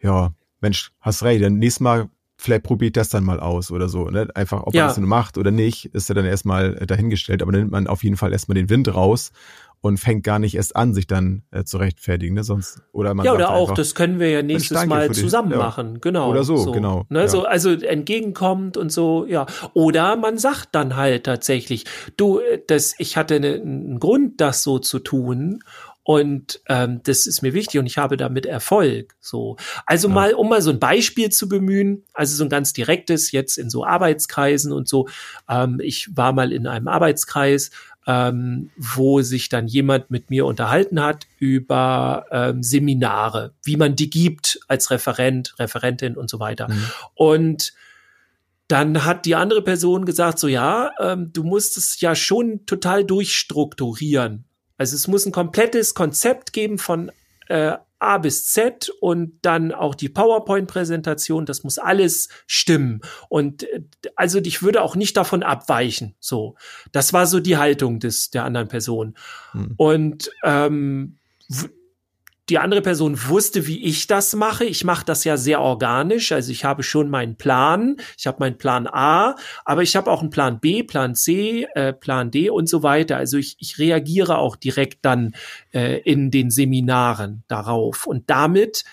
ja, 0.00 0.32
Mensch, 0.60 0.90
hast 1.00 1.22
recht, 1.22 1.42
dann 1.42 1.58
nächstes 1.58 1.80
Mal 1.80 2.08
vielleicht 2.36 2.62
probiert 2.62 2.96
das 2.96 3.08
dann 3.08 3.24
mal 3.24 3.40
aus 3.40 3.70
oder 3.70 3.88
so. 3.88 4.08
Ne? 4.10 4.28
Einfach, 4.34 4.62
ob 4.62 4.74
Ja. 4.74 4.82
man 4.82 4.88
das 4.90 4.98
nun 4.98 5.08
macht 5.08 5.38
oder 5.38 5.50
nicht, 5.50 5.86
ist 5.86 6.08
ja 6.08 6.14
dann 6.14 6.24
erstmal 6.24 6.76
äh, 6.76 6.86
dahingestellt, 6.86 7.42
aber 7.42 7.52
dann 7.52 7.62
nimmt 7.62 7.72
man 7.72 7.86
auf 7.86 8.04
jeden 8.04 8.16
Fall 8.16 8.32
erstmal 8.32 8.54
den 8.54 8.70
Wind 8.70 8.92
raus 8.94 9.32
und 9.80 9.98
fängt 9.98 10.24
gar 10.24 10.38
nicht 10.38 10.54
erst 10.56 10.74
an, 10.74 10.94
sich 10.94 11.06
dann 11.06 11.42
äh, 11.50 11.64
zu 11.64 11.78
rechtfertigen, 11.78 12.34
ne? 12.34 12.44
Sonst, 12.44 12.82
oder 12.92 13.14
man 13.14 13.24
ja, 13.24 13.32
oder 13.32 13.50
auch, 13.50 13.62
einfach, 13.62 13.74
das 13.74 13.94
können 13.94 14.18
wir 14.18 14.30
ja 14.30 14.42
nächstes 14.42 14.76
danke 14.76 14.88
Mal 14.88 15.10
zusammen 15.12 15.52
ja. 15.52 15.58
machen, 15.58 16.00
genau. 16.00 16.30
Oder 16.30 16.44
so, 16.44 16.72
genau, 16.72 17.06
Ne, 17.08 17.20
ja. 17.20 17.28
so, 17.28 17.44
also 17.44 17.70
entgegenkommt 17.70 18.76
und 18.76 18.90
so, 18.90 19.24
ja. 19.26 19.46
Oder 19.74 20.16
man 20.16 20.38
sagt 20.38 20.70
dann 20.72 20.96
halt 20.96 21.24
tatsächlich, 21.24 21.84
du, 22.16 22.40
äh, 22.40 22.60
das, 22.66 22.94
ich 22.98 23.16
hatte 23.16 23.38
ne- 23.40 23.60
einen 23.60 24.00
Grund, 24.00 24.40
das 24.40 24.62
so 24.62 24.78
zu 24.78 24.98
tun. 24.98 25.60
Und 26.02 26.62
ähm, 26.70 27.02
das 27.04 27.26
ist 27.26 27.42
mir 27.42 27.52
wichtig 27.52 27.78
und 27.78 27.84
ich 27.84 27.98
habe 27.98 28.16
damit 28.16 28.46
Erfolg. 28.46 29.14
So, 29.20 29.58
also 29.84 30.08
mal, 30.08 30.32
um 30.32 30.48
mal 30.48 30.62
so 30.62 30.70
ein 30.70 30.78
Beispiel 30.80 31.28
zu 31.28 31.50
bemühen, 31.50 32.02
also 32.14 32.34
so 32.34 32.44
ein 32.44 32.48
ganz 32.48 32.72
direktes 32.72 33.30
jetzt 33.30 33.58
in 33.58 33.68
so 33.68 33.84
Arbeitskreisen 33.84 34.72
und 34.72 34.88
so. 34.88 35.06
Ähm, 35.50 35.80
ich 35.82 36.16
war 36.16 36.32
mal 36.32 36.50
in 36.54 36.66
einem 36.66 36.88
Arbeitskreis, 36.88 37.72
ähm, 38.08 38.70
wo 38.78 39.20
sich 39.20 39.50
dann 39.50 39.68
jemand 39.68 40.10
mit 40.10 40.30
mir 40.30 40.46
unterhalten 40.46 41.00
hat 41.00 41.26
über 41.38 42.24
ähm, 42.30 42.62
Seminare, 42.62 43.52
wie 43.62 43.76
man 43.76 43.96
die 43.96 44.08
gibt 44.08 44.58
als 44.66 44.90
Referent, 44.90 45.54
Referentin 45.58 46.16
und 46.16 46.30
so 46.30 46.40
weiter. 46.40 46.68
Mhm. 46.68 46.84
Und 47.14 47.74
dann 48.66 49.04
hat 49.04 49.26
die 49.26 49.34
andere 49.34 49.62
Person 49.62 50.06
gesagt, 50.06 50.38
so 50.38 50.48
ja, 50.48 50.90
ähm, 50.98 51.34
du 51.34 51.44
musst 51.44 51.76
es 51.76 52.00
ja 52.00 52.14
schon 52.14 52.64
total 52.64 53.04
durchstrukturieren. 53.04 54.46
Also 54.78 54.96
es 54.96 55.06
muss 55.06 55.26
ein 55.26 55.32
komplettes 55.32 55.92
Konzept 55.92 56.54
geben 56.54 56.78
von 56.78 57.12
äh, 57.48 57.76
A 57.98 58.18
bis 58.18 58.46
Z 58.46 58.90
und 59.00 59.38
dann 59.42 59.72
auch 59.72 59.94
die 59.94 60.08
PowerPoint-Präsentation, 60.08 61.46
das 61.46 61.64
muss 61.64 61.78
alles 61.78 62.28
stimmen. 62.46 63.00
Und 63.28 63.64
äh, 63.64 63.82
also 64.16 64.38
ich 64.38 64.62
würde 64.62 64.82
auch 64.82 64.96
nicht 64.96 65.16
davon 65.16 65.42
abweichen. 65.42 66.14
So, 66.20 66.56
das 66.92 67.12
war 67.12 67.26
so 67.26 67.40
die 67.40 67.56
Haltung 67.56 68.00
des 68.00 68.30
der 68.30 68.44
anderen 68.44 68.68
Person. 68.68 69.14
Hm. 69.52 69.74
Und 69.76 70.30
ähm, 70.44 71.18
die 72.48 72.58
andere 72.58 72.80
Person 72.80 73.18
wusste, 73.28 73.66
wie 73.66 73.84
ich 73.84 74.06
das 74.06 74.34
mache. 74.34 74.64
Ich 74.64 74.84
mache 74.84 75.04
das 75.04 75.24
ja 75.24 75.36
sehr 75.36 75.60
organisch. 75.60 76.32
Also 76.32 76.50
ich 76.50 76.64
habe 76.64 76.82
schon 76.82 77.10
meinen 77.10 77.36
Plan. 77.36 77.96
Ich 78.16 78.26
habe 78.26 78.38
meinen 78.40 78.56
Plan 78.56 78.86
A, 78.86 79.36
aber 79.64 79.82
ich 79.82 79.96
habe 79.96 80.10
auch 80.10 80.20
einen 80.20 80.30
Plan 80.30 80.58
B, 80.60 80.82
Plan 80.82 81.14
C, 81.14 81.66
äh, 81.74 81.92
Plan 81.92 82.30
D 82.30 82.48
und 82.50 82.68
so 82.68 82.82
weiter. 82.82 83.16
Also 83.16 83.36
ich, 83.36 83.56
ich 83.58 83.78
reagiere 83.78 84.38
auch 84.38 84.56
direkt 84.56 85.04
dann 85.04 85.34
äh, 85.72 86.00
in 86.00 86.30
den 86.30 86.50
Seminaren 86.50 87.44
darauf. 87.48 88.06
Und 88.06 88.30
damit 88.30 88.84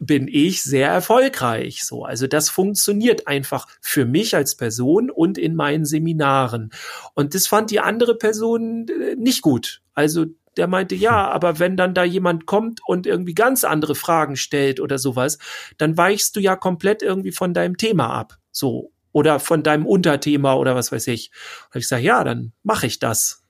bin 0.00 0.28
ich 0.28 0.62
sehr 0.62 0.88
erfolgreich. 0.88 1.84
So, 1.84 2.04
also 2.04 2.26
das 2.26 2.50
funktioniert 2.50 3.26
einfach 3.26 3.66
für 3.80 4.04
mich 4.04 4.36
als 4.36 4.54
Person 4.54 5.10
und 5.10 5.38
in 5.38 5.54
meinen 5.54 5.84
Seminaren. 5.84 6.70
Und 7.14 7.34
das 7.34 7.46
fand 7.46 7.70
die 7.70 7.80
andere 7.80 8.16
Person 8.16 8.86
äh, 8.88 9.16
nicht 9.16 9.42
gut. 9.42 9.82
Also 9.94 10.26
der 10.58 10.66
meinte, 10.66 10.94
ja, 10.94 11.28
aber 11.30 11.58
wenn 11.58 11.76
dann 11.76 11.94
da 11.94 12.04
jemand 12.04 12.46
kommt 12.46 12.80
und 12.86 13.06
irgendwie 13.06 13.34
ganz 13.34 13.64
andere 13.64 13.94
Fragen 13.94 14.36
stellt 14.36 14.80
oder 14.80 14.98
sowas, 14.98 15.38
dann 15.78 15.96
weichst 15.96 16.36
du 16.36 16.40
ja 16.40 16.56
komplett 16.56 17.02
irgendwie 17.02 17.32
von 17.32 17.54
deinem 17.54 17.76
Thema 17.76 18.10
ab. 18.10 18.38
So. 18.50 18.92
Oder 19.12 19.40
von 19.40 19.62
deinem 19.62 19.86
Unterthema 19.86 20.54
oder 20.54 20.74
was 20.74 20.92
weiß 20.92 21.06
ich. 21.08 21.30
Und 21.72 21.78
ich 21.78 21.88
sage, 21.88 22.02
ja, 22.02 22.22
dann 22.24 22.52
mache 22.62 22.86
ich 22.86 22.98
das. 22.98 23.42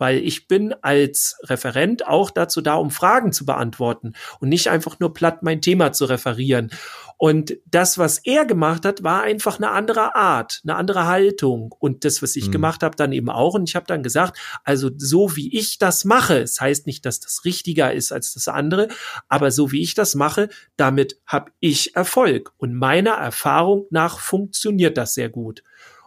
Weil 0.00 0.18
ich 0.18 0.48
bin 0.48 0.74
als 0.82 1.36
Referent 1.44 2.08
auch 2.08 2.30
dazu 2.30 2.60
da, 2.62 2.74
um 2.74 2.90
Fragen 2.90 3.32
zu 3.32 3.46
beantworten 3.46 4.14
und 4.40 4.48
nicht 4.48 4.68
einfach 4.68 4.98
nur 4.98 5.14
platt 5.14 5.42
mein 5.44 5.60
Thema 5.60 5.92
zu 5.92 6.06
referieren. 6.06 6.70
Und 7.18 7.58
das, 7.66 7.98
was 7.98 8.18
er 8.24 8.46
gemacht 8.46 8.86
hat, 8.86 9.02
war 9.02 9.20
einfach 9.20 9.58
eine 9.58 9.70
andere 9.72 10.14
Art, 10.14 10.62
eine 10.64 10.74
andere 10.76 11.04
Haltung. 11.06 11.74
Und 11.78 12.06
das, 12.06 12.22
was 12.22 12.34
ich 12.34 12.46
Mhm. 12.46 12.52
gemacht 12.52 12.82
habe, 12.82 12.96
dann 12.96 13.12
eben 13.12 13.28
auch. 13.28 13.52
Und 13.52 13.68
ich 13.68 13.76
habe 13.76 13.84
dann 13.86 14.02
gesagt, 14.02 14.38
also 14.64 14.88
so 14.96 15.36
wie 15.36 15.54
ich 15.54 15.76
das 15.76 16.06
mache, 16.06 16.38
es 16.38 16.58
heißt 16.62 16.86
nicht, 16.86 17.04
dass 17.04 17.20
das 17.20 17.44
richtiger 17.44 17.92
ist 17.92 18.10
als 18.10 18.32
das 18.32 18.48
andere, 18.48 18.88
aber 19.28 19.50
so 19.50 19.70
wie 19.70 19.82
ich 19.82 19.92
das 19.94 20.14
mache, 20.14 20.48
damit 20.78 21.18
habe 21.26 21.52
ich 21.60 21.94
Erfolg. 21.94 22.52
Und 22.56 22.74
meiner 22.74 23.12
Erfahrung 23.12 23.84
nach 23.90 24.18
funktioniert 24.18 24.96
das 24.96 25.12
sehr 25.12 25.28
gut. 25.28 25.62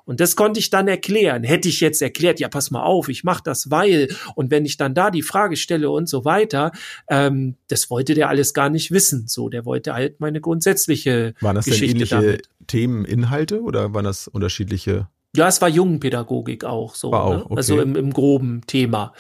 Und 0.06 0.20
das 0.20 0.36
konnte 0.36 0.60
ich 0.60 0.70
dann 0.70 0.88
erklären. 0.88 1.44
Hätte 1.44 1.70
ich 1.70 1.80
jetzt 1.80 2.02
erklärt, 2.02 2.39
ja, 2.39 2.50
pass 2.50 2.72
mal 2.72 2.84
auf, 2.84 3.08
ich 3.08 3.24
mache 3.24 3.42
das, 3.44 3.72
weil, 3.72 4.13
und 4.36 4.52
wenn 4.52 4.66
ich 4.66 4.78
dann 4.78 4.94
da 4.94 5.12
die 5.12 5.22
Frage 5.22 5.56
stelle 5.56 5.89
und 5.89 6.10
so 6.10 6.26
weiter, 6.26 6.72
ähm, 7.10 7.56
das 7.70 7.89
wollte 7.89 8.13
der 8.13 8.30
alles 8.30 8.54
gar 8.54 8.70
nicht 8.70 8.92
wissen. 8.92 9.28
So, 9.28 9.50
der 9.50 9.66
wollte 9.66 9.94
halt 9.94 10.20
meine 10.20 10.42
grundsätzliche 10.42 11.34
Waren 11.39 11.56
das 11.56 11.66
denn 11.66 11.74
Geschichte 11.74 11.96
ähnliche 11.96 12.16
damit. 12.16 12.50
Themen, 12.68 13.06
Inhalte 13.06 13.62
oder 13.62 13.94
waren 13.94 14.06
das 14.06 14.28
unterschiedliche? 14.28 15.08
Ja, 15.36 15.48
es 15.48 15.62
war 15.62 15.70
Jungenpädagogik 15.70 16.63
auch 16.63 16.96
so. 16.96 17.12
War 17.12 17.24
auch, 17.24 17.36
ne? 17.36 17.46
okay. 17.46 17.56
Also 17.56 17.80
im, 17.80 17.96
im 17.96 18.12
groben 18.13 18.62
Thema. 18.68 19.13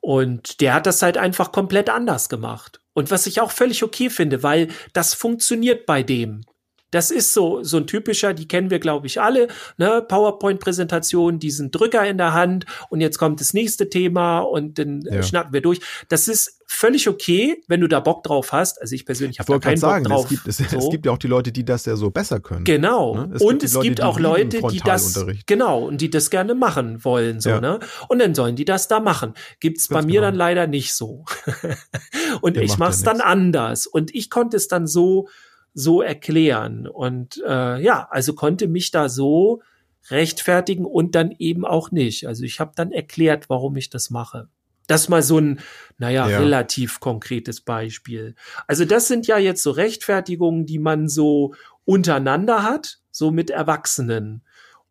Und 0.00 0.60
der 0.60 0.74
hat 0.74 0.86
das 0.86 1.02
halt 1.02 1.18
einfach 1.18 1.52
komplett 1.52 1.90
anders 1.90 2.28
gemacht. 2.28 2.80
Und 2.94 3.10
was 3.10 3.26
ich 3.26 3.40
auch 3.40 3.50
völlig 3.50 3.82
okay 3.82 4.10
finde, 4.10 4.42
weil 4.42 4.68
das 4.92 5.14
funktioniert 5.14 5.86
bei 5.86 6.02
dem. 6.02 6.42
Das 6.90 7.10
ist 7.10 7.32
so, 7.34 7.62
so 7.62 7.76
ein 7.76 7.86
typischer, 7.86 8.34
die 8.34 8.48
kennen 8.48 8.70
wir, 8.70 8.78
glaube 8.80 9.06
ich, 9.06 9.20
alle, 9.20 9.48
ne, 9.78 10.02
PowerPoint-Präsentation, 10.06 11.38
diesen 11.38 11.70
Drücker 11.70 12.06
in 12.06 12.18
der 12.18 12.34
Hand 12.34 12.66
und 12.88 13.00
jetzt 13.00 13.18
kommt 13.18 13.40
das 13.40 13.54
nächste 13.54 13.88
Thema 13.88 14.40
und 14.40 14.78
dann 14.78 15.02
äh, 15.06 15.16
Ja. 15.16 15.22
schnacken 15.22 15.52
wir 15.52 15.60
durch. 15.60 15.80
Das 16.08 16.28
ist 16.28 16.58
völlig 16.66 17.08
okay, 17.08 17.62
wenn 17.66 17.80
du 17.80 17.88
da 17.88 17.98
Bock 18.00 18.22
drauf 18.22 18.52
hast. 18.52 18.80
Also 18.80 18.94
ich 18.94 19.04
persönlich 19.04 19.36
Ich 19.36 19.40
habe 19.40 19.52
da 19.52 19.58
keinen 19.58 19.74
Bock 19.74 19.80
sagen, 19.80 20.04
drauf. 20.04 20.24
es 20.24 20.28
gibt, 20.30 20.46
es, 20.48 20.56
so. 20.58 20.78
es 20.78 20.90
gibt 20.90 21.04
ja 21.06 21.12
auch 21.12 21.18
die 21.18 21.26
Leute, 21.26 21.50
die 21.52 21.64
das 21.64 21.84
ja 21.86 21.96
so 21.96 22.10
besser 22.10 22.38
können. 22.40 22.64
Genau. 22.64 23.14
Ne? 23.16 23.32
Es 23.34 23.42
und 23.42 23.50
gibt 23.50 23.62
es 23.64 23.72
Leute, 23.74 23.88
gibt 23.88 24.02
auch 24.02 24.18
Leute, 24.20 24.60
die 24.70 24.78
das 24.78 25.24
genau 25.46 25.84
und 25.86 26.00
die 26.00 26.10
das 26.10 26.30
gerne 26.30 26.54
machen 26.54 27.04
wollen, 27.04 27.40
so 27.40 27.50
Ja. 27.50 27.60
ne? 27.60 27.80
Und 28.08 28.20
dann 28.20 28.34
sollen 28.34 28.54
die 28.56 28.64
das 28.64 28.86
da 28.88 29.00
machen. 29.00 29.34
Gibt's 29.58 29.88
bei 29.88 29.96
Ganz 29.96 30.06
mir 30.06 30.12
genau. 30.20 30.26
dann 30.26 30.34
leider 30.36 30.66
nicht 30.68 30.94
so. 30.94 31.24
und 32.40 32.56
Der 32.56 32.62
ich 32.62 32.78
mach's 32.78 33.00
ja 33.02 33.12
dann 33.12 33.20
anders 33.20 33.86
und 33.86 34.14
ich 34.14 34.30
konnte 34.30 34.56
es 34.56 34.68
dann 34.68 34.86
so 34.86 35.28
so 35.74 36.02
erklären 36.02 36.86
und 36.88 37.40
äh, 37.46 37.80
ja, 37.80 38.08
also 38.10 38.34
konnte 38.34 38.68
mich 38.68 38.90
da 38.90 39.08
so 39.08 39.62
rechtfertigen 40.10 40.84
und 40.84 41.14
dann 41.14 41.32
eben 41.38 41.64
auch 41.64 41.90
nicht. 41.90 42.26
Also 42.26 42.44
ich 42.44 42.58
habe 42.60 42.72
dann 42.74 42.90
erklärt, 42.92 43.48
warum 43.48 43.76
ich 43.76 43.90
das 43.90 44.10
mache. 44.10 44.48
Das 44.86 45.08
mal 45.08 45.22
so 45.22 45.38
ein, 45.38 45.60
naja, 45.98 46.28
Ja. 46.28 46.38
relativ 46.38 46.98
konkretes 46.98 47.60
Beispiel. 47.60 48.34
Also 48.66 48.84
das 48.84 49.06
sind 49.06 49.26
ja 49.28 49.38
jetzt 49.38 49.62
so 49.62 49.70
Rechtfertigungen, 49.70 50.66
die 50.66 50.80
man 50.80 51.08
so 51.08 51.54
untereinander 51.84 52.64
hat, 52.64 52.98
so 53.12 53.30
mit 53.30 53.50
Erwachsenen. 53.50 54.42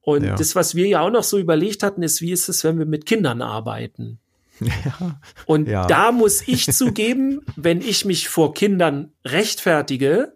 Und 0.02 0.24
Ja. 0.24 0.36
das, 0.36 0.56
was 0.56 0.76
wir 0.76 0.88
ja 0.88 1.02
auch 1.02 1.10
noch 1.12 1.24
so 1.24 1.38
überlegt 1.38 1.84
hatten, 1.84 2.02
ist, 2.04 2.22
wie 2.22 2.32
ist 2.32 2.48
es, 2.48 2.64
wenn 2.64 2.80
wir 2.80 2.86
mit 2.86 3.06
Kindern 3.06 3.42
arbeiten? 3.42 4.20
Ja. 4.62 5.20
Und 5.46 5.68
da 5.70 6.12
muss 6.12 6.48
ich 6.48 6.66
zugeben, 6.72 7.42
wenn 7.56 7.82
ich 7.82 8.06
mich 8.06 8.30
vor 8.30 8.54
Kindern 8.54 9.12
rechtfertige, 9.26 10.36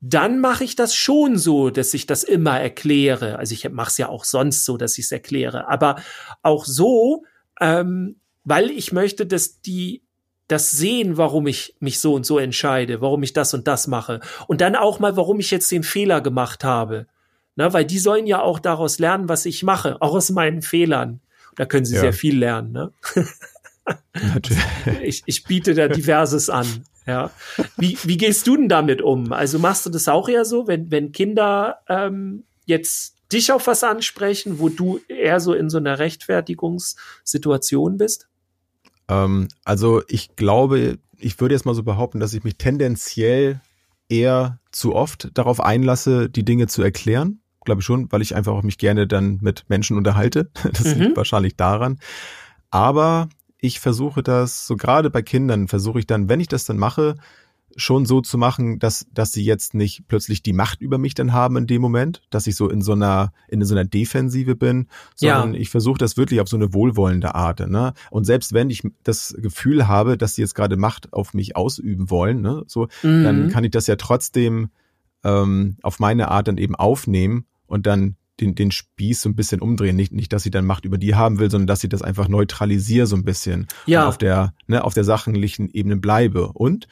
dann 0.00 0.38
mache 0.40 0.64
ich 0.64 0.76
das 0.76 0.94
schon 0.94 1.36
so, 1.38 1.70
dass 1.70 1.92
ich 1.94 2.06
das 2.06 2.22
immer 2.22 2.60
erkläre. 2.60 3.38
Also 3.38 3.52
ich 3.52 3.68
mache 3.70 3.88
es 3.90 3.98
ja 3.98 4.08
auch 4.08 4.24
sonst 4.24 4.64
so, 4.64 4.76
dass 4.76 4.96
ich 4.98 5.06
es 5.06 5.12
erkläre. 5.12 5.68
Aber 5.68 5.96
auch 6.42 6.64
so, 6.64 7.24
ähm, 7.60 8.16
weil 8.44 8.70
ich 8.70 8.92
möchte, 8.92 9.26
dass 9.26 9.60
die 9.60 10.02
das 10.46 10.70
sehen, 10.70 11.16
warum 11.18 11.46
ich 11.46 11.74
mich 11.80 11.98
so 11.98 12.14
und 12.14 12.24
so 12.24 12.38
entscheide, 12.38 13.00
warum 13.00 13.22
ich 13.22 13.32
das 13.34 13.52
und 13.54 13.68
das 13.68 13.86
mache. 13.86 14.20
Und 14.46 14.60
dann 14.60 14.76
auch 14.76 14.98
mal, 14.98 15.16
warum 15.16 15.40
ich 15.40 15.50
jetzt 15.50 15.70
den 15.70 15.82
Fehler 15.82 16.20
gemacht 16.20 16.64
habe. 16.64 17.06
Na, 17.56 17.72
weil 17.72 17.84
die 17.84 17.98
sollen 17.98 18.26
ja 18.26 18.40
auch 18.40 18.60
daraus 18.60 18.98
lernen, 19.00 19.28
was 19.28 19.44
ich 19.44 19.64
mache, 19.64 20.00
auch 20.00 20.14
aus 20.14 20.30
meinen 20.30 20.62
Fehlern. 20.62 21.20
Da 21.56 21.66
können 21.66 21.84
sie 21.84 21.96
Ja. 21.96 22.00
sehr 22.02 22.12
viel 22.12 22.38
lernen. 22.38 22.70
Ne? 22.72 22.92
Natürlich. 24.14 24.62
ich, 25.02 25.22
ich 25.26 25.44
biete 25.44 25.74
da 25.74 25.88
diverses 25.88 26.50
an. 26.50 26.84
Ja. 27.08 27.30
Wie, 27.78 27.98
wie 28.04 28.18
gehst 28.18 28.46
du 28.46 28.56
denn 28.56 28.68
damit 28.68 29.00
um? 29.00 29.32
Also 29.32 29.58
machst 29.58 29.86
du 29.86 29.90
das 29.90 30.08
auch 30.08 30.28
eher 30.28 30.44
so, 30.44 30.66
wenn, 30.66 30.90
wenn 30.90 31.10
Kinder 31.10 31.78
ähm, 31.88 32.44
jetzt 32.66 33.16
dich 33.32 33.50
auf 33.50 33.66
was 33.66 33.82
ansprechen, 33.82 34.58
wo 34.58 34.68
du 34.68 35.00
eher 35.08 35.40
so 35.40 35.54
in 35.54 35.70
so 35.70 35.78
einer 35.78 35.98
Rechtfertigungssituation 35.98 37.96
bist? 37.96 38.28
Ähm, 39.08 39.48
also 39.64 40.02
ich 40.06 40.36
glaube, 40.36 40.98
ich 41.16 41.40
würde 41.40 41.54
jetzt 41.54 41.64
mal 41.64 41.74
so 41.74 41.82
behaupten, 41.82 42.20
dass 42.20 42.34
ich 42.34 42.44
mich 42.44 42.58
tendenziell 42.58 43.62
eher 44.10 44.58
zu 44.70 44.94
oft 44.94 45.30
darauf 45.32 45.60
einlasse, 45.60 46.28
die 46.28 46.44
Dinge 46.44 46.66
zu 46.66 46.82
erklären. 46.82 47.40
Glaube 47.64 47.80
ich 47.80 47.86
schon, 47.86 48.12
weil 48.12 48.20
ich 48.22 48.34
einfach 48.34 48.52
auch 48.52 48.62
mich 48.62 48.76
gerne 48.76 49.06
dann 49.06 49.38
mit 49.40 49.64
Menschen 49.68 49.96
unterhalte. 49.96 50.50
Das 50.72 50.94
mhm. 50.94 51.02
liegt 51.02 51.16
wahrscheinlich 51.16 51.56
daran. 51.56 51.98
Aber 52.70 53.30
ich 53.60 53.80
versuche 53.80 54.22
das, 54.22 54.66
so 54.66 54.76
gerade 54.76 55.10
bei 55.10 55.22
Kindern, 55.22 55.68
versuche 55.68 55.98
ich 55.98 56.06
dann, 56.06 56.28
wenn 56.28 56.40
ich 56.40 56.48
das 56.48 56.64
dann 56.64 56.78
mache, 56.78 57.16
schon 57.76 58.06
so 58.06 58.20
zu 58.20 58.38
machen, 58.38 58.78
dass, 58.78 59.06
dass 59.12 59.32
sie 59.32 59.44
jetzt 59.44 59.74
nicht 59.74 60.08
plötzlich 60.08 60.42
die 60.42 60.52
Macht 60.52 60.80
über 60.80 60.98
mich 60.98 61.14
dann 61.14 61.32
haben 61.32 61.56
in 61.56 61.66
dem 61.66 61.80
Moment, 61.80 62.22
dass 62.30 62.46
ich 62.46 62.56
so 62.56 62.68
in 62.68 62.82
so 62.82 62.92
einer, 62.92 63.32
in 63.46 63.64
so 63.64 63.74
einer 63.74 63.84
Defensive 63.84 64.56
bin, 64.56 64.88
sondern 65.14 65.54
ja. 65.54 65.60
ich 65.60 65.70
versuche 65.70 65.98
das 65.98 66.16
wirklich 66.16 66.40
auf 66.40 66.48
so 66.48 66.56
eine 66.56 66.72
wohlwollende 66.72 67.34
Art. 67.34 67.60
Ne? 67.68 67.92
Und 68.10 68.24
selbst 68.24 68.52
wenn 68.52 68.70
ich 68.70 68.82
das 69.04 69.34
Gefühl 69.38 69.86
habe, 69.86 70.16
dass 70.16 70.34
sie 70.34 70.42
jetzt 70.42 70.54
gerade 70.54 70.76
Macht 70.76 71.12
auf 71.12 71.34
mich 71.34 71.56
ausüben 71.56 72.10
wollen, 72.10 72.40
ne, 72.40 72.64
so, 72.66 72.88
mhm. 73.02 73.24
dann 73.24 73.50
kann 73.50 73.64
ich 73.64 73.70
das 73.70 73.86
ja 73.86 73.96
trotzdem 73.96 74.70
ähm, 75.22 75.76
auf 75.82 76.00
meine 76.00 76.30
Art 76.30 76.48
dann 76.48 76.58
eben 76.58 76.74
aufnehmen 76.74 77.44
und 77.66 77.86
dann 77.86 78.16
den, 78.40 78.54
den 78.54 78.70
Spieß 78.70 79.22
so 79.22 79.28
ein 79.28 79.34
bisschen 79.34 79.60
umdrehen. 79.60 79.96
Nicht, 79.96 80.12
nicht, 80.12 80.32
dass 80.32 80.42
sie 80.42 80.50
dann 80.50 80.66
Macht 80.66 80.84
über 80.84 80.98
die 80.98 81.14
haben 81.14 81.38
will, 81.38 81.50
sondern 81.50 81.66
dass 81.66 81.80
sie 81.80 81.88
das 81.88 82.02
einfach 82.02 82.28
neutralisiere 82.28 83.06
so 83.06 83.16
ein 83.16 83.24
bisschen. 83.24 83.66
Ja. 83.86 84.02
Und 84.02 84.08
auf 84.08 84.18
der, 84.18 84.54
ne, 84.66 84.84
auf 84.84 84.94
der 84.94 85.04
sachlichen 85.04 85.70
Ebene 85.70 85.96
bleibe. 85.96 86.48
Und 86.52 86.88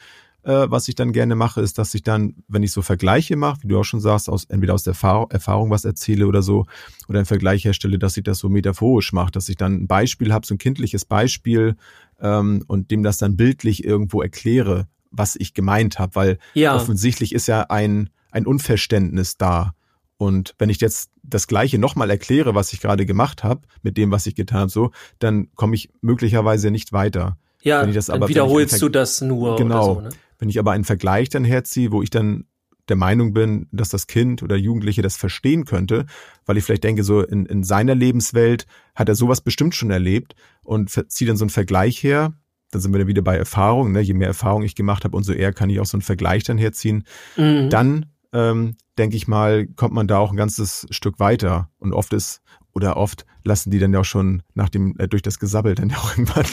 äh, 0.47 0.71
was 0.71 0.87
ich 0.87 0.95
dann 0.95 1.11
gerne 1.11 1.35
mache, 1.35 1.59
ist, 1.59 1.77
dass 1.77 1.93
ich 1.93 2.03
dann, 2.03 2.35
wenn 2.47 2.63
ich 2.63 2.71
so 2.71 2.81
Vergleiche 2.81 3.35
mache, 3.35 3.63
wie 3.63 3.67
du 3.67 3.79
auch 3.79 3.83
schon 3.83 3.99
sagst, 3.99 4.29
aus, 4.29 4.45
entweder 4.45 4.73
aus 4.73 4.83
der 4.83 4.91
Erfahrung, 4.91 5.29
Erfahrung 5.29 5.69
was 5.69 5.83
erzähle 5.83 6.25
oder 6.25 6.41
so, 6.41 6.65
oder 7.09 7.19
einen 7.19 7.25
Vergleich 7.25 7.65
herstelle, 7.65 7.99
dass 7.99 8.15
ich 8.15 8.23
das 8.23 8.39
so 8.39 8.47
metaphorisch 8.47 9.11
mache, 9.11 9.31
dass 9.31 9.49
ich 9.49 9.57
dann 9.57 9.73
ein 9.73 9.87
Beispiel 9.87 10.33
habe, 10.33 10.47
so 10.47 10.55
ein 10.55 10.57
kindliches 10.57 11.03
Beispiel 11.03 11.75
ähm, 12.21 12.63
und 12.67 12.91
dem 12.91 13.03
das 13.03 13.17
dann 13.17 13.35
bildlich 13.35 13.83
irgendwo 13.83 14.21
erkläre, 14.21 14.87
was 15.11 15.35
ich 15.35 15.53
gemeint 15.53 15.99
habe, 15.99 16.15
weil 16.15 16.37
ja. 16.53 16.75
offensichtlich 16.75 17.33
ist 17.33 17.47
ja 17.47 17.63
ein, 17.63 18.09
ein 18.31 18.45
Unverständnis 18.45 19.37
da. 19.37 19.73
Und 20.17 20.55
wenn 20.57 20.69
ich 20.69 20.81
jetzt 20.81 21.11
das 21.23 21.47
Gleiche 21.47 21.77
nochmal 21.77 22.09
erkläre, 22.09 22.55
was 22.55 22.73
ich 22.73 22.81
gerade 22.81 23.05
gemacht 23.05 23.43
habe, 23.43 23.61
mit 23.83 23.97
dem, 23.97 24.11
was 24.11 24.25
ich 24.25 24.35
getan 24.35 24.61
habe, 24.61 24.71
so, 24.71 24.91
dann 25.19 25.49
komme 25.55 25.75
ich 25.75 25.91
möglicherweise 26.01 26.71
nicht 26.71 26.91
weiter. 26.91 27.37
Ja, 27.61 27.81
wenn 27.81 27.89
ich 27.89 27.95
das 27.95 28.07
dann 28.07 28.17
aber, 28.17 28.29
wiederholst 28.29 28.81
du 28.81 28.89
das 28.89 29.21
nur. 29.21 29.57
Genau. 29.57 29.95
So, 29.95 30.01
ne? 30.01 30.09
Wenn 30.39 30.49
ich 30.49 30.59
aber 30.59 30.71
einen 30.71 30.85
Vergleich 30.85 31.29
dann 31.29 31.43
herziehe, 31.43 31.91
wo 31.91 32.01
ich 32.01 32.09
dann 32.09 32.45
der 32.89 32.95
Meinung 32.95 33.33
bin, 33.33 33.67
dass 33.71 33.89
das 33.89 34.07
Kind 34.07 34.43
oder 34.43 34.55
Jugendliche 34.55 35.01
das 35.01 35.17
verstehen 35.17 35.65
könnte, 35.65 36.05
weil 36.45 36.57
ich 36.57 36.63
vielleicht 36.63 36.83
denke, 36.83 37.03
so 37.03 37.21
in, 37.21 37.45
in 37.45 37.63
seiner 37.63 37.95
Lebenswelt 37.95 38.65
hat 38.95 39.09
er 39.09 39.15
sowas 39.15 39.41
bestimmt 39.41 39.75
schon 39.75 39.91
erlebt 39.91 40.35
und 40.63 40.89
ziehe 41.11 41.27
dann 41.27 41.37
so 41.37 41.43
einen 41.43 41.49
Vergleich 41.49 42.01
her, 42.01 42.33
dann 42.71 42.81
sind 42.81 42.93
wir 42.93 42.99
dann 42.99 43.07
wieder 43.07 43.21
bei 43.21 43.37
Erfahrung, 43.37 43.91
ne? 43.91 44.01
je 44.01 44.13
mehr 44.13 44.27
Erfahrung 44.27 44.63
ich 44.63 44.75
gemacht 44.75 45.03
habe, 45.03 45.15
umso 45.15 45.33
eher 45.33 45.53
kann 45.53 45.69
ich 45.69 45.79
auch 45.79 45.85
so 45.85 45.97
einen 45.97 46.01
Vergleich 46.01 46.43
dann 46.43 46.57
herziehen. 46.57 47.03
Mhm. 47.35 47.69
Dann 47.69 48.05
ähm, 48.33 48.75
denke 48.97 49.15
ich 49.15 49.27
mal, 49.27 49.67
kommt 49.67 49.93
man 49.93 50.07
da 50.07 50.17
auch 50.17 50.31
ein 50.31 50.37
ganzes 50.37 50.87
Stück 50.89 51.19
weiter. 51.19 51.69
Und 51.79 51.93
oft 51.93 52.13
ist 52.13 52.41
oder 52.73 52.97
oft 52.97 53.25
lassen 53.47 53.71
die 53.71 53.79
dann 53.79 53.93
ja 53.93 54.01
auch 54.01 54.05
schon 54.05 54.43
nach 54.53 54.69
dem, 54.69 54.95
äh, 54.99 55.07
durch 55.07 55.21
das 55.21 55.39
Gesabbel 55.39 55.73
dann 55.73 55.89
ja 55.89 55.97
auch 55.97 56.11
irgendwann. 56.11 56.45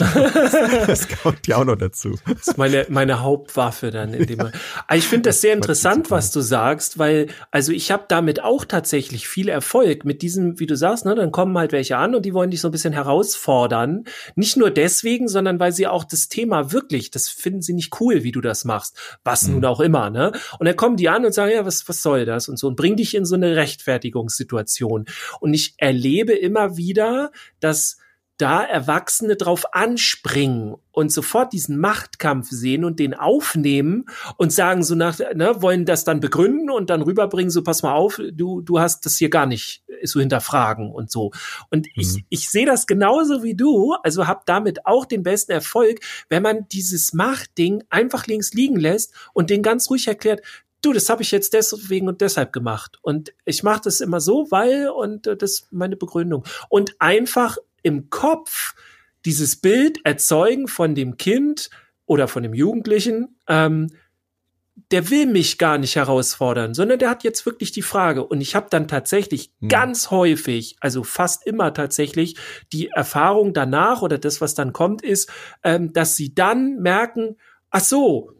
das 0.87 1.07
kommt 1.07 1.45
ja 1.47 1.57
auch 1.57 1.65
noch 1.65 1.75
dazu. 1.75 2.17
Das 2.25 2.47
ist 2.47 2.57
meine, 2.57 2.85
meine 2.89 3.21
Hauptwaffe 3.21 3.91
dann 3.91 4.13
in 4.13 4.25
dem. 4.25 4.39
Ja. 4.39 4.51
Ah, 4.87 4.95
ich 4.95 5.07
finde 5.07 5.29
das 5.29 5.41
sehr 5.41 5.53
interessant, 5.53 6.09
was 6.09 6.31
du 6.31 6.41
sagst, 6.41 6.97
weil, 6.97 7.27
also 7.51 7.71
ich 7.71 7.91
habe 7.91 8.05
damit 8.07 8.43
auch 8.43 8.65
tatsächlich 8.65 9.27
viel 9.27 9.49
Erfolg 9.49 10.05
mit 10.05 10.21
diesem, 10.21 10.59
wie 10.59 10.65
du 10.65 10.75
sagst, 10.75 11.05
ne, 11.05 11.15
dann 11.15 11.31
kommen 11.31 11.57
halt 11.57 11.71
welche 11.71 11.97
an 11.97 12.15
und 12.15 12.25
die 12.25 12.33
wollen 12.33 12.49
dich 12.49 12.61
so 12.61 12.69
ein 12.69 12.71
bisschen 12.71 12.93
herausfordern. 12.93 14.05
Nicht 14.35 14.57
nur 14.57 14.71
deswegen, 14.71 15.27
sondern 15.27 15.59
weil 15.59 15.71
sie 15.71 15.87
auch 15.87 16.03
das 16.03 16.29
Thema 16.29 16.71
wirklich, 16.71 17.11
das 17.11 17.29
finden 17.29 17.61
sie 17.61 17.73
nicht 17.73 17.99
cool, 17.99 18.23
wie 18.23 18.31
du 18.31 18.41
das 18.41 18.65
machst. 18.65 18.97
Was 19.23 19.47
mhm. 19.47 19.55
nun 19.55 19.65
auch 19.65 19.81
immer, 19.81 20.09
ne? 20.09 20.31
Und 20.59 20.65
dann 20.65 20.75
kommen 20.75 20.97
die 20.97 21.09
an 21.09 21.25
und 21.25 21.33
sagen, 21.33 21.51
ja, 21.51 21.65
was, 21.65 21.87
was 21.89 22.01
soll 22.01 22.25
das? 22.25 22.47
Und 22.47 22.57
so 22.57 22.67
und 22.67 22.75
bring 22.75 22.95
dich 22.95 23.15
in 23.15 23.25
so 23.25 23.35
eine 23.35 23.55
Rechtfertigungssituation. 23.55 25.05
Und 25.39 25.53
ich 25.53 25.75
erlebe 25.77 26.33
immer 26.33 26.77
wieder, 26.85 27.31
dass 27.59 27.97
da 28.37 28.63
Erwachsene 28.63 29.37
drauf 29.37 29.73
anspringen 29.73 30.75
und 30.91 31.11
sofort 31.11 31.53
diesen 31.53 31.77
Machtkampf 31.77 32.49
sehen 32.49 32.83
und 32.83 32.99
den 32.99 33.13
aufnehmen 33.13 34.05
und 34.37 34.51
sagen 34.51 34.83
so 34.83 34.93
nach, 34.95 35.17
ne, 35.33 35.61
wollen 35.61 35.85
das 35.85 36.03
dann 36.03 36.19
begründen 36.19 36.69
und 36.69 36.89
dann 36.89 37.01
rüberbringen, 37.01 37.49
so 37.49 37.63
pass 37.63 37.81
mal 37.81 37.93
auf, 37.93 38.19
du, 38.33 38.61
du 38.61 38.79
hast 38.79 39.05
das 39.05 39.15
hier 39.15 39.29
gar 39.29 39.45
nicht 39.45 39.83
so 40.03 40.19
hinterfragen 40.19 40.91
und 40.91 41.11
so. 41.11 41.31
Und 41.69 41.87
mhm. 41.87 41.91
ich, 41.95 42.25
ich 42.29 42.49
sehe 42.49 42.65
das 42.65 42.87
genauso 42.87 43.41
wie 43.41 43.55
du, 43.55 43.95
also 44.03 44.27
habe 44.27 44.41
damit 44.45 44.85
auch 44.85 45.05
den 45.05 45.23
besten 45.23 45.53
Erfolg, 45.53 45.99
wenn 46.27 46.43
man 46.43 46.67
dieses 46.67 47.13
Machtding 47.13 47.83
einfach 47.89 48.27
links 48.27 48.53
liegen 48.53 48.77
lässt 48.77 49.13
und 49.33 49.49
den 49.49 49.63
ganz 49.63 49.89
ruhig 49.89 50.07
erklärt, 50.07 50.41
du, 50.85 50.93
das 50.93 51.09
habe 51.09 51.23
ich 51.23 51.31
jetzt 51.31 51.53
deswegen 51.53 52.07
und 52.07 52.21
deshalb 52.21 52.53
gemacht. 52.53 52.97
Und 53.01 53.33
ich 53.45 53.63
mache 53.63 53.81
das 53.85 54.01
immer 54.01 54.21
so, 54.21 54.47
weil, 54.49 54.89
und 54.89 55.27
äh, 55.27 55.35
das 55.35 55.51
ist 55.51 55.73
meine 55.73 55.95
Begründung. 55.95 56.45
Und 56.69 56.95
einfach 56.99 57.57
im 57.83 58.09
Kopf 58.09 58.75
dieses 59.25 59.55
Bild 59.55 60.05
erzeugen 60.05 60.67
von 60.67 60.95
dem 60.95 61.17
Kind 61.17 61.69
oder 62.05 62.27
von 62.27 62.43
dem 62.43 62.53
Jugendlichen, 62.53 63.37
ähm, 63.47 63.89
der 64.91 65.09
will 65.09 65.25
mich 65.25 65.57
gar 65.57 65.77
nicht 65.77 65.95
herausfordern, 65.95 66.73
sondern 66.73 66.99
der 66.99 67.09
hat 67.09 67.23
jetzt 67.23 67.45
wirklich 67.45 67.71
die 67.71 67.81
Frage. 67.81 68.25
Und 68.25 68.41
ich 68.41 68.55
habe 68.55 68.67
dann 68.69 68.87
tatsächlich 68.87 69.51
hm. 69.61 69.69
ganz 69.69 70.11
häufig, 70.11 70.75
also 70.79 71.03
fast 71.03 71.47
immer 71.47 71.73
tatsächlich, 71.73 72.35
die 72.73 72.89
Erfahrung 72.89 73.53
danach 73.53 74.01
oder 74.01 74.17
das, 74.17 74.41
was 74.41 74.53
dann 74.53 74.73
kommt, 74.73 75.01
ist, 75.01 75.31
ähm, 75.63 75.93
dass 75.93 76.15
sie 76.15 76.35
dann 76.35 76.77
merken, 76.81 77.37
ach 77.71 77.81
so, 77.81 78.31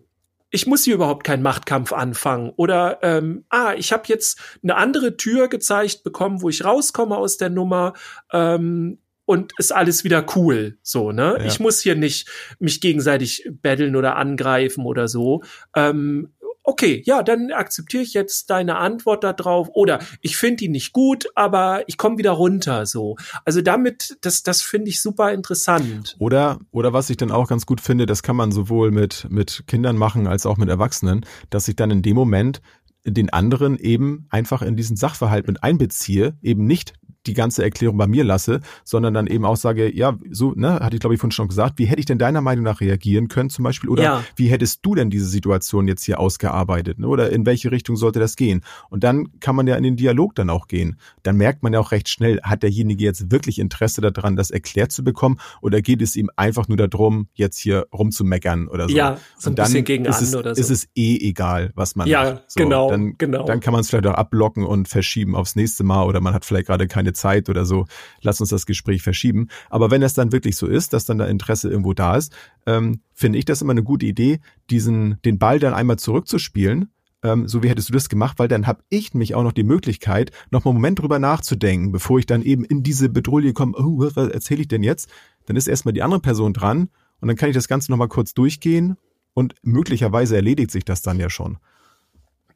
ich 0.55 0.65
muss 0.65 0.85
hier 0.85 0.95
überhaupt 0.95 1.25
keinen 1.25 1.43
Machtkampf 1.43 1.93
anfangen. 1.93 2.51
Oder 2.55 2.99
ähm, 3.03 3.45
ah, 3.49 3.73
ich 3.77 3.91
habe 3.91 4.03
jetzt 4.07 4.39
eine 4.63 4.75
andere 4.75 5.17
Tür 5.17 5.49
gezeigt 5.49 6.03
bekommen, 6.03 6.41
wo 6.41 6.49
ich 6.49 6.63
rauskomme 6.63 7.17
aus 7.17 7.37
der 7.37 7.49
Nummer. 7.49 7.93
Ähm, 8.31 8.97
und 9.25 9.53
ist 9.57 9.73
alles 9.73 10.03
wieder 10.03 10.23
cool, 10.35 10.77
so, 10.83 11.11
ne? 11.11 11.37
Ja. 11.39 11.45
Ich 11.45 11.59
muss 11.59 11.81
hier 11.81 11.95
nicht 11.95 12.29
mich 12.59 12.79
gegenseitig 12.79 13.49
betteln 13.49 13.95
oder 13.95 14.17
angreifen 14.17 14.85
oder 14.85 15.07
so. 15.07 15.41
Ähm, 15.75 16.34
okay, 16.65 17.01
ja, 17.05 17.23
dann 17.23 17.51
akzeptiere 17.51 18.03
ich 18.03 18.13
jetzt 18.13 18.49
deine 18.49 18.77
Antwort 18.77 19.23
darauf 19.23 19.69
oder 19.73 19.99
ich 20.21 20.37
finde 20.37 20.57
die 20.57 20.69
nicht 20.69 20.93
gut, 20.93 21.27
aber 21.35 21.83
ich 21.87 21.97
komme 21.97 22.17
wieder 22.17 22.31
runter 22.31 22.85
so. 22.85 23.15
Also 23.45 23.61
damit 23.61 24.17
das 24.21 24.43
das 24.43 24.61
finde 24.61 24.89
ich 24.89 25.01
super 25.01 25.31
interessant. 25.31 26.15
Oder 26.19 26.59
oder 26.71 26.91
was 26.93 27.09
ich 27.09 27.17
dann 27.17 27.31
auch 27.31 27.47
ganz 27.47 27.65
gut 27.65 27.81
finde, 27.81 28.05
das 28.05 28.23
kann 28.23 28.35
man 28.35 28.51
sowohl 28.51 28.91
mit 28.91 29.27
mit 29.29 29.63
Kindern 29.67 29.97
machen 29.97 30.27
als 30.27 30.45
auch 30.45 30.57
mit 30.57 30.69
Erwachsenen, 30.69 31.25
dass 31.49 31.67
ich 31.67 31.75
dann 31.75 31.91
in 31.91 32.01
dem 32.01 32.15
Moment 32.15 32.61
den 33.05 33.29
anderen 33.29 33.77
eben 33.77 34.25
einfach 34.29 34.61
in 34.61 34.75
diesen 34.75 34.97
Sachverhalt 34.97 35.47
mit 35.47 35.63
einbeziehe, 35.63 36.37
eben 36.41 36.65
nicht 36.65 36.93
die 37.27 37.33
ganze 37.33 37.63
Erklärung 37.63 37.97
bei 37.97 38.07
mir 38.07 38.23
lasse, 38.23 38.61
sondern 38.83 39.13
dann 39.13 39.27
eben 39.27 39.45
auch 39.45 39.57
sage, 39.57 39.93
ja, 39.95 40.17
so, 40.29 40.53
ne, 40.55 40.79
hatte 40.79 40.95
ich 40.95 40.99
glaube 40.99 41.15
ich 41.15 41.19
vorhin 41.19 41.31
schon 41.31 41.47
gesagt, 41.47 41.77
wie 41.77 41.85
hätte 41.85 41.99
ich 41.99 42.05
denn 42.05 42.17
deiner 42.17 42.41
Meinung 42.41 42.63
nach 42.63 42.81
reagieren 42.81 43.27
können 43.27 43.49
zum 43.49 43.63
Beispiel? 43.63 43.89
Oder 43.89 44.03
ja. 44.03 44.23
wie 44.35 44.47
hättest 44.47 44.85
du 44.85 44.95
denn 44.95 45.09
diese 45.09 45.25
Situation 45.25 45.87
jetzt 45.87 46.03
hier 46.03 46.19
ausgearbeitet? 46.19 46.99
Ne? 46.99 47.07
Oder 47.07 47.31
in 47.31 47.45
welche 47.45 47.71
Richtung 47.71 47.95
sollte 47.95 48.19
das 48.19 48.35
gehen? 48.35 48.61
Und 48.89 49.03
dann 49.03 49.39
kann 49.39 49.55
man 49.55 49.67
ja 49.67 49.75
in 49.75 49.83
den 49.83 49.95
Dialog 49.95 50.35
dann 50.35 50.49
auch 50.49 50.67
gehen. 50.67 50.97
Dann 51.23 51.37
merkt 51.37 51.63
man 51.63 51.73
ja 51.73 51.79
auch 51.79 51.91
recht 51.91 52.09
schnell, 52.09 52.39
hat 52.41 52.63
derjenige 52.63 53.03
jetzt 53.03 53.31
wirklich 53.31 53.59
Interesse 53.59 54.01
daran, 54.01 54.35
das 54.35 54.51
erklärt 54.51 54.91
zu 54.91 55.03
bekommen? 55.03 55.39
Oder 55.61 55.81
geht 55.81 56.01
es 56.01 56.15
ihm 56.15 56.29
einfach 56.35 56.67
nur 56.67 56.77
darum, 56.77 57.27
jetzt 57.33 57.57
hier 57.59 57.87
rumzumeckern 57.93 58.67
oder 58.67 58.87
so? 58.89 58.95
Ja, 58.95 59.17
so 59.37 59.49
ein 59.49 59.55
bisschen 59.55 59.83
gegen 59.83 60.05
ist 60.05 60.21
es, 60.21 60.35
oder 60.35 60.55
so. 60.55 60.61
ist 60.61 60.69
es 60.69 60.87
eh 60.95 61.17
egal, 61.17 61.71
was 61.75 61.95
man 61.95 62.07
ja, 62.07 62.23
macht. 62.23 62.43
So, 62.47 62.63
genau, 62.63 62.89
dann, 62.89 63.17
genau. 63.17 63.45
Dann 63.45 63.59
kann 63.59 63.71
man 63.71 63.81
es 63.81 63.89
vielleicht 63.89 64.07
auch 64.07 64.13
abblocken 64.13 64.63
und 64.63 64.87
verschieben 64.87 65.35
aufs 65.35 65.55
nächste 65.55 65.83
Mal 65.83 66.05
oder 66.05 66.21
man 66.21 66.33
hat 66.33 66.45
vielleicht 66.45 66.67
gerade 66.67 66.87
keine 66.87 67.13
Zeit 67.15 67.49
oder 67.49 67.65
so, 67.65 67.85
lass 68.21 68.39
uns 68.39 68.49
das 68.49 68.65
Gespräch 68.65 69.01
verschieben. 69.01 69.47
Aber 69.69 69.89
wenn 69.91 70.03
es 70.03 70.13
dann 70.13 70.31
wirklich 70.31 70.55
so 70.55 70.67
ist, 70.67 70.93
dass 70.93 71.05
dann 71.05 71.17
da 71.17 71.25
Interesse 71.25 71.69
irgendwo 71.69 71.93
da 71.93 72.15
ist, 72.17 72.33
ähm, 72.65 73.01
finde 73.13 73.39
ich 73.39 73.45
das 73.45 73.61
immer 73.61 73.71
eine 73.71 73.83
gute 73.83 74.05
Idee, 74.05 74.39
diesen, 74.69 75.19
den 75.25 75.39
Ball 75.39 75.59
dann 75.59 75.73
einmal 75.73 75.97
zurückzuspielen 75.97 76.89
ähm, 77.25 77.47
so 77.47 77.63
wie 77.63 77.69
hättest 77.69 77.89
du 77.89 77.93
das 77.93 78.07
gemacht, 78.07 78.37
weil 78.37 78.47
dann 78.47 78.67
habe 78.67 78.83
ich 78.89 79.13
nämlich 79.13 79.33
auch 79.33 79.43
noch 79.43 79.51
die 79.51 79.63
Möglichkeit, 79.63 80.31
noch 80.51 80.63
mal 80.63 80.71
einen 80.71 80.77
Moment 80.77 80.99
drüber 80.99 81.17
nachzudenken, 81.17 81.91
bevor 81.91 82.19
ich 82.19 82.27
dann 82.27 82.43
eben 82.43 82.63
in 82.63 82.83
diese 82.83 83.09
Bedrohung 83.09 83.53
komme, 83.53 83.75
oh, 83.77 83.99
was 83.99 84.15
erzähle 84.15 84.61
ich 84.61 84.67
denn 84.67 84.83
jetzt? 84.83 85.09
Dann 85.47 85.55
ist 85.55 85.67
erstmal 85.67 85.93
die 85.93 86.03
andere 86.03 86.19
Person 86.19 86.53
dran 86.53 86.89
und 87.21 87.27
dann 87.27 87.35
kann 87.35 87.49
ich 87.49 87.55
das 87.55 87.67
Ganze 87.67 87.91
noch 87.91 87.97
mal 87.97 88.07
kurz 88.07 88.33
durchgehen 88.35 88.97
und 89.33 89.55
möglicherweise 89.63 90.35
erledigt 90.35 90.69
sich 90.69 90.85
das 90.85 91.01
dann 91.01 91.19
ja 91.19 91.29
schon. 91.29 91.57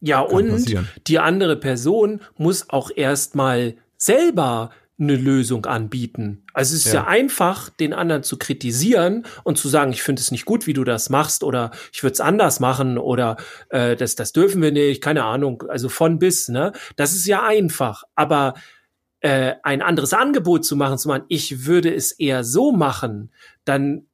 Ja, 0.01 0.23
Kann 0.23 0.35
und 0.35 0.49
passieren. 0.49 0.87
die 1.07 1.19
andere 1.19 1.55
Person 1.57 2.21
muss 2.37 2.69
auch 2.69 2.91
erstmal 2.95 3.75
selber 3.99 4.71
eine 4.99 5.15
Lösung 5.15 5.65
anbieten. 5.65 6.43
Also 6.53 6.75
es 6.75 6.85
ist 6.85 6.93
ja. 6.93 7.01
ja 7.01 7.07
einfach, 7.07 7.69
den 7.69 7.93
anderen 7.93 8.23
zu 8.23 8.38
kritisieren 8.38 9.25
und 9.43 9.57
zu 9.57 9.69
sagen, 9.69 9.93
ich 9.93 10.03
finde 10.03 10.21
es 10.21 10.31
nicht 10.31 10.45
gut, 10.45 10.67
wie 10.67 10.73
du 10.73 10.83
das 10.83 11.09
machst, 11.09 11.43
oder 11.43 11.71
ich 11.93 12.03
würde 12.03 12.13
es 12.13 12.21
anders 12.21 12.59
machen, 12.59 12.97
oder 12.97 13.38
äh, 13.69 13.95
das, 13.95 14.15
das 14.15 14.33
dürfen 14.33 14.62
wir 14.62 14.71
nicht, 14.71 15.01
keine 15.01 15.23
Ahnung, 15.23 15.63
also 15.69 15.88
von 15.88 16.19
bis, 16.19 16.49
ne? 16.49 16.73
Das 16.97 17.13
ist 17.13 17.25
ja 17.27 17.43
einfach. 17.43 18.03
Aber 18.15 18.55
äh, 19.21 19.53
ein 19.63 19.81
anderes 19.81 20.13
Angebot 20.13 20.65
zu 20.65 20.75
machen, 20.75 20.97
zu 20.97 21.07
machen, 21.07 21.23
ich 21.29 21.65
würde 21.65 21.93
es 21.93 22.12
eher 22.12 22.43
so 22.43 22.71
machen, 22.71 23.31
dann 23.63 24.07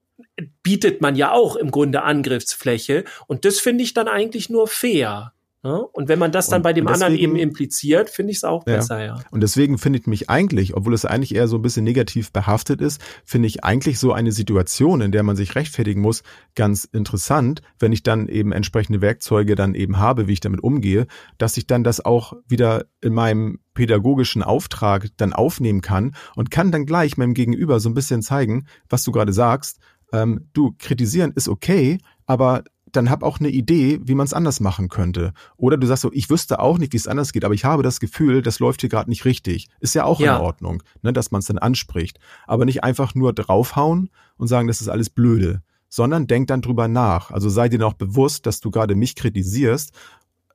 bietet 0.63 1.01
man 1.01 1.15
ja 1.15 1.31
auch 1.31 1.55
im 1.55 1.71
Grunde 1.71 2.03
Angriffsfläche. 2.03 3.05
Und 3.27 3.45
das 3.45 3.59
finde 3.59 3.83
ich 3.83 3.93
dann 3.93 4.07
eigentlich 4.07 4.49
nur 4.49 4.67
fair. 4.67 5.33
Ne? 5.65 5.81
Und 5.81 6.09
wenn 6.09 6.19
man 6.19 6.31
das 6.31 6.47
dann 6.47 6.57
Und 6.59 6.63
bei 6.63 6.73
dem 6.73 6.85
deswegen- 6.85 7.03
anderen 7.05 7.19
eben 7.19 7.35
impliziert, 7.37 8.11
finde 8.11 8.29
ich 8.29 8.37
es 8.37 8.43
auch 8.43 8.67
Ja. 8.67 8.75
besser, 8.75 9.03
ja. 9.03 9.19
Und 9.31 9.41
deswegen 9.41 9.79
finde 9.79 9.97
ich 9.97 10.05
mich 10.05 10.29
eigentlich, 10.29 10.75
obwohl 10.77 10.93
es 10.93 11.05
eigentlich 11.05 11.33
eher 11.33 11.47
so 11.47 11.55
ein 11.55 11.63
bisschen 11.63 11.83
negativ 11.83 12.31
behaftet 12.31 12.81
ist, 12.81 13.01
finde 13.25 13.47
ich 13.47 13.63
eigentlich 13.63 13.97
so 13.97 14.13
eine 14.13 14.31
Situation, 14.31 15.01
in 15.01 15.11
der 15.11 15.23
man 15.23 15.35
sich 15.35 15.55
rechtfertigen 15.55 16.01
muss, 16.01 16.21
ganz 16.53 16.83
interessant, 16.83 17.63
wenn 17.79 17.91
ich 17.91 18.03
dann 18.03 18.27
eben 18.27 18.51
entsprechende 18.51 19.01
Werkzeuge 19.01 19.55
dann 19.55 19.73
eben 19.73 19.97
habe, 19.97 20.27
wie 20.27 20.33
ich 20.33 20.39
damit 20.39 20.61
umgehe, 20.61 21.07
dass 21.39 21.57
ich 21.57 21.65
dann 21.65 21.83
das 21.83 22.05
auch 22.05 22.33
wieder 22.47 22.85
in 23.01 23.15
meinem 23.15 23.57
pädagogischen 23.73 24.43
Auftrag 24.43 25.07
dann 25.17 25.33
aufnehmen 25.33 25.81
kann 25.81 26.15
und 26.35 26.51
kann 26.51 26.71
dann 26.71 26.85
gleich 26.85 27.17
meinem 27.17 27.33
Gegenüber 27.33 27.79
so 27.79 27.89
ein 27.89 27.95
bisschen 27.95 28.21
zeigen, 28.21 28.67
was 28.87 29.03
du 29.03 29.11
gerade 29.11 29.33
sagst. 29.33 29.79
Ähm, 30.13 30.47
du, 30.53 30.75
kritisieren 30.77 31.31
ist 31.35 31.49
okay, 31.49 31.97
aber 32.27 32.63
dann 32.95 33.09
hab 33.09 33.23
auch 33.23 33.39
eine 33.39 33.49
Idee, 33.49 33.99
wie 34.03 34.15
man 34.15 34.25
es 34.25 34.33
anders 34.33 34.59
machen 34.59 34.89
könnte. 34.89 35.33
Oder 35.57 35.77
du 35.77 35.87
sagst 35.87 36.01
so, 36.03 36.11
ich 36.13 36.29
wüsste 36.29 36.59
auch 36.59 36.77
nicht, 36.77 36.93
wie 36.93 36.97
es 36.97 37.07
anders 37.07 37.31
geht, 37.33 37.45
aber 37.45 37.53
ich 37.53 37.65
habe 37.65 37.83
das 37.83 37.99
Gefühl, 37.99 38.41
das 38.41 38.59
läuft 38.59 38.81
hier 38.81 38.89
gerade 38.89 39.09
nicht 39.09 39.25
richtig. 39.25 39.67
Ist 39.79 39.95
ja 39.95 40.03
auch 40.05 40.19
Ja. 40.19 40.35
in 40.37 40.41
Ordnung, 40.41 40.83
ne, 41.01 41.13
dass 41.13 41.31
man 41.31 41.39
es 41.39 41.45
dann 41.47 41.57
anspricht. 41.57 42.19
Aber 42.47 42.65
nicht 42.65 42.83
einfach 42.83 43.15
nur 43.15 43.33
draufhauen 43.33 44.09
und 44.37 44.47
sagen, 44.47 44.67
das 44.67 44.81
ist 44.81 44.87
alles 44.89 45.09
blöde, 45.09 45.61
sondern 45.89 46.27
denk 46.27 46.47
dann 46.47 46.61
drüber 46.61 46.87
nach. 46.87 47.31
Also 47.31 47.49
sei 47.49 47.69
dir 47.69 47.79
noch 47.79 47.93
bewusst, 47.93 48.45
dass 48.45 48.59
du 48.59 48.71
gerade 48.71 48.95
mich 48.95 49.15
kritisierst, 49.15 49.91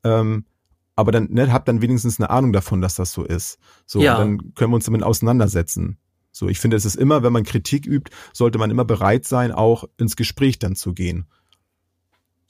ähm, 0.05 0.45
aber 0.97 1.13
dann 1.13 1.29
ne, 1.31 1.53
hab 1.53 1.65
dann 1.65 1.81
wenigstens 1.83 2.19
eine 2.21 2.31
Ahnung 2.31 2.53
davon, 2.53 2.81
dass 2.81 2.95
das 2.95 3.13
so 3.13 3.25
ist. 3.25 3.59
So, 3.87 4.01
Ja. 4.03 4.19
dann 4.19 4.55
können 4.55 4.71
wir 4.73 4.77
uns 4.77 4.85
damit 4.85 5.03
auseinandersetzen. 5.03 5.99
So, 6.33 6.49
ich 6.49 6.61
finde, 6.61 6.77
es 6.77 6.85
ist 6.85 6.95
immer, 6.95 7.23
wenn 7.23 7.33
man 7.33 7.43
Kritik 7.43 7.87
übt, 7.87 8.11
sollte 8.33 8.59
man 8.59 8.71
immer 8.71 8.85
bereit 8.85 9.25
sein, 9.25 9.51
auch 9.51 9.85
ins 9.97 10.15
Gespräch 10.15 10.59
dann 10.59 10.77
zu 10.77 10.93
gehen. 10.95 11.27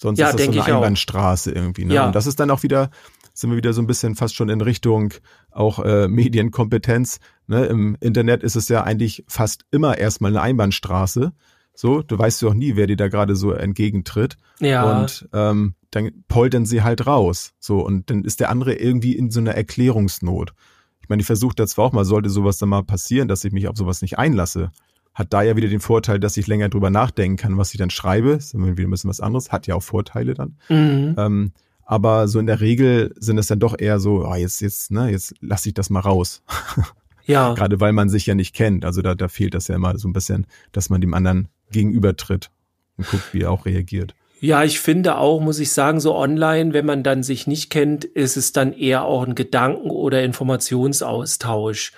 Sonst 0.01 0.19
Ja, 0.19 0.29
ist 0.29 0.39
das 0.39 0.47
so 0.47 0.51
eine 0.51 0.61
ich 0.61 0.63
auch. 0.63 0.77
Einbahnstraße 0.77 1.51
irgendwie. 1.51 1.85
Ne? 1.85 1.95
Ja. 1.95 2.07
Und 2.07 2.15
das 2.15 2.27
ist 2.27 2.41
dann 2.41 2.51
auch 2.51 2.63
wieder, 2.63 2.91
sind 3.35 3.51
wir 3.51 3.57
wieder 3.59 3.75
so 3.75 3.83
ein 3.83 3.87
bisschen 3.87 4.15
fast 4.15 4.35
schon 4.35 4.49
in 4.49 4.63
Richtung 4.63 5.13
auch 5.51 5.79
äh, 5.81 6.09
Medienkompetenz. 6.09 7.21
Ne? 7.47 7.67
Im 7.67 7.97
Internet 8.01 8.43
ist 8.43 8.57
es 8.57 8.69
ja 8.69 8.83
eigentlich 8.83 9.25
fast 9.29 9.67
immer 9.71 9.99
erstmal 9.99 10.31
eine 10.31 10.41
Einbahnstraße. 10.41 11.33
So, 11.75 12.03
du 12.03 12.19
weißt 12.19 12.41
ja 12.43 12.49
auch 12.49 12.55
nie, 12.55 12.77
wer 12.77 12.87
dir 12.87 12.97
da 12.97 13.09
gerade 13.09 13.37
so 13.37 13.53
entgegentritt. 13.53 14.37
Ja. 14.59 15.01
Und 15.01 15.29
ähm, 15.35 15.75
dann 15.91 16.11
poltern 16.29 16.65
sie 16.65 16.83
halt 16.83 17.07
raus. 17.07 17.53
So, 17.59 17.85
und 17.85 18.09
dann 18.09 18.25
ist 18.25 18.41
der 18.41 18.49
andere 18.49 18.75
irgendwie 18.75 19.15
in 19.17 19.31
so 19.31 19.41
einer 19.41 19.55
Erklärungsnot. 19.55 20.55
Ich 21.03 21.11
meine, 21.11 21.21
ich 21.21 21.27
versuche 21.27 21.55
da 21.55 21.67
zwar 21.67 21.85
auch 21.85 21.93
mal, 21.93 22.07
sollte 22.07 22.31
sowas 22.31 22.57
dann 22.57 22.71
mal 22.71 22.85
passieren, 22.85 23.29
dass 23.29 23.45
ich 23.45 23.53
mich 23.53 23.69
auf 23.69 23.77
sowas 23.77 24.01
nicht 24.01 24.19
einlasse. 24.19 24.71
Hat 25.15 25.33
da 25.33 25.43
ja 25.43 25.57
wieder 25.57 25.69
den 25.69 25.81
Vorteil, 25.81 26.21
dass 26.21 26.37
ich 26.37 26.47
länger 26.47 26.69
drüber 26.69 26.91
nachdenken 26.91 27.37
kann, 27.37 27.59
was 27.59 27.73
ich 27.73 27.79
dann 27.79 27.91
schreibe. 27.91 28.31
Ist 28.31 28.55
immer 28.55 28.77
wieder 28.77 28.89
ein 28.89 28.91
bisschen 28.91 29.11
was 29.11 29.21
anderes. 29.21 29.53
Hat 29.53 29.67
ja 29.67 29.75
auch 29.75 29.83
Vorteile 29.83 30.35
dann. 30.35 30.57
Mhm. 30.69 31.15
Ähm, 31.19 31.53
aber 31.85 32.29
so 32.29 32.39
in 32.39 32.47
der 32.47 32.61
Regel 32.61 33.13
sind 33.19 33.37
es 33.39 33.49
dann 33.49 33.59
doch 33.59 33.77
eher 33.77 33.99
so, 33.99 34.25
ah, 34.25 34.37
jetzt, 34.37 34.61
jetzt, 34.61 34.93
ne, 34.93 35.11
jetzt 35.11 35.35
lasse 35.41 35.69
ich 35.69 35.75
das 35.75 35.91
mal 35.91 35.99
raus. 35.99 36.43
ja. 37.27 37.53
Gerade 37.55 37.81
weil 37.81 37.93
man 37.93 38.09
sich 38.09 38.27
ja 38.27 38.37
nicht 38.37 38.55
kennt. 38.55 38.85
Also 38.85 39.03
da, 39.03 39.17
da 39.17 39.27
fehlt 39.27 39.55
das 39.55 39.67
ja 39.67 39.75
immer 39.75 39.99
so 39.99 40.09
ein 40.09 40.13
bisschen, 40.13 40.47
dass 40.71 40.89
man 40.89 41.01
dem 41.01 41.15
anderen 41.15 41.49
gegenübertritt 41.73 42.51
und 42.97 43.09
guckt, 43.09 43.35
wie 43.35 43.41
er 43.41 43.51
auch 43.51 43.67
reagiert. 43.67 44.15
Ja, 44.41 44.65
ich 44.65 44.81
finde 44.81 45.19
auch, 45.19 45.41
muss 45.41 45.59
ich 45.59 45.73
sagen, 45.73 46.01
so 46.01 46.17
online, 46.17 46.73
wenn 46.73 46.87
man 46.87 47.03
dann 47.03 47.23
sich 47.23 47.47
nicht 47.47 47.69
kennt, 47.69 48.05
ist 48.05 48.37
es 48.39 48.53
dann 48.53 48.73
eher 48.73 49.05
auch 49.05 49.27
ein 49.27 49.35
Gedanken- 49.35 49.91
oder 49.91 50.23
Informationsaustausch. 50.23 51.93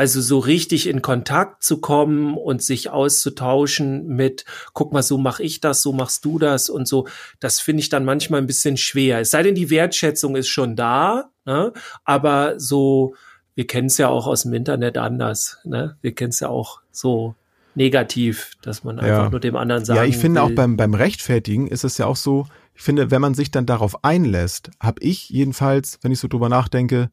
Also 0.00 0.22
so 0.22 0.38
richtig 0.38 0.88
in 0.88 1.02
Kontakt 1.02 1.62
zu 1.62 1.78
kommen 1.78 2.34
und 2.34 2.62
sich 2.62 2.88
auszutauschen 2.88 4.06
mit, 4.06 4.46
guck 4.72 4.94
mal, 4.94 5.02
so 5.02 5.18
mach 5.18 5.40
ich 5.40 5.60
das, 5.60 5.82
so 5.82 5.92
machst 5.92 6.24
du 6.24 6.38
das 6.38 6.70
und 6.70 6.88
so, 6.88 7.06
das 7.38 7.60
finde 7.60 7.82
ich 7.82 7.90
dann 7.90 8.06
manchmal 8.06 8.40
ein 8.40 8.46
bisschen 8.46 8.78
schwer. 8.78 9.20
Es 9.20 9.30
sei 9.30 9.42
denn, 9.42 9.54
die 9.54 9.68
Wertschätzung 9.68 10.36
ist 10.36 10.48
schon 10.48 10.74
da, 10.74 11.28
ne? 11.44 11.74
aber 12.06 12.58
so, 12.58 13.14
wir 13.54 13.66
kennen 13.66 13.88
es 13.88 13.98
ja 13.98 14.08
auch 14.08 14.26
aus 14.26 14.44
dem 14.44 14.54
Internet 14.54 14.96
anders. 14.96 15.58
Ne? 15.64 15.98
Wir 16.00 16.14
kennen 16.14 16.30
es 16.30 16.40
ja 16.40 16.48
auch 16.48 16.80
so 16.90 17.34
negativ, 17.74 18.52
dass 18.62 18.84
man 18.84 19.00
einfach 19.00 19.24
Ja. 19.24 19.28
nur 19.28 19.40
dem 19.40 19.54
anderen 19.54 19.84
sagt. 19.84 19.98
Ja, 19.98 20.04
ich 20.04 20.16
finde 20.16 20.40
auch 20.40 20.50
beim, 20.52 20.78
beim 20.78 20.94
Rechtfertigen 20.94 21.66
ist 21.68 21.84
es 21.84 21.98
ja 21.98 22.06
auch 22.06 22.16
so, 22.16 22.46
ich 22.74 22.80
finde, 22.80 23.10
wenn 23.10 23.20
man 23.20 23.34
sich 23.34 23.50
dann 23.50 23.66
darauf 23.66 24.02
einlässt, 24.02 24.70
habe 24.80 25.02
ich 25.02 25.28
jedenfalls, 25.28 25.98
wenn 26.00 26.10
ich 26.10 26.20
so 26.20 26.26
drüber 26.26 26.48
nachdenke, 26.48 27.10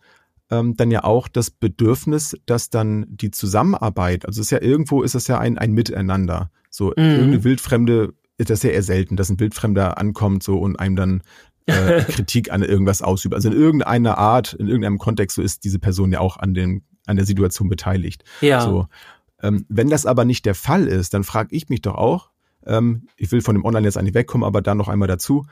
ähm, 0.49 0.75
dann 0.77 0.91
ja 0.91 1.03
auch 1.03 1.27
das 1.27 1.49
Bedürfnis, 1.51 2.35
dass 2.45 2.69
dann 2.69 3.05
die 3.09 3.31
Zusammenarbeit, 3.31 4.25
also 4.25 4.41
es 4.41 4.47
ist 4.47 4.51
ja 4.51 4.61
irgendwo 4.61 5.03
ist 5.03 5.15
es 5.15 5.27
ja 5.27 5.39
ein, 5.39 5.57
ein 5.57 5.71
Miteinander. 5.73 6.51
So 6.69 6.87
Mhm. 6.89 7.03
irgendeine 7.03 7.43
Wildfremde, 7.43 8.13
ist 8.37 8.49
das 8.49 8.63
ja 8.63 8.69
eher 8.69 8.83
selten, 8.83 9.15
dass 9.17 9.29
ein 9.29 9.39
Wildfremder 9.39 9.97
ankommt 9.97 10.43
so 10.43 10.57
und 10.59 10.79
einem 10.79 10.95
dann 10.95 11.23
äh, 11.65 12.03
Kritik 12.11 12.51
an 12.51 12.61
irgendwas 12.61 13.01
ausübt. 13.01 13.33
Also 13.33 13.49
in 13.49 13.55
irgendeiner 13.55 14.17
Art, 14.17 14.53
in 14.53 14.67
irgendeinem 14.67 14.99
Kontext, 14.99 15.35
so 15.35 15.41
ist 15.41 15.63
diese 15.63 15.79
Person 15.79 16.11
ja 16.11 16.19
auch 16.19 16.37
an 16.37 16.53
dem, 16.53 16.83
an 17.07 17.15
der 17.15 17.25
Situation 17.25 17.67
beteiligt. 17.69 18.23
ja. 18.41 18.61
So. 18.61 18.87
Ähm, 19.41 19.65
wenn 19.69 19.89
das 19.89 20.05
aber 20.07 20.25
nicht 20.25 20.45
der 20.45 20.55
Fall 20.55 20.87
ist, 20.87 21.13
dann 21.13 21.23
frage 21.23 21.55
ich 21.55 21.69
mich 21.69 21.81
doch 21.81 21.93
auch, 21.95 22.31
ähm, 22.65 23.07
ich 23.17 23.31
will 23.31 23.41
von 23.41 23.53
dem 23.55 23.65
Online 23.65 23.85
jetzt 23.85 23.97
eigentlich 23.97 24.15
wegkommen, 24.15 24.45
aber 24.45 24.61
da 24.63 24.73
noch 24.75 24.87
einmal 24.87 25.07
dazu, 25.07 25.45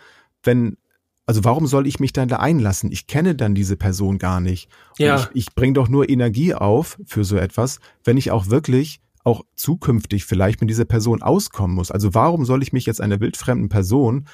wenn, 0.44 0.78
also 1.26 1.44
warum 1.44 1.66
soll 1.68 1.88
ich 1.88 2.00
mich 2.00 2.14
dann 2.14 2.28
da 2.28 2.38
einlassen? 2.38 2.92
Ich 2.92 3.08
kenne 3.08 3.36
dann 3.36 3.56
diese 3.56 3.76
Person 3.78 4.18
gar 4.20 4.40
nicht. 4.40 4.70
Und 5.00 5.06
Ja. 5.06 5.16
Ich, 5.34 5.48
ich 5.48 5.56
bringe 5.56 5.74
doch 5.74 5.90
nur 5.90 6.08
Energie 6.10 6.54
auf 6.54 6.98
für 7.06 7.24
so 7.24 7.38
etwas, 7.38 7.80
wenn 8.04 8.18
ich 8.18 8.32
auch 8.32 8.50
wirklich 8.50 9.00
auch 9.24 9.44
zukünftig 9.56 10.26
vielleicht 10.26 10.62
mit 10.62 10.70
dieser 10.70 10.86
Person 10.86 11.24
auskommen 11.24 11.76
muss. 11.76 11.90
Also 11.90 12.14
warum 12.14 12.46
soll 12.46 12.62
ich 12.62 12.74
mich 12.74 12.86
jetzt 12.86 13.02
einer 13.02 13.20
wildfremden 13.20 13.70
Person 13.70 14.28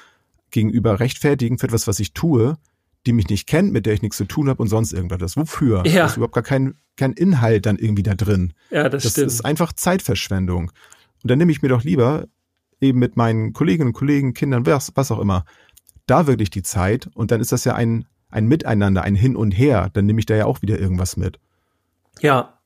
gegenüber 0.52 1.00
rechtfertigen 1.00 1.58
für 1.58 1.68
etwas, 1.68 1.88
was 1.88 2.00
ich 2.02 2.14
tue, 2.14 2.58
die 3.06 3.14
mich 3.14 3.30
nicht 3.30 3.48
kennt, 3.48 3.72
mit 3.72 3.86
der 3.86 3.94
ich 3.94 4.02
nichts 4.02 4.18
zu 4.18 4.26
tun 4.26 4.50
habe 4.50 4.62
und 4.62 4.68
sonst 4.68 4.92
irgendwas. 4.92 5.38
Wofür? 5.38 5.84
Ja. 5.88 6.02
Da 6.02 6.06
ist 6.08 6.18
überhaupt 6.18 6.36
gar 6.36 6.44
kein, 6.44 6.76
kein 6.98 7.14
Inhalt 7.14 7.66
dann 7.66 7.78
irgendwie 7.78 8.04
da 8.04 8.16
drin. 8.16 8.52
Ja, 8.70 8.90
das, 8.90 9.04
Das 9.04 9.14
stimmt. 9.14 9.28
ist 9.28 9.46
einfach 9.46 9.72
Zeitverschwendung. 9.74 10.72
Und 11.24 11.32
dann 11.32 11.38
nehme 11.38 11.52
ich 11.54 11.62
mir 11.62 11.70
doch 11.70 11.84
lieber 11.86 12.28
eben 12.82 13.00
mit 13.00 13.16
meinen 13.16 13.54
Kolleginnen 13.54 13.88
und 13.90 13.94
Kollegen, 13.94 14.34
Kindern, 14.34 14.66
was, 14.66 14.92
was 14.96 15.10
auch 15.12 15.20
immer, 15.20 15.46
da 16.12 16.28
wirklich 16.28 16.50
die 16.52 16.64
Zeit 16.64 17.10
und 17.16 17.32
dann 17.32 17.42
ist 17.42 17.52
das 17.52 17.64
ja 17.66 17.74
ein, 17.76 18.06
ein 18.30 18.46
Miteinander, 18.48 19.02
ein 19.04 19.16
Hin 19.16 19.36
und 19.36 19.52
Her. 19.52 19.90
Dann 19.94 20.06
nehme 20.06 20.20
ich 20.20 20.26
da 20.26 20.36
ja 20.36 20.46
auch 20.46 20.62
wieder 20.62 20.78
irgendwas 20.80 21.18
mit. 21.18 21.40
ja, 22.22 22.58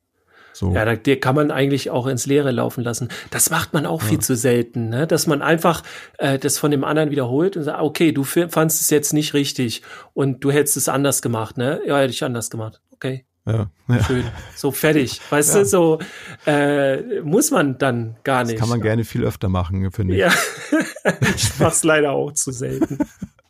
So. 0.53 0.73
ja, 0.73 0.85
da 0.85 0.95
kann 1.15 1.35
man 1.35 1.51
eigentlich 1.51 1.89
auch 1.89 2.07
ins 2.07 2.25
Leere 2.25 2.51
laufen 2.51 2.83
lassen. 2.83 3.09
Das 3.29 3.49
macht 3.49 3.73
man 3.73 3.85
auch 3.85 4.01
viel 4.01 4.19
zu 4.19 4.35
selten, 4.35 4.89
ne? 4.89 5.05
dass 5.07 5.27
man 5.27 5.41
einfach 5.41 5.83
äh, 6.17 6.39
das 6.39 6.57
von 6.57 6.71
dem 6.71 6.83
anderen 6.83 7.11
wiederholt 7.11 7.57
und 7.57 7.63
sagt, 7.63 7.81
okay, 7.81 8.11
du 8.13 8.21
f- 8.21 8.47
fandst 8.51 8.79
es 8.81 8.89
jetzt 8.89 9.11
nicht 9.13 9.33
richtig 9.33 9.81
und 10.13 10.43
du 10.43 10.51
hättest 10.51 10.77
es 10.77 10.87
anders 10.89 11.21
gemacht, 11.21 11.57
ne? 11.57 11.81
Ja, 11.85 11.97
hätte 11.99 12.11
ich 12.13 12.23
anders 12.23 12.49
gemacht. 12.49 12.79
Okay, 12.93 13.25
ja. 13.45 13.69
ja. 13.89 14.03
schön. 14.05 14.23
So 14.55 14.71
fertig. 14.71 15.19
Weißt 15.29 15.53
Ja. 15.55 15.59
du, 15.61 15.65
so 15.65 15.99
äh, 16.47 17.19
muss 17.21 17.51
man 17.51 17.77
dann 17.77 18.15
gar 18.23 18.43
Das 18.43 18.51
nicht. 18.51 18.59
kann 18.59 18.69
man 18.69 18.79
gerne 18.81 19.03
viel 19.03 19.25
öfter 19.25 19.49
machen, 19.49 19.91
finde 19.91 20.13
ich. 20.13 20.19
Ja, 20.21 20.31
ich 21.35 21.59
mach's 21.59 21.83
leider 21.83 22.11
auch 22.13 22.31
zu 22.31 22.51
selten. 22.51 22.97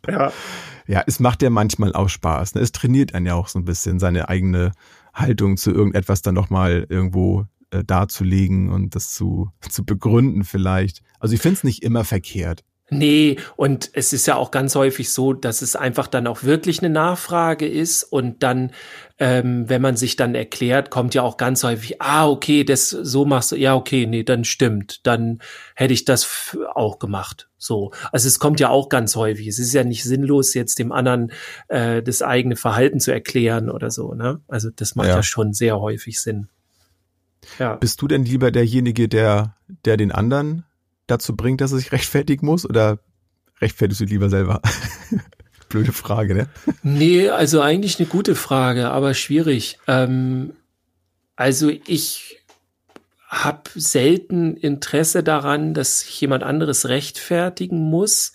Ja. 0.08 0.32
Ja, 0.88 1.04
es 1.08 1.20
macht 1.20 1.42
ja 1.42 1.50
manchmal 1.50 1.94
auch 1.94 2.10
Spaß. 2.10 2.56
Ne? 2.56 2.62
Es 2.62 2.72
trainiert 2.72 3.16
einen 3.16 3.26
ja 3.26 3.34
auch 3.34 3.48
so 3.48 3.58
ein 3.58 3.66
bisschen, 3.66 4.00
seine 4.00 4.30
eigene 4.30 4.72
Haltung 5.14 5.58
zu 5.58 5.72
irgendetwas 5.72 6.22
dann 6.22 6.36
nochmal 6.36 6.86
irgendwo 6.90 7.46
äh, 7.72 7.84
darzulegen 7.84 8.70
und 8.70 8.96
das 8.96 9.14
zu, 9.14 9.50
zu 9.70 9.84
begründen 9.84 10.44
vielleicht. 10.44 11.02
Also 11.20 11.34
ich 11.34 11.42
finde 11.42 11.58
es 11.58 11.64
nicht 11.64 11.84
immer 11.84 12.04
verkehrt. 12.04 12.64
Nee, 12.90 13.38
und 13.56 13.90
es 13.94 14.14
ist 14.14 14.28
ja 14.28 14.36
auch 14.36 14.52
ganz 14.52 14.76
häufig 14.76 15.12
so, 15.12 15.34
dass 15.34 15.64
es 15.64 15.76
einfach 15.76 16.06
dann 16.06 16.28
auch 16.28 16.44
wirklich 16.44 16.80
eine 16.80 16.92
Nachfrage 16.92 17.68
ist 17.68 18.04
und 18.04 18.44
dann, 18.44 18.72
ähm, 19.18 19.68
wenn 19.68 19.82
man 19.82 19.98
sich 19.98 20.18
dann 20.18 20.36
erklärt, 20.36 20.92
kommt 20.92 21.16
ja 21.16 21.24
auch 21.24 21.38
ganz 21.38 21.64
häufig, 21.64 22.00
ah, 22.00 22.28
okay, 22.28 22.64
das 22.64 22.92
so 22.92 23.26
machst 23.26 23.52
du, 23.52 23.56
ja, 23.56 23.74
okay, 23.74 24.06
nee, 24.06 24.22
dann 24.24 24.44
stimmt, 24.44 25.06
dann 25.08 25.40
hätte 25.76 25.96
ich 25.96 26.06
das 26.06 26.56
auch 26.76 27.00
gemacht. 27.00 27.50
So, 27.58 27.92
also 28.12 28.28
es 28.28 28.38
kommt 28.38 28.60
ja 28.60 28.70
auch 28.70 28.90
ganz 28.90 29.16
häufig. 29.16 29.48
Es 29.48 29.58
ist 29.58 29.74
ja 29.74 29.84
nicht 29.84 30.04
sinnlos, 30.04 30.54
jetzt 30.54 30.78
dem 30.78 30.92
anderen 30.92 31.32
äh, 31.70 32.04
das 32.04 32.22
eigene 32.22 32.56
Verhalten 32.56 33.00
zu 33.00 33.12
erklären 33.12 33.72
oder 33.72 33.90
so. 33.90 34.14
Ne? 34.14 34.42
Also 34.48 34.70
das 34.70 34.94
macht 34.94 35.08
ja. 35.08 35.16
Ja. 35.16 35.24
schon 35.24 35.54
sehr 35.54 35.80
häufig 35.80 36.20
Sinn. 36.20 36.50
Ja. 37.58 37.76
Bist 37.78 38.00
du 38.04 38.08
denn 38.08 38.26
lieber 38.26 38.52
derjenige, 38.52 39.10
der, 39.10 39.56
der 39.86 39.98
den 39.98 40.12
anderen 40.12 40.66
dazu 41.08 41.36
bringt, 41.36 41.62
dass 41.62 41.72
er 41.72 41.78
sich 41.80 41.92
rechtfertigen 41.92 42.46
muss 42.46 42.68
oder 42.68 43.00
rechtfertigst 43.62 44.02
du 44.02 44.06
lieber 44.06 44.30
selber? 44.30 44.62
Blöde 45.70 45.94
Frage, 45.94 46.36
ne? 46.36 46.48
Nee, 46.84 47.30
also 47.30 47.60
eigentlich 47.62 48.00
eine 48.00 48.08
gute 48.08 48.36
Frage, 48.36 48.92
aber 48.92 49.14
schwierig. 49.14 49.80
Ähm, 49.88 50.54
also 51.36 51.70
ich 51.70 52.40
habe 53.28 53.70
selten 53.74 54.56
Interesse 54.56 55.24
daran, 55.24 55.74
dass 55.74 56.02
sich 56.02 56.22
jemand 56.22 56.44
anderes 56.44 56.88
rechtfertigen 56.88 57.78
muss. 57.90 58.34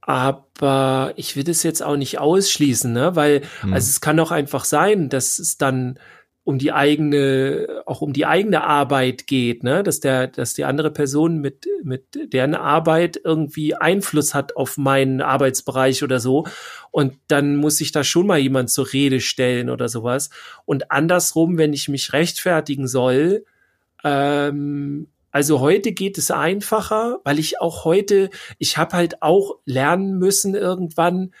Aber 0.00 1.12
ich 1.16 1.36
will 1.36 1.44
das 1.44 1.62
jetzt 1.62 1.82
auch 1.82 1.96
nicht 1.96 2.18
ausschließen, 2.18 2.92
ne? 2.92 3.16
Weil, 3.16 3.42
Hm. 3.60 3.72
also 3.72 3.88
es 3.88 4.00
kann 4.00 4.18
auch 4.20 4.30
einfach 4.30 4.64
sein, 4.64 5.08
dass 5.08 5.38
es 5.38 5.56
dann 5.56 5.98
um 6.44 6.58
die 6.58 6.72
eigene, 6.72 7.82
auch 7.86 8.02
um 8.02 8.12
die 8.12 8.26
eigene 8.26 8.64
Arbeit 8.64 9.26
geht, 9.26 9.64
ne, 9.64 9.82
dass 9.82 10.00
der, 10.00 10.26
dass 10.26 10.52
die 10.52 10.64
andere 10.64 10.90
Person 10.90 11.40
mit, 11.40 11.66
mit 11.82 12.32
deren 12.34 12.54
Arbeit 12.54 13.18
irgendwie 13.24 13.74
Einfluss 13.74 14.34
hat 14.34 14.54
auf 14.54 14.76
meinen 14.76 15.22
Arbeitsbereich 15.22 16.02
oder 16.04 16.20
so. 16.20 16.46
Und 16.90 17.14
dann 17.28 17.56
muss 17.56 17.78
sich 17.78 17.92
da 17.92 18.04
schon 18.04 18.26
mal 18.26 18.38
jemand 18.38 18.70
zur 18.70 18.92
Rede 18.92 19.20
stellen 19.20 19.70
oder 19.70 19.88
sowas. 19.88 20.28
Und 20.66 20.90
andersrum, 20.90 21.56
wenn 21.56 21.72
ich 21.72 21.88
mich 21.88 22.12
rechtfertigen 22.12 22.86
soll, 22.86 23.46
ähm, 24.04 25.08
also 25.30 25.60
heute 25.60 25.92
geht 25.92 26.18
es 26.18 26.30
einfacher, 26.30 27.20
weil 27.24 27.38
ich 27.38 27.60
auch 27.60 27.86
heute, 27.86 28.28
ich 28.58 28.76
habe 28.76 28.96
halt 28.96 29.22
auch 29.22 29.56
lernen 29.64 30.18
müssen 30.18 30.54
irgendwann, 30.54 31.32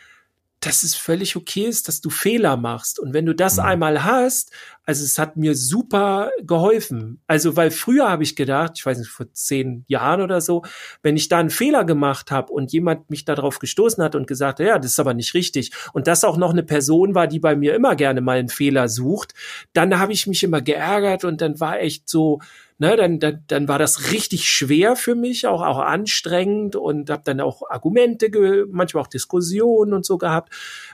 dass 0.64 0.82
es 0.82 0.94
völlig 0.94 1.36
okay 1.36 1.64
ist, 1.64 1.88
dass 1.88 2.00
du 2.00 2.10
Fehler 2.10 2.56
machst. 2.56 2.98
Und 2.98 3.12
wenn 3.12 3.26
du 3.26 3.34
das 3.34 3.56
mhm. 3.56 3.64
einmal 3.64 4.04
hast, 4.04 4.50
also 4.86 5.04
es 5.04 5.18
hat 5.18 5.36
mir 5.36 5.54
super 5.54 6.30
geholfen. 6.42 7.20
Also 7.26 7.56
weil 7.56 7.70
früher 7.70 8.10
habe 8.10 8.22
ich 8.22 8.36
gedacht, 8.36 8.72
ich 8.76 8.84
weiß 8.84 8.98
nicht, 8.98 9.10
vor 9.10 9.32
zehn 9.32 9.84
Jahren 9.88 10.20
oder 10.20 10.40
so, 10.40 10.62
wenn 11.02 11.16
ich 11.16 11.28
da 11.28 11.38
einen 11.38 11.50
Fehler 11.50 11.84
gemacht 11.84 12.30
habe 12.30 12.52
und 12.52 12.72
jemand 12.72 13.08
mich 13.10 13.24
darauf 13.24 13.58
gestoßen 13.58 14.02
hat 14.02 14.14
und 14.14 14.26
gesagt, 14.26 14.60
ja, 14.60 14.78
das 14.78 14.92
ist 14.92 15.00
aber 15.00 15.14
nicht 15.14 15.34
richtig 15.34 15.72
und 15.92 16.06
das 16.06 16.24
auch 16.24 16.36
noch 16.36 16.50
eine 16.50 16.62
Person 16.62 17.14
war, 17.14 17.26
die 17.26 17.40
bei 17.40 17.56
mir 17.56 17.74
immer 17.74 17.96
gerne 17.96 18.20
mal 18.20 18.38
einen 18.38 18.48
Fehler 18.48 18.88
sucht, 18.88 19.34
dann 19.72 19.98
habe 19.98 20.12
ich 20.12 20.26
mich 20.26 20.42
immer 20.42 20.60
geärgert 20.60 21.24
und 21.24 21.40
dann 21.40 21.60
war 21.60 21.80
echt 21.80 22.08
so, 22.08 22.40
ne, 22.78 22.96
dann, 22.96 23.20
dann, 23.20 23.44
dann 23.46 23.68
war 23.68 23.78
das 23.78 24.10
richtig 24.12 24.48
schwer 24.48 24.96
für 24.96 25.14
mich, 25.14 25.46
auch, 25.46 25.62
auch 25.62 25.78
anstrengend 25.78 26.76
und 26.76 27.08
habe 27.10 27.22
dann 27.24 27.40
auch 27.40 27.62
Argumente, 27.70 28.30
manchmal 28.70 29.04
auch 29.04 29.08
Diskussionen 29.08 29.92
und 29.92 30.04
so 30.04 30.18
gehabt. 30.18 30.52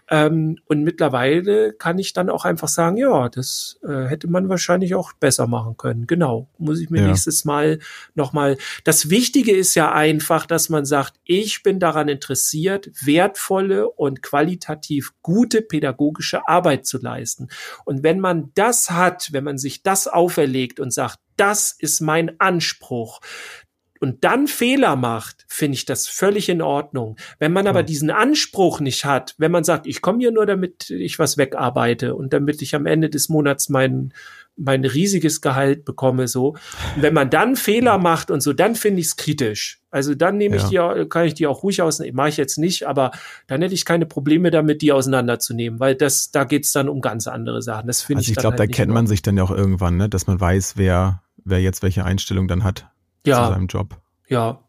Ähm, 0.09 0.59
und 0.67 0.83
mittlerweile 0.83 1.73
kann 1.73 1.99
ich 1.99 2.13
dann 2.13 2.29
auch 2.29 2.45
einfach 2.45 2.69
sagen, 2.69 2.97
ja, 2.97 3.29
das 3.29 3.79
äh, 3.83 4.05
hätte 4.05 4.29
man 4.29 4.49
wahrscheinlich 4.49 4.95
auch 4.95 5.13
besser 5.15 5.47
machen 5.47 5.77
können. 5.77 6.07
Genau, 6.07 6.49
muss 6.59 6.81
ich 6.81 6.91
mir 6.91 7.01
ja. 7.01 7.09
nächstes 7.09 7.45
Mal 7.45 7.79
nochmal. 8.15 8.59
Das 8.85 9.09
Wichtige 9.09 9.53
ist 9.53 9.75
ja 9.75 9.93
einfach, 9.93 10.47
dass 10.47 10.69
man 10.69 10.85
sagt, 10.85 11.15
ich 11.25 11.63
bin 11.63 11.81
daran 11.81 12.09
interessiert, 12.09 12.91
wertvolle 13.03 13.89
und 13.89 14.23
qualitativ 14.23 15.13
gute 15.23 15.63
pädagogische 15.63 16.47
Arbeit 16.47 16.87
zu 16.87 16.99
leisten. 16.99 17.49
Und 17.85 18.03
wenn 18.03 18.21
man 18.21 18.51
das 18.55 18.91
hat, 18.91 19.33
wenn 19.33 19.45
man 19.45 19.59
sich 19.59 19.83
das 19.83 20.07
auferlegt 20.09 20.81
und 20.81 20.93
sagt, 20.93 21.19
das 21.41 21.73
ist 21.79 22.01
mein 22.01 22.39
Anspruch, 22.39 23.21
und 24.01 24.25
dann 24.25 24.47
Fehler 24.47 24.97
macht, 24.97 25.45
finde 25.47 25.75
ich 25.75 25.85
das 25.85 26.09
völlig 26.09 26.49
in 26.49 26.63
Ordnung. 26.63 27.17
Wenn 27.39 27.53
man 27.53 27.67
aber 27.67 27.83
diesen 27.83 28.11
Anspruch 28.11 28.81
nicht 28.81 29.05
hat, 29.05 29.35
wenn 29.37 29.53
man 29.53 29.63
sagt, 29.63 29.87
ich 29.87 30.01
komme 30.01 30.21
hier 30.21 30.33
nur, 30.33 30.47
damit 30.47 30.89
ich 30.89 31.19
was 31.19 31.37
wegarbeite 31.37 32.15
und 32.15 32.33
damit 32.33 32.63
ich 32.63 32.75
am 32.75 32.87
Ende 32.87 33.11
des 33.11 33.29
Monats 33.29 33.69
mein, 33.69 34.15
mein 34.57 34.87
riesiges 34.87 35.43
Gehalt 35.43 35.85
bekomme, 35.85 36.29
so. 36.29 36.57
Und 36.97 37.03
wenn 37.03 37.13
man 37.13 37.29
dann 37.29 37.57
Fehler 37.57 37.99
macht 37.99 38.31
und 38.31 38.43
so, 38.43 38.55
dann 38.55 38.75
finde 38.75 39.01
ich 39.01 39.09
es 39.09 39.17
kritisch. 39.17 39.83
Also 39.91 40.15
dann 40.15 40.39
nehme 40.39 40.57
ich 40.57 40.71
ja. 40.71 40.95
die, 40.95 41.07
kann 41.07 41.27
ich 41.27 41.35
die 41.35 41.47
auch 41.47 41.63
ruhig 41.63 41.83
aus, 41.83 42.01
mache 42.13 42.31
ich 42.31 42.39
jetzt 42.39 42.57
nicht, 42.57 42.87
aber 42.87 43.11
dann 43.49 43.61
hätte 43.61 43.75
ich 43.75 43.85
keine 43.85 44.07
Probleme 44.07 44.51
damit, 44.51 44.81
die 44.81 44.93
auseinanderzunehmen, 44.93 45.79
weil 45.79 45.95
das, 45.95 46.31
da 46.31 46.45
geht's 46.45 46.73
dann 46.73 46.89
um 46.89 47.03
ganz 47.03 47.27
andere 47.27 47.61
Sachen. 47.61 47.87
Das 47.87 48.01
finde 48.01 48.21
also 48.21 48.31
ich. 48.31 48.39
ich 48.39 48.41
glaube, 48.41 48.57
halt 48.57 48.71
da 48.71 48.75
kennt 48.75 48.93
man 48.93 49.07
sich 49.07 49.21
dann 49.21 49.37
ja 49.37 49.43
auch 49.43 49.51
irgendwann, 49.51 49.99
ne, 49.99 50.09
dass 50.09 50.27
man 50.27 50.41
weiß, 50.41 50.79
wer, 50.79 51.23
wer 51.45 51.61
jetzt 51.61 51.83
welche 51.83 52.05
Einstellung 52.05 52.49
dann 52.49 52.65
hat 52.65 52.91
ja. 53.27 53.45
zu 53.45 53.53
seinem 53.53 53.67
Job. 53.67 54.01
Ja. 54.29 54.61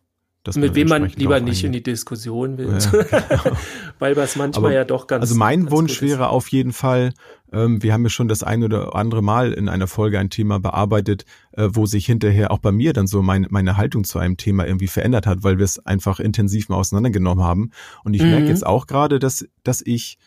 Mit 0.55 0.73
wem 0.73 0.87
man 0.87 1.05
lieber 1.05 1.39
nicht 1.39 1.63
in 1.63 1.71
die 1.71 1.83
Diskussion 1.83 2.57
will. 2.57 2.79
Ja, 2.79 2.89
genau. 3.43 3.57
Weil 3.99 4.15
das 4.15 4.35
manchmal 4.35 4.65
Aber, 4.65 4.73
ja 4.73 4.85
doch 4.85 5.05
ganz. 5.05 5.21
Also 5.21 5.35
mein 5.35 5.61
ganz 5.61 5.71
Wunsch 5.71 6.01
wäre 6.01 6.29
auf 6.29 6.47
jeden 6.47 6.73
Fall, 6.73 7.13
ähm, 7.51 7.83
wir 7.83 7.93
haben 7.93 8.01
ja 8.01 8.09
schon 8.09 8.27
das 8.27 8.41
ein 8.41 8.63
oder 8.63 8.95
andere 8.95 9.21
Mal 9.21 9.53
in 9.53 9.69
einer 9.69 9.85
Folge 9.85 10.17
ein 10.17 10.31
Thema 10.31 10.59
bearbeitet, 10.59 11.25
äh, 11.51 11.67
wo 11.71 11.85
sich 11.85 12.07
hinterher 12.07 12.49
auch 12.49 12.57
bei 12.57 12.71
mir 12.71 12.93
dann 12.93 13.05
so 13.05 13.21
mein, 13.21 13.45
meine 13.51 13.77
Haltung 13.77 14.03
zu 14.03 14.17
einem 14.17 14.35
Thema 14.35 14.65
irgendwie 14.65 14.87
verändert 14.87 15.27
hat, 15.27 15.43
weil 15.43 15.59
wir 15.59 15.65
es 15.65 15.77
einfach 15.85 16.19
intensiv 16.19 16.69
mal 16.69 16.77
auseinandergenommen 16.77 17.43
haben. 17.43 17.69
Und 18.03 18.15
ich 18.15 18.23
mhm. 18.23 18.31
merke 18.31 18.47
jetzt 18.47 18.65
auch 18.65 18.87
gerade, 18.87 19.19
dass, 19.19 19.47
dass 19.63 19.83
ich, 19.85 20.17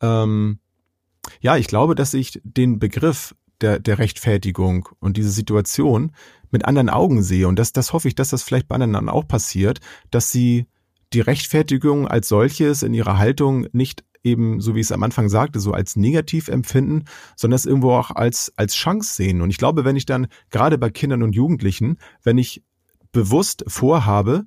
ähm, 0.00 0.60
ja, 1.40 1.56
ich 1.56 1.66
glaube, 1.66 1.96
dass 1.96 2.14
ich 2.14 2.40
den 2.44 2.78
Begriff 2.78 3.34
der, 3.62 3.78
der 3.78 3.98
Rechtfertigung 3.98 4.88
und 5.00 5.16
diese 5.16 5.30
Situation 5.30 6.12
mit 6.50 6.64
anderen 6.64 6.90
Augen 6.90 7.22
sehe. 7.22 7.48
Und 7.48 7.58
das, 7.58 7.72
das 7.72 7.92
hoffe 7.92 8.08
ich, 8.08 8.14
dass 8.14 8.30
das 8.30 8.42
vielleicht 8.42 8.68
bei 8.68 8.74
anderen 8.74 9.08
auch 9.08 9.26
passiert, 9.26 9.80
dass 10.10 10.30
sie 10.30 10.66
die 11.12 11.20
Rechtfertigung 11.20 12.08
als 12.08 12.28
solches 12.28 12.82
in 12.82 12.94
ihrer 12.94 13.18
Haltung 13.18 13.66
nicht 13.72 14.04
eben, 14.24 14.60
so 14.60 14.74
wie 14.74 14.80
ich 14.80 14.86
es 14.86 14.92
am 14.92 15.02
Anfang 15.02 15.28
sagte, 15.28 15.60
so 15.60 15.72
als 15.72 15.96
negativ 15.96 16.48
empfinden, 16.48 17.04
sondern 17.36 17.56
es 17.56 17.66
irgendwo 17.66 17.92
auch 17.92 18.10
als, 18.10 18.52
als 18.56 18.74
Chance 18.74 19.14
sehen. 19.14 19.40
Und 19.42 19.50
ich 19.50 19.58
glaube, 19.58 19.84
wenn 19.84 19.96
ich 19.96 20.06
dann 20.06 20.28
gerade 20.50 20.78
bei 20.78 20.90
Kindern 20.90 21.22
und 21.22 21.34
Jugendlichen, 21.34 21.98
wenn 22.22 22.38
ich 22.38 22.62
bewusst 23.10 23.64
vorhabe, 23.66 24.46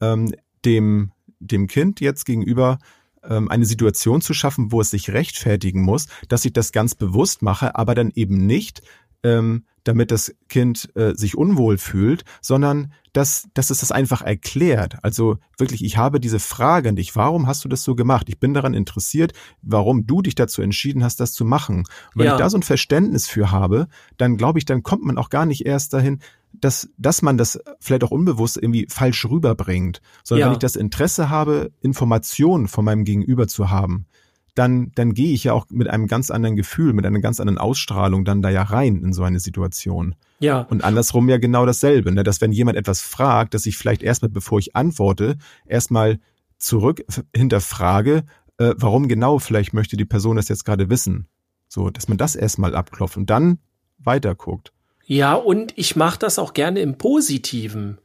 ähm, 0.00 0.32
dem, 0.64 1.12
dem 1.40 1.66
Kind 1.66 2.00
jetzt 2.00 2.24
gegenüber 2.26 2.78
ähm, 3.28 3.50
eine 3.50 3.66
Situation 3.66 4.20
zu 4.20 4.34
schaffen, 4.34 4.72
wo 4.72 4.80
es 4.80 4.90
sich 4.90 5.10
rechtfertigen 5.10 5.82
muss, 5.82 6.06
dass 6.28 6.44
ich 6.44 6.52
das 6.52 6.72
ganz 6.72 6.94
bewusst 6.94 7.42
mache, 7.42 7.76
aber 7.76 7.94
dann 7.94 8.10
eben 8.14 8.46
nicht 8.46 8.82
ähm, 9.24 9.64
damit 9.84 10.10
das 10.10 10.34
Kind 10.48 10.88
äh, 10.96 11.14
sich 11.14 11.36
unwohl 11.36 11.78
fühlt, 11.78 12.24
sondern 12.40 12.92
dass, 13.12 13.48
dass 13.54 13.70
es 13.70 13.80
das 13.80 13.92
einfach 13.92 14.22
erklärt. 14.22 14.96
Also 15.02 15.38
wirklich, 15.58 15.84
ich 15.84 15.98
habe 15.98 16.20
diese 16.20 16.40
Frage 16.40 16.88
an 16.88 16.96
dich, 16.96 17.14
warum 17.14 17.46
hast 17.46 17.64
du 17.64 17.68
das 17.68 17.84
so 17.84 17.94
gemacht? 17.94 18.28
Ich 18.28 18.40
bin 18.40 18.54
daran 18.54 18.74
interessiert, 18.74 19.32
warum 19.62 20.06
du 20.06 20.22
dich 20.22 20.34
dazu 20.34 20.62
entschieden 20.62 21.04
hast, 21.04 21.20
das 21.20 21.32
zu 21.32 21.44
machen. 21.44 21.78
Und 21.78 21.86
wenn 22.16 22.26
ja. 22.26 22.32
ich 22.32 22.38
da 22.38 22.50
so 22.50 22.58
ein 22.58 22.62
Verständnis 22.62 23.28
für 23.28 23.50
habe, 23.50 23.88
dann 24.16 24.36
glaube 24.36 24.58
ich, 24.58 24.64
dann 24.64 24.82
kommt 24.82 25.04
man 25.04 25.18
auch 25.18 25.30
gar 25.30 25.46
nicht 25.46 25.66
erst 25.66 25.92
dahin, 25.92 26.20
dass, 26.60 26.88
dass 26.96 27.22
man 27.22 27.36
das 27.36 27.58
vielleicht 27.80 28.04
auch 28.04 28.10
unbewusst 28.10 28.56
irgendwie 28.56 28.86
falsch 28.88 29.24
rüberbringt, 29.26 30.00
sondern 30.22 30.40
ja. 30.40 30.46
wenn 30.46 30.54
ich 30.54 30.58
das 30.58 30.76
Interesse 30.76 31.30
habe, 31.30 31.72
Informationen 31.80 32.68
von 32.68 32.84
meinem 32.84 33.04
Gegenüber 33.04 33.46
zu 33.48 33.70
haben, 33.70 34.06
dann, 34.54 34.92
dann 34.94 35.14
gehe 35.14 35.32
ich 35.32 35.44
ja 35.44 35.52
auch 35.52 35.66
mit 35.70 35.88
einem 35.88 36.06
ganz 36.06 36.30
anderen 36.30 36.54
Gefühl, 36.54 36.92
mit 36.92 37.04
einer 37.04 37.20
ganz 37.20 37.40
anderen 37.40 37.58
Ausstrahlung 37.58 38.24
dann 38.24 38.40
da 38.40 38.50
ja 38.50 38.62
rein 38.62 39.02
in 39.02 39.12
so 39.12 39.24
eine 39.24 39.40
Situation. 39.40 40.14
Ja. 40.38 40.60
Und 40.60 40.84
andersrum 40.84 41.28
ja 41.28 41.38
genau 41.38 41.66
dasselbe, 41.66 42.12
ne? 42.12 42.22
dass 42.22 42.40
wenn 42.40 42.52
jemand 42.52 42.78
etwas 42.78 43.00
fragt, 43.00 43.54
dass 43.54 43.66
ich 43.66 43.76
vielleicht 43.76 44.02
erstmal, 44.02 44.30
bevor 44.30 44.58
ich 44.58 44.76
antworte, 44.76 45.36
erstmal 45.66 46.20
zurück 46.58 47.04
hinterfrage, 47.34 48.24
äh, 48.58 48.74
warum 48.76 49.08
genau 49.08 49.38
vielleicht 49.40 49.74
möchte 49.74 49.96
die 49.96 50.04
Person 50.04 50.36
das 50.36 50.48
jetzt 50.48 50.64
gerade 50.64 50.88
wissen. 50.88 51.26
So, 51.68 51.90
dass 51.90 52.06
man 52.06 52.18
das 52.18 52.36
erstmal 52.36 52.76
abklopft 52.76 53.16
und 53.16 53.30
dann 53.30 53.58
weiterguckt. 53.98 54.72
Ja, 55.06 55.34
und 55.34 55.72
ich 55.76 55.96
mache 55.96 56.18
das 56.18 56.38
auch 56.38 56.54
gerne 56.54 56.80
im 56.80 56.98
Positiven. 56.98 57.98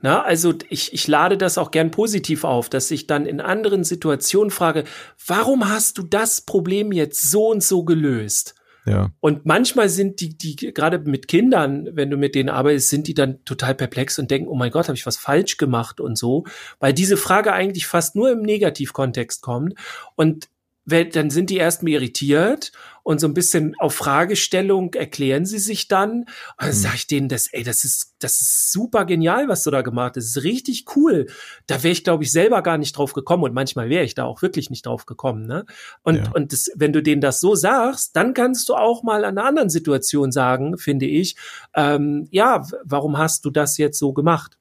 Na, 0.00 0.22
also 0.22 0.52
ich, 0.68 0.92
ich 0.92 1.06
lade 1.06 1.38
das 1.38 1.58
auch 1.58 1.70
gern 1.70 1.92
positiv 1.92 2.42
auf, 2.42 2.68
dass 2.68 2.90
ich 2.90 3.06
dann 3.06 3.24
in 3.24 3.40
anderen 3.40 3.84
Situationen 3.84 4.50
frage, 4.50 4.82
warum 5.24 5.68
hast 5.68 5.96
du 5.96 6.02
das 6.02 6.40
Problem 6.40 6.90
jetzt 6.90 7.30
so 7.30 7.48
und 7.50 7.62
so 7.62 7.84
gelöst? 7.84 8.56
Ja. 8.84 9.10
Und 9.20 9.46
manchmal 9.46 9.88
sind 9.88 10.20
die, 10.20 10.36
die, 10.36 10.56
gerade 10.56 10.98
mit 10.98 11.28
Kindern, 11.28 11.88
wenn 11.92 12.10
du 12.10 12.16
mit 12.16 12.34
denen 12.34 12.48
arbeitest, 12.48 12.88
sind 12.88 13.06
die 13.06 13.14
dann 13.14 13.44
total 13.44 13.76
perplex 13.76 14.18
und 14.18 14.28
denken, 14.30 14.48
oh 14.48 14.56
mein 14.56 14.72
Gott, 14.72 14.88
habe 14.88 14.96
ich 14.96 15.06
was 15.06 15.16
falsch 15.16 15.56
gemacht 15.56 16.00
und 16.00 16.18
so, 16.18 16.44
weil 16.80 16.92
diese 16.92 17.16
Frage 17.16 17.52
eigentlich 17.52 17.86
fast 17.86 18.16
nur 18.16 18.32
im 18.32 18.42
Negativkontext 18.42 19.40
kommt. 19.40 19.74
Und 20.16 20.48
dann 20.84 21.30
sind 21.30 21.50
die 21.50 21.58
erstmal 21.58 21.92
irritiert 21.92 22.72
und 23.04 23.20
so 23.20 23.26
ein 23.26 23.34
bisschen 23.34 23.74
auf 23.78 23.94
Fragestellung 23.94 24.94
erklären 24.94 25.44
sie 25.44 25.58
sich 25.58 25.88
dann. 25.88 26.20
Und 26.20 26.26
dann 26.58 26.68
mhm. 26.68 26.72
sage 26.72 26.94
ich 26.96 27.06
denen, 27.06 27.28
das, 27.28 27.48
ey, 27.52 27.62
das 27.62 27.84
ist, 27.84 28.14
das 28.18 28.40
ist 28.40 28.72
super 28.72 29.04
genial, 29.04 29.48
was 29.48 29.62
du 29.64 29.70
da 29.70 29.82
gemacht 29.82 30.16
hast. 30.16 30.24
Das 30.24 30.36
ist 30.36 30.44
richtig 30.44 30.84
cool. 30.96 31.26
Da 31.66 31.82
wäre 31.82 31.92
ich, 31.92 32.04
glaube 32.04 32.24
ich, 32.24 32.32
selber 32.32 32.62
gar 32.62 32.78
nicht 32.78 32.96
drauf 32.96 33.12
gekommen. 33.12 33.44
Und 33.44 33.54
manchmal 33.54 33.88
wäre 33.88 34.04
ich 34.04 34.14
da 34.14 34.24
auch 34.24 34.42
wirklich 34.42 34.70
nicht 34.70 34.86
drauf 34.86 35.06
gekommen. 35.06 35.46
Ne? 35.46 35.64
Und, 36.02 36.16
ja. 36.16 36.30
und 36.32 36.52
das, 36.52 36.70
wenn 36.74 36.92
du 36.92 37.02
denen 37.02 37.20
das 37.20 37.40
so 37.40 37.54
sagst, 37.54 38.16
dann 38.16 38.34
kannst 38.34 38.68
du 38.68 38.74
auch 38.74 39.02
mal 39.02 39.24
an 39.24 39.38
einer 39.38 39.48
anderen 39.48 39.70
Situation 39.70 40.32
sagen, 40.32 40.78
finde 40.78 41.06
ich, 41.06 41.36
ähm, 41.74 42.28
ja, 42.30 42.66
warum 42.84 43.18
hast 43.18 43.44
du 43.44 43.50
das 43.50 43.78
jetzt 43.78 43.98
so 43.98 44.12
gemacht? 44.12 44.58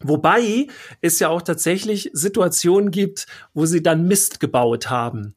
Wobei 0.00 0.68
es 1.00 1.18
ja 1.18 1.28
auch 1.28 1.42
tatsächlich 1.42 2.10
Situationen 2.12 2.92
gibt, 2.92 3.26
wo 3.52 3.66
sie 3.66 3.82
dann 3.82 4.06
Mist 4.06 4.38
gebaut 4.38 4.90
haben. 4.90 5.34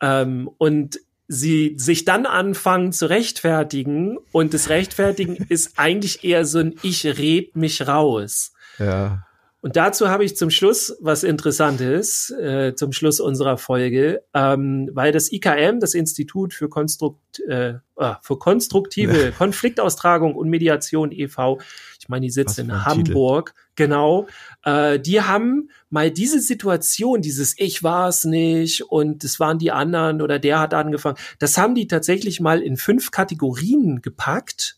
Ähm, 0.00 0.50
und 0.58 1.00
sie 1.28 1.74
sich 1.78 2.04
dann 2.04 2.26
anfangen 2.26 2.92
zu 2.92 3.08
rechtfertigen 3.08 4.18
und 4.32 4.52
das 4.52 4.68
Rechtfertigen 4.68 5.36
ist 5.48 5.78
eigentlich 5.78 6.24
eher 6.24 6.44
so 6.44 6.58
ein 6.58 6.74
Ich 6.82 7.04
red 7.04 7.56
mich 7.56 7.86
raus. 7.86 8.52
Ja. 8.78 9.26
Und 9.62 9.76
dazu 9.76 10.08
habe 10.08 10.24
ich 10.24 10.36
zum 10.36 10.48
Schluss 10.50 10.96
was 11.00 11.22
Interessantes, 11.22 12.30
äh, 12.30 12.74
zum 12.74 12.92
Schluss 12.92 13.20
unserer 13.20 13.58
Folge, 13.58 14.22
ähm, 14.32 14.88
weil 14.94 15.12
das 15.12 15.30
IKM, 15.30 15.80
das 15.80 15.92
Institut 15.92 16.54
für, 16.54 16.70
Konstrukt, 16.70 17.40
äh, 17.46 17.74
ah, 17.96 18.18
für 18.22 18.38
konstruktive 18.38 19.32
Konfliktaustragung 19.38 20.34
und 20.34 20.48
Mediation 20.48 21.12
e.V., 21.12 21.60
ich 22.00 22.08
meine, 22.08 22.26
die 22.26 22.32
sitzen 22.32 22.70
in 22.70 22.84
Hamburg, 22.86 23.50
Titel. 23.50 23.60
genau, 23.76 24.26
äh, 24.64 24.98
die 24.98 25.20
haben 25.20 25.68
mal 25.90 26.10
diese 26.10 26.40
Situation, 26.40 27.20
dieses 27.20 27.54
Ich 27.58 27.82
war 27.82 28.08
es 28.08 28.24
nicht 28.24 28.82
und 28.84 29.22
es 29.24 29.38
waren 29.38 29.58
die 29.58 29.70
anderen 29.70 30.22
oder 30.22 30.38
der 30.38 30.58
hat 30.58 30.72
angefangen, 30.72 31.18
das 31.38 31.58
haben 31.58 31.74
die 31.74 31.86
tatsächlich 31.86 32.40
mal 32.40 32.62
in 32.62 32.78
fünf 32.78 33.10
Kategorien 33.10 34.00
gepackt 34.00 34.76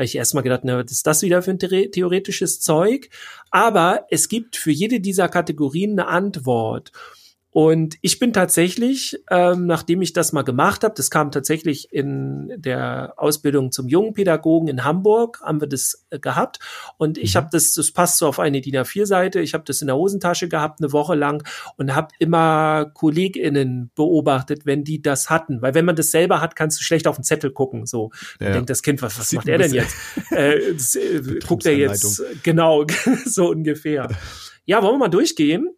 habe 0.00 0.06
ich 0.06 0.16
erstmal 0.16 0.42
gedacht, 0.42 0.62
na, 0.64 0.82
was 0.82 0.90
ist 0.90 1.06
das 1.06 1.20
wieder 1.20 1.42
für 1.42 1.50
ein 1.50 1.58
theoretisches 1.58 2.58
Zeug? 2.60 3.10
Aber 3.50 4.06
es 4.08 4.30
gibt 4.30 4.56
für 4.56 4.70
jede 4.70 4.98
dieser 4.98 5.28
Kategorien 5.28 5.92
eine 5.92 6.08
Antwort. 6.08 6.90
Und 7.52 7.96
ich 8.00 8.20
bin 8.20 8.32
tatsächlich, 8.32 9.18
ähm, 9.28 9.66
nachdem 9.66 10.02
ich 10.02 10.12
das 10.12 10.32
mal 10.32 10.42
gemacht 10.42 10.84
habe, 10.84 10.94
das 10.96 11.10
kam 11.10 11.32
tatsächlich 11.32 11.92
in 11.92 12.52
der 12.56 13.14
Ausbildung 13.16 13.72
zum 13.72 13.88
jungen 13.88 14.14
Pädagogen 14.14 14.68
in 14.68 14.84
Hamburg, 14.84 15.40
haben 15.42 15.60
wir 15.60 15.66
das 15.66 16.06
äh, 16.10 16.20
gehabt. 16.20 16.60
Und 16.96 17.18
ich 17.18 17.34
mhm. 17.34 17.38
habe 17.38 17.48
das, 17.50 17.74
das 17.74 17.90
passt 17.90 18.18
so 18.18 18.28
auf 18.28 18.38
eine 18.38 18.60
DIN 18.60 18.76
A4-Seite, 18.76 19.40
ich 19.40 19.54
habe 19.54 19.64
das 19.64 19.80
in 19.80 19.88
der 19.88 19.96
Hosentasche 19.96 20.48
gehabt, 20.48 20.80
eine 20.80 20.92
Woche 20.92 21.16
lang 21.16 21.42
und 21.76 21.94
habe 21.94 22.08
immer 22.20 22.86
KollegInnen 22.94 23.90
beobachtet, 23.96 24.64
wenn 24.64 24.84
die 24.84 25.02
das 25.02 25.28
hatten. 25.28 25.60
Weil 25.60 25.74
wenn 25.74 25.84
man 25.84 25.96
das 25.96 26.12
selber 26.12 26.40
hat, 26.40 26.54
kannst 26.54 26.78
du 26.78 26.84
schlecht 26.84 27.08
auf 27.08 27.16
den 27.16 27.24
Zettel 27.24 27.50
gucken. 27.50 27.84
So, 27.86 28.12
ja. 28.38 28.52
denkt 28.52 28.70
das 28.70 28.82
Kind, 28.82 29.02
was, 29.02 29.18
was 29.18 29.32
macht 29.32 29.48
er 29.48 29.58
denn 29.58 29.74
jetzt? 29.74 29.96
äh, 30.30 30.56
äh, 30.58 31.38
guckt 31.46 31.66
er 31.66 31.76
jetzt, 31.76 32.22
genau, 32.44 32.86
so 33.24 33.50
ungefähr. 33.50 34.08
Ja, 34.66 34.82
wollen 34.82 34.94
wir 34.94 34.98
mal 34.98 35.08
durchgehen? 35.08 35.68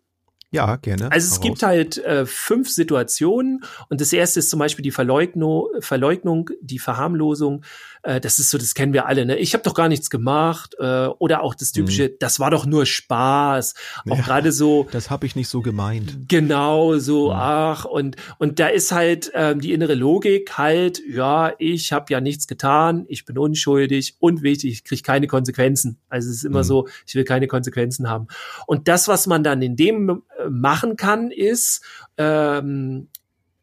Ja, 0.53 0.77
gerne. 0.77 1.11
Also 1.11 1.35
es 1.35 1.41
gibt 1.41 1.63
halt 1.63 1.97
äh, 2.05 2.27
fünf 2.27 2.69
Situationen 2.69 3.65
und 3.89 4.03
das 4.03 4.13
erste 4.13 4.41
ist 4.41 4.51
zum 4.51 4.59
Beispiel 4.59 4.83
die 4.83 4.91
Verleugnung, 4.91 5.69
Verleugnung 5.81 6.51
die 6.61 6.79
Verharmlosung. 6.79 7.65
Äh, 8.03 8.21
das 8.21 8.39
ist 8.39 8.51
so, 8.51 8.59
das 8.59 8.75
kennen 8.75 8.93
wir 8.93 9.07
alle. 9.07 9.27
Ne? 9.27 9.39
Ich 9.39 9.55
habe 9.55 9.63
doch 9.63 9.75
gar 9.75 9.89
nichts 9.89 10.11
gemacht 10.11 10.75
äh, 10.79 11.07
oder 11.07 11.43
auch 11.43 11.55
das 11.55 11.73
typische, 11.73 12.09
mhm. 12.09 12.17
das 12.21 12.41
war 12.41 12.51
doch 12.51 12.67
nur 12.67 12.87
Spaß. 12.87 13.75
Auch 14.09 14.17
ja, 14.17 14.23
gerade 14.23 14.53
so. 14.53 14.89
Das 14.91 15.11
habe 15.11 15.27
ich 15.27 15.37
nicht 15.37 15.49
so 15.49 15.61
gemeint. 15.61 16.29
Genau, 16.29 16.99
so 16.99 17.31
mhm. 17.31 17.37
ach 17.37 17.85
und 17.85 18.17
und 18.39 18.59
da 18.59 18.69
ist 18.69 18.93
halt 18.93 19.31
ähm, 19.35 19.61
die 19.61 19.73
innere 19.73 19.95
Logik 19.95 20.59
halt, 20.59 21.01
ja, 21.09 21.53
ich 21.59 21.93
habe 21.93 22.13
ja 22.13 22.21
nichts 22.21 22.47
getan, 22.47 23.05
ich 23.09 23.25
bin 23.25 23.39
unschuldig 23.39 24.17
und 24.19 24.43
wichtig, 24.43 24.73
ich 24.73 24.85
kriege 24.85 25.03
keine 25.03 25.27
Konsequenzen. 25.27 25.99
Also 26.09 26.29
es 26.29 26.37
ist 26.37 26.45
immer 26.45 26.61
mhm. 26.61 26.65
so, 26.65 26.89
ich 27.07 27.15
will 27.15 27.25
keine 27.25 27.47
Konsequenzen 27.47 28.09
haben. 28.09 28.27
Und 28.67 28.89
das, 28.89 29.09
was 29.09 29.27
man 29.27 29.45
dann 29.45 29.63
in 29.63 29.77
dem 29.77 30.23
machen 30.49 30.97
kann, 30.97 31.31
ist 31.31 31.83
ähm, 32.17 33.09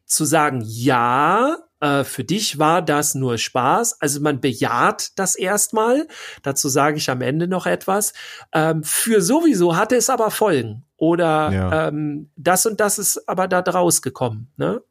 zu 0.06 0.24
sagen, 0.24 0.62
ja, 0.64 1.56
äh, 1.80 2.04
für 2.04 2.24
dich 2.24 2.58
war 2.58 2.82
das 2.82 3.14
nur 3.14 3.38
Spaß. 3.38 4.00
Also 4.00 4.20
man 4.20 4.40
bejaht 4.40 5.18
das 5.18 5.34
erstmal. 5.34 6.06
Dazu 6.42 6.68
sage 6.68 6.98
ich 6.98 7.10
am 7.10 7.22
Ende 7.22 7.48
noch 7.48 7.66
etwas. 7.66 8.12
Ähm, 8.52 8.82
für 8.82 9.20
sowieso 9.20 9.76
hatte 9.76 9.96
es 9.96 10.10
aber 10.10 10.30
Folgen. 10.30 10.84
Oder 10.96 11.52
ja. 11.52 11.88
ähm, 11.88 12.30
das 12.36 12.66
und 12.66 12.80
das 12.80 12.98
ist 12.98 13.28
aber 13.28 13.48
da 13.48 13.62
draus 13.62 14.02
gekommen. 14.02 14.52
Ne? 14.56 14.82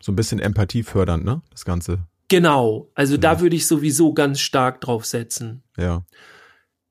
So 0.00 0.12
ein 0.12 0.16
bisschen 0.16 0.40
Empathie 0.40 0.82
fördernd, 0.82 1.24
ne? 1.24 1.42
Das 1.50 1.64
Ganze. 1.64 2.00
Genau. 2.28 2.90
Also 2.94 3.14
ja. 3.14 3.20
da 3.20 3.40
würde 3.40 3.56
ich 3.56 3.66
sowieso 3.66 4.12
ganz 4.12 4.40
stark 4.40 4.80
drauf 4.80 5.06
setzen. 5.06 5.62
Ja. 5.76 6.04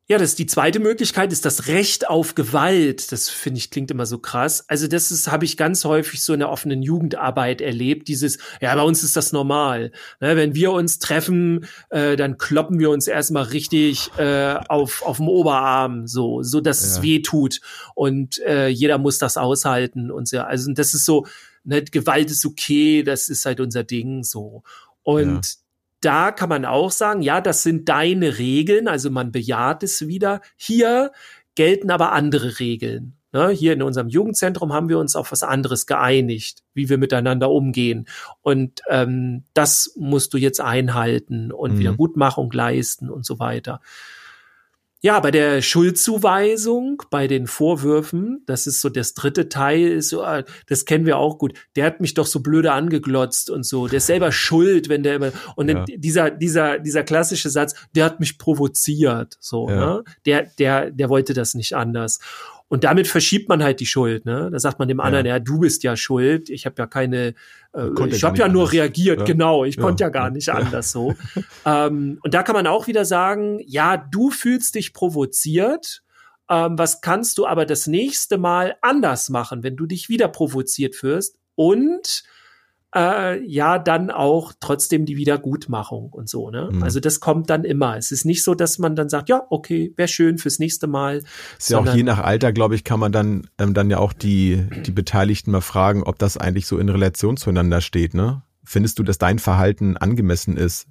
Ja, 0.10 0.18
das 0.18 0.32
ist 0.32 0.40
die 0.40 0.48
zweite 0.48 0.80
Möglichkeit, 0.80 1.32
ist 1.32 1.46
das 1.46 1.68
Recht 1.68 2.10
auf 2.10 2.36
Gewalt. 2.36 3.14
Das 3.14 3.30
finde 3.30 3.60
ich 3.60 3.72
klingt 3.72 3.90
immer 3.90 4.06
so 4.06 4.18
krass. 4.18 4.66
Also 4.68 4.88
das 4.88 5.12
ist 5.12 5.32
habe 5.32 5.46
ich 5.46 5.56
ganz 5.56 5.86
häufig 5.86 6.22
so 6.22 6.34
in 6.34 6.40
der 6.40 6.50
offenen 6.50 6.84
Jugendarbeit 6.84 7.62
erlebt. 7.62 8.10
Dieses, 8.10 8.38
ja, 8.60 8.76
bei 8.76 8.82
uns 8.82 9.02
ist 9.04 9.16
das 9.16 9.32
normal. 9.32 9.94
Ne, 10.20 10.36
wenn 10.36 10.56
wir 10.56 10.74
uns 10.74 11.00
treffen, 11.00 11.68
äh, 11.90 12.18
dann 12.18 12.38
kloppen 12.38 12.80
wir 12.80 12.90
uns 12.90 13.08
erstmal 13.08 13.44
richtig 13.44 14.12
äh, 14.18 14.56
auf 14.68 15.04
auf 15.04 15.18
dem 15.18 15.30
Oberarm, 15.30 16.06
so 16.06 16.44
so 16.44 16.60
dass 16.60 16.82
ja. 16.82 16.88
es 16.88 17.02
weh 17.02 17.22
tut 17.22 17.62
und 17.96 18.40
äh, 18.40 18.68
jeder 18.68 18.98
muss 18.98 19.20
das 19.20 19.38
aushalten 19.38 20.12
und 20.12 20.28
so. 20.28 20.42
Also 20.42 20.74
das 20.74 20.94
ist 20.94 21.06
so, 21.06 21.26
ne, 21.64 21.82
Gewalt 21.82 22.30
ist 22.30 22.46
okay, 22.46 23.04
das 23.04 23.30
ist 23.30 23.46
halt 23.46 23.62
unser 23.62 23.86
Ding 23.86 24.24
so. 24.24 24.64
Und 25.02 25.46
ja 25.46 25.63
da 26.04 26.32
kann 26.32 26.50
man 26.50 26.66
auch 26.66 26.92
sagen, 26.92 27.22
ja, 27.22 27.42
das 27.42 27.64
sind 27.64 27.90
deine 27.90 28.38
Regeln, 28.38 28.88
also 28.88 29.10
man 29.10 29.32
bejaht 29.32 29.84
es 29.84 30.08
wieder. 30.08 30.42
Hier 30.56 31.12
gelten 31.56 31.92
aber 31.92 32.12
andere 32.12 32.60
Regeln. 32.60 33.16
Ne? 33.32 33.50
Hier 33.50 33.74
in 33.74 33.82
unserem 33.82 34.10
Jugendzentrum 34.10 34.74
haben 34.74 34.90
wir 34.90 35.00
uns 35.00 35.16
auf 35.16 35.32
was 35.32 35.44
anderes 35.44 35.88
geeinigt, 35.88 36.64
wie 36.74 36.88
wir 36.88 36.98
miteinander 36.98 37.50
umgehen. 37.50 38.08
Und 38.42 38.82
ähm, 38.90 39.44
das 39.54 39.94
musst 39.98 40.34
du 40.34 40.38
jetzt 40.38 40.62
einhalten 40.62 41.52
und 41.52 41.74
mhm. 41.74 41.80
Wiedergutmachung 41.80 42.52
leisten 42.52 43.10
und 43.10 43.26
so 43.26 43.40
weiter. 43.40 43.82
Ja, 45.06 45.20
bei 45.20 45.32
der 45.32 45.62
Schuldzuweisung, 45.62 47.04
bei 47.10 47.28
den 47.28 47.46
Vorwürfen, 47.46 48.42
das 48.46 48.68
ist 48.68 48.80
so 48.80 48.88
das 48.88 49.14
dritte 49.14 49.50
Teil, 49.50 49.82
ist 49.82 50.10
so, 50.10 50.24
ah, 50.24 50.44
das 50.68 50.86
kennen 50.86 51.06
wir 51.06 51.18
auch 51.18 51.38
gut. 51.40 51.60
Der 51.76 51.86
hat 51.86 52.00
mich 52.00 52.14
doch 52.14 52.26
so 52.26 52.40
blöde 52.40 52.72
angeglotzt 52.72 53.50
und 53.50 53.66
so. 53.66 53.90
Der 53.90 53.98
ist 53.98 54.08
selber 54.08 54.32
schuld, 54.32 54.88
wenn 54.88 55.04
der 55.04 55.16
immer 55.16 55.34
und 55.58 55.68
ja. 55.68 55.84
dieser 55.84 56.32
dieser 56.32 56.80
dieser 56.80 57.04
klassische 57.04 57.50
Satz, 57.50 57.76
der 57.94 58.06
hat 58.06 58.22
mich 58.22 58.38
provoziert, 58.38 59.36
so, 59.42 59.68
ja. 59.68 59.76
ne? 59.76 60.04
Der 60.26 60.44
der 60.58 60.90
der 60.90 61.10
wollte 61.10 61.34
das 61.34 61.54
nicht 61.54 61.76
anders. 61.76 62.20
Und 62.74 62.84
damit 62.84 63.08
verschiebt 63.08 63.50
man 63.50 63.62
halt 63.62 63.82
die 63.82 63.86
Schuld. 63.86 64.26
Ne? 64.26 64.50
Da 64.52 64.58
sagt 64.58 64.80
man 64.80 64.88
dem 64.88 65.00
anderen, 65.00 65.28
ja, 65.28 65.36
ja 65.36 65.40
du 65.40 65.60
bist 65.60 65.84
ja 65.84 65.96
schuld. 65.96 66.50
Ich 66.50 66.66
habe 66.66 66.74
ja 66.80 66.88
keine, 66.88 67.36
äh, 67.72 68.08
ich 68.08 68.24
habe 68.24 68.36
ja 68.36 68.48
nur 68.48 68.64
anders. 68.64 68.74
reagiert. 68.74 69.20
Ja. 69.20 69.26
Genau, 69.26 69.64
ich 69.64 69.76
ja. 69.76 69.84
konnte 69.84 70.04
ja 70.04 70.10
gar 70.10 70.32
nicht 70.32 70.50
anders 70.50 70.92
so. 70.92 71.14
ähm, 71.68 72.18
und 72.24 72.34
da 72.34 72.42
kann 72.42 72.56
man 72.56 72.66
auch 72.66 72.88
wieder 72.88 73.06
sagen, 73.06 73.60
ja, 73.64 73.96
du 73.98 74.32
fühlst 74.32 74.74
dich 74.74 74.92
provoziert. 74.92 76.02
Ähm, 76.50 76.76
was 76.76 77.02
kannst 77.02 77.38
du 77.38 77.46
aber 77.46 77.68
das 77.68 77.86
nächste 77.86 78.40
Mal 78.40 78.76
anders 78.82 79.30
machen, 79.30 79.62
wenn 79.62 79.76
du 79.76 79.86
dich 79.86 80.10
wieder 80.10 80.28
provoziert 80.28 80.96
fühlst? 80.96 81.38
Und 81.54 82.24
äh, 82.96 83.44
ja 83.46 83.80
dann 83.80 84.12
auch 84.12 84.54
trotzdem 84.60 85.06
die 85.06 85.18
Wiedergutmachung 85.18 86.10
und 86.10 86.30
so. 86.30 86.50
Ne? 86.50 86.70
Mhm. 86.72 86.84
Also 86.84 87.00
das 87.00 87.20
kommt 87.20 87.50
dann 87.50 87.64
immer. 87.64 87.98
Es 87.98 88.12
ist 88.12 88.26
nicht 88.26 88.44
so, 88.44 88.54
dass 88.54 88.78
man 88.78 88.96
dann 88.96 89.10
sagt, 89.10 89.30
ja, 89.30 89.44
okay, 89.50 89.94
wäre 89.96 90.08
schön 90.08 90.38
fürs 90.38 90.60
nächste 90.60 90.88
Mal. 90.88 91.24
Ist 91.58 91.70
ja 91.70 91.80
auch 91.80 91.96
je 91.96 92.04
nach 92.04 92.20
Alter, 92.20 92.54
glaube 92.54 92.76
ich, 92.76 92.84
kann 92.84 93.00
man 93.00 93.12
dann 93.12 93.48
ähm, 93.58 93.74
dann 93.74 93.90
ja 93.90 93.98
auch 93.98 94.14
die 94.14 94.68
die 94.86 94.92
Beteiligten 94.92 95.52
mal 95.52 95.62
fragen, 95.62 96.04
ob 96.04 96.20
das 96.20 96.38
eigentlich 96.38 96.68
so 96.68 96.78
in 96.78 96.90
Relation 96.90 97.38
zueinander 97.38 97.82
steht. 97.82 98.14
Ne? 98.14 98.44
Findest 98.64 99.00
du, 99.00 99.04
dass 99.04 99.18
dein 99.18 99.40
Verhalten 99.40 99.98
angemessen 99.98 100.58
ist? 100.58 100.88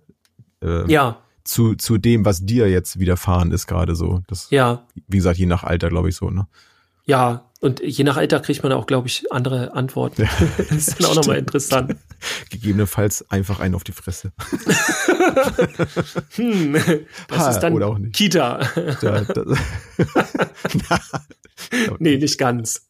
Äh, 0.62 0.90
ja. 0.90 1.18
Zu, 1.44 1.74
zu 1.74 1.98
dem, 1.98 2.24
was 2.24 2.46
dir 2.46 2.70
jetzt 2.70 3.00
widerfahren 3.00 3.50
ist, 3.50 3.66
gerade 3.66 3.96
so. 3.96 4.20
Das, 4.28 4.48
ja. 4.50 4.86
Wie 5.08 5.16
gesagt, 5.16 5.38
je 5.38 5.46
nach 5.46 5.64
Alter, 5.64 5.88
glaube 5.88 6.08
ich, 6.08 6.14
so, 6.14 6.30
ne? 6.30 6.46
Ja, 7.04 7.50
und 7.62 7.80
je 7.80 8.02
nach 8.02 8.16
Alter 8.16 8.40
kriegt 8.40 8.64
man 8.64 8.72
auch, 8.72 8.86
glaube 8.86 9.06
ich, 9.06 9.30
andere 9.30 9.72
Antworten. 9.72 10.22
Ja, 10.22 10.28
das 10.58 10.88
ist 10.88 11.00
dann 11.00 11.10
auch 11.10 11.14
nochmal 11.14 11.38
interessant. 11.38 11.94
Gegebenenfalls 12.50 13.30
einfach 13.30 13.60
einen 13.60 13.76
auf 13.76 13.84
die 13.84 13.92
Fresse. 13.92 14.32
hm, 16.34 16.72
das 17.28 17.38
ha, 17.38 17.50
ist 17.50 17.60
dann 17.60 18.10
Kita. 18.10 18.68
Da, 19.00 19.20
da, 19.20 19.44
nee, 22.00 22.16
nicht 22.16 22.36
ganz. 22.36 22.88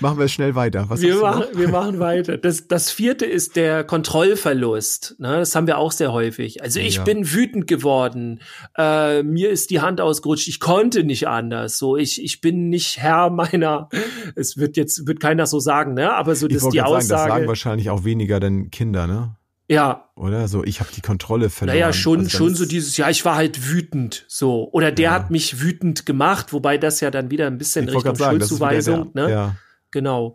Machen 0.00 0.18
wir 0.18 0.28
schnell 0.28 0.54
weiter. 0.54 0.86
Was 0.88 1.00
wir, 1.00 1.16
machen, 1.16 1.44
wir 1.54 1.68
machen 1.68 1.98
weiter. 1.98 2.38
Das, 2.38 2.68
das 2.68 2.90
vierte 2.90 3.26
ist 3.26 3.56
der 3.56 3.84
Kontrollverlust. 3.84 5.16
Ne? 5.18 5.38
Das 5.38 5.54
haben 5.54 5.66
wir 5.66 5.78
auch 5.78 5.92
sehr 5.92 6.12
häufig. 6.12 6.62
Also 6.62 6.80
ich 6.80 6.96
ja. 6.96 7.04
bin 7.04 7.32
wütend 7.32 7.66
geworden. 7.66 8.40
Äh, 8.76 9.22
mir 9.22 9.50
ist 9.50 9.70
die 9.70 9.80
Hand 9.80 10.00
ausgerutscht. 10.00 10.48
Ich 10.48 10.60
konnte 10.60 11.04
nicht 11.04 11.28
anders. 11.28 11.78
So, 11.78 11.96
ich, 11.96 12.22
ich 12.22 12.40
bin 12.40 12.68
nicht 12.68 12.98
Herr 12.98 13.30
meiner. 13.30 13.88
Es 14.36 14.56
wird 14.56 14.76
jetzt 14.76 15.06
wird 15.06 15.20
keiner 15.20 15.46
so 15.46 15.58
sagen, 15.58 15.94
ne? 15.94 16.14
Aber 16.14 16.34
so 16.34 16.48
das 16.48 16.68
die 16.68 16.82
Aussage. 16.82 17.02
Sagen, 17.02 17.08
das 17.08 17.28
sagen 17.28 17.46
wahrscheinlich 17.48 17.90
auch 17.90 18.04
weniger 18.04 18.40
denn 18.40 18.70
Kinder, 18.70 19.06
ne? 19.06 19.37
Ja. 19.68 20.10
Oder 20.16 20.48
so, 20.48 20.64
ich 20.64 20.80
habe 20.80 20.90
die 20.94 21.02
Kontrolle 21.02 21.50
verloren. 21.50 21.76
Naja, 21.76 21.92
schon, 21.92 22.20
also 22.20 22.30
schon 22.30 22.54
so 22.54 22.64
dieses, 22.64 22.96
ja, 22.96 23.10
ich 23.10 23.24
war 23.24 23.36
halt 23.36 23.70
wütend, 23.70 24.24
so. 24.26 24.70
Oder 24.72 24.90
der 24.90 25.04
ja. 25.04 25.12
hat 25.12 25.30
mich 25.30 25.60
wütend 25.60 26.06
gemacht, 26.06 26.52
wobei 26.52 26.78
das 26.78 27.00
ja 27.00 27.10
dann 27.10 27.30
wieder 27.30 27.46
ein 27.46 27.58
bisschen 27.58 27.86
ich 27.86 27.94
Richtung 27.94 28.16
sagen, 28.16 28.38
Schuldzuweisung, 28.38 29.12
der, 29.12 29.24
ne? 29.24 29.30
Ja. 29.30 29.56
Genau. 29.90 30.34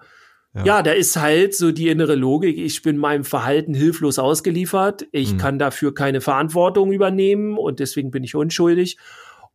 Ja. 0.56 0.66
ja, 0.66 0.84
da 0.84 0.92
ist 0.92 1.18
halt 1.18 1.56
so 1.56 1.72
die 1.72 1.90
innere 1.90 2.14
Logik, 2.14 2.60
ich 2.60 2.84
bin 2.84 2.98
meinem 2.98 3.24
Verhalten 3.24 3.74
hilflos 3.74 4.20
ausgeliefert, 4.20 5.08
ich 5.12 5.34
mhm. 5.34 5.38
kann 5.40 5.58
dafür 5.58 5.96
keine 5.96 6.22
Verantwortung 6.22 6.92
übernehmen 6.92 7.58
und 7.58 7.80
deswegen 7.80 8.12
bin 8.12 8.24
ich 8.24 8.36
unschuldig. 8.36 9.00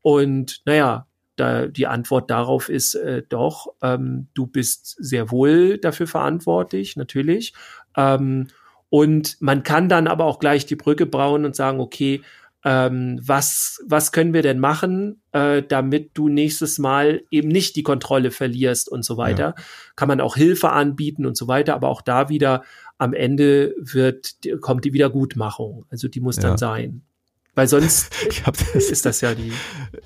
Und 0.03 0.61
naja, 0.65 1.07
da, 1.37 1.69
die 1.69 1.87
Antwort 1.87 2.33
darauf 2.33 2.69
ist 2.69 2.97
äh, 2.97 3.23
doch, 3.29 3.69
ähm, 3.81 4.27
du 4.35 4.49
bist 4.49 4.97
sehr 4.99 5.31
wohl 5.31 5.79
dafür 5.79 6.09
verantwortlich, 6.09 6.97
natürlich. 6.97 7.55
Ähm, 7.97 8.49
und 8.91 9.37
man 9.41 9.63
kann 9.63 9.89
dann 9.89 10.07
aber 10.07 10.25
auch 10.25 10.39
gleich 10.39 10.67
die 10.67 10.77
Brücke 10.77 11.07
bauen 11.07 11.45
und 11.45 11.55
sagen, 11.55 11.81
okay, 11.81 12.23
ähm, 12.65 13.21
was, 13.23 13.83
was 13.87 14.11
können 14.11 14.35
wir 14.35 14.43
denn 14.43 14.59
machen, 14.59 15.23
äh, 15.33 15.63
damit 15.63 16.11
du 16.15 16.29
nächstes 16.29 16.79
Mal 16.79 17.23
eben 17.31 17.49
nicht 17.49 17.77
die 17.77 17.83
Kontrolle 17.83 18.31
verlierst 18.31 18.89
und 18.89 19.05
so 19.05 19.17
weiter. 19.17 19.55
Ja. 19.57 19.65
Kann 19.95 20.09
man 20.09 20.21
auch 20.21 20.37
Hilfe 20.37 20.71
anbieten 20.71 21.25
und 21.25 21.37
so 21.37 21.47
weiter, 21.47 21.75
aber 21.75 21.89
auch 21.89 22.03
da 22.03 22.29
wieder 22.29 22.65
am 22.99 23.15
Ende 23.15 23.75
wird, 23.79 24.35
kommt 24.61 24.85
die 24.85 24.93
Wiedergutmachung. 24.93 25.85
Also 25.91 26.09
die 26.09 26.21
muss 26.21 26.37
ja. 26.37 26.43
dann 26.43 26.59
sein. 26.59 27.03
Weil 27.59 27.67
sonst 27.67 28.13
das, 28.73 28.89
ist 28.89 29.05
das 29.05 29.21
ja 29.21 29.35
die. 29.35 29.53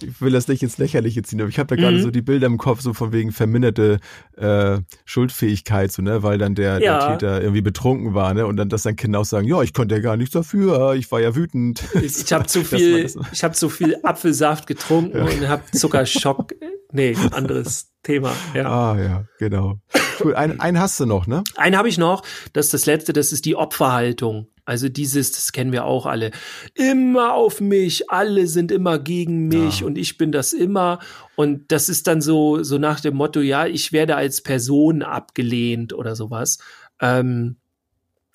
Ich 0.00 0.22
will 0.22 0.32
das 0.32 0.48
nicht 0.48 0.62
ins 0.62 0.78
Lächerliche 0.78 1.22
ziehen, 1.22 1.38
aber 1.38 1.50
ich 1.50 1.58
habe 1.58 1.66
da 1.66 1.76
gerade 1.76 1.98
mhm. 1.98 2.02
so 2.02 2.10
die 2.10 2.22
Bilder 2.22 2.46
im 2.46 2.56
Kopf, 2.56 2.80
so 2.80 2.94
von 2.94 3.12
wegen 3.12 3.30
verminderte 3.30 4.00
äh, 4.38 4.78
Schuldfähigkeit, 5.04 5.92
so, 5.92 6.00
ne, 6.00 6.22
weil 6.22 6.38
dann 6.38 6.54
der, 6.54 6.80
ja. 6.80 6.98
der 6.98 7.18
Täter 7.18 7.42
irgendwie 7.42 7.60
betrunken 7.60 8.14
war, 8.14 8.32
ne? 8.32 8.46
Und 8.46 8.56
dann 8.56 8.70
dass 8.70 8.84
dann 8.84 8.96
Kinder 8.96 9.20
auch 9.20 9.26
sagen, 9.26 9.46
ja, 9.46 9.60
ich 9.60 9.74
konnte 9.74 9.96
ja 9.96 10.00
gar 10.00 10.16
nichts 10.16 10.32
dafür, 10.32 10.94
ich 10.94 11.12
war 11.12 11.20
ja 11.20 11.36
wütend. 11.36 11.84
Ich, 12.02 12.22
ich 12.22 12.32
habe 12.32 12.46
zu 12.46 12.64
viel, 12.64 13.12
ich 13.30 13.44
habe 13.44 13.52
zu 13.52 13.68
viel 13.68 13.98
Apfelsaft 14.02 14.66
getrunken 14.66 15.18
ja. 15.18 15.24
und 15.24 15.46
habe 15.46 15.62
Zuckerschock. 15.72 16.54
Nee, 16.94 17.16
anderes 17.30 17.90
Thema. 18.02 18.34
Ja. 18.52 18.66
Ah 18.66 19.00
ja, 19.00 19.24
genau. 19.38 19.78
Cool. 20.22 20.34
Ein, 20.34 20.60
einen 20.60 20.78
hast 20.78 21.00
du 21.00 21.06
noch, 21.06 21.26
ne? 21.26 21.42
Einen 21.56 21.78
habe 21.78 21.88
ich 21.88 21.96
noch. 21.96 22.22
Das 22.52 22.66
ist 22.66 22.74
das 22.74 22.84
letzte. 22.84 23.14
Das 23.14 23.32
ist 23.32 23.46
die 23.46 23.56
Opferhaltung. 23.56 24.48
Also 24.64 24.88
dieses, 24.88 25.32
das 25.32 25.52
kennen 25.52 25.72
wir 25.72 25.84
auch 25.84 26.06
alle. 26.06 26.30
Immer 26.74 27.34
auf 27.34 27.60
mich, 27.60 28.10
alle 28.10 28.46
sind 28.46 28.70
immer 28.70 28.98
gegen 28.98 29.48
mich 29.48 29.80
ja. 29.80 29.86
und 29.86 29.98
ich 29.98 30.18
bin 30.18 30.30
das 30.30 30.52
immer. 30.52 31.00
Und 31.34 31.72
das 31.72 31.88
ist 31.88 32.06
dann 32.06 32.20
so, 32.20 32.62
so 32.62 32.78
nach 32.78 33.00
dem 33.00 33.16
Motto, 33.16 33.40
ja, 33.40 33.66
ich 33.66 33.92
werde 33.92 34.14
als 34.16 34.42
Person 34.42 35.02
abgelehnt 35.02 35.92
oder 35.92 36.14
sowas. 36.14 36.58
Ähm, 37.00 37.56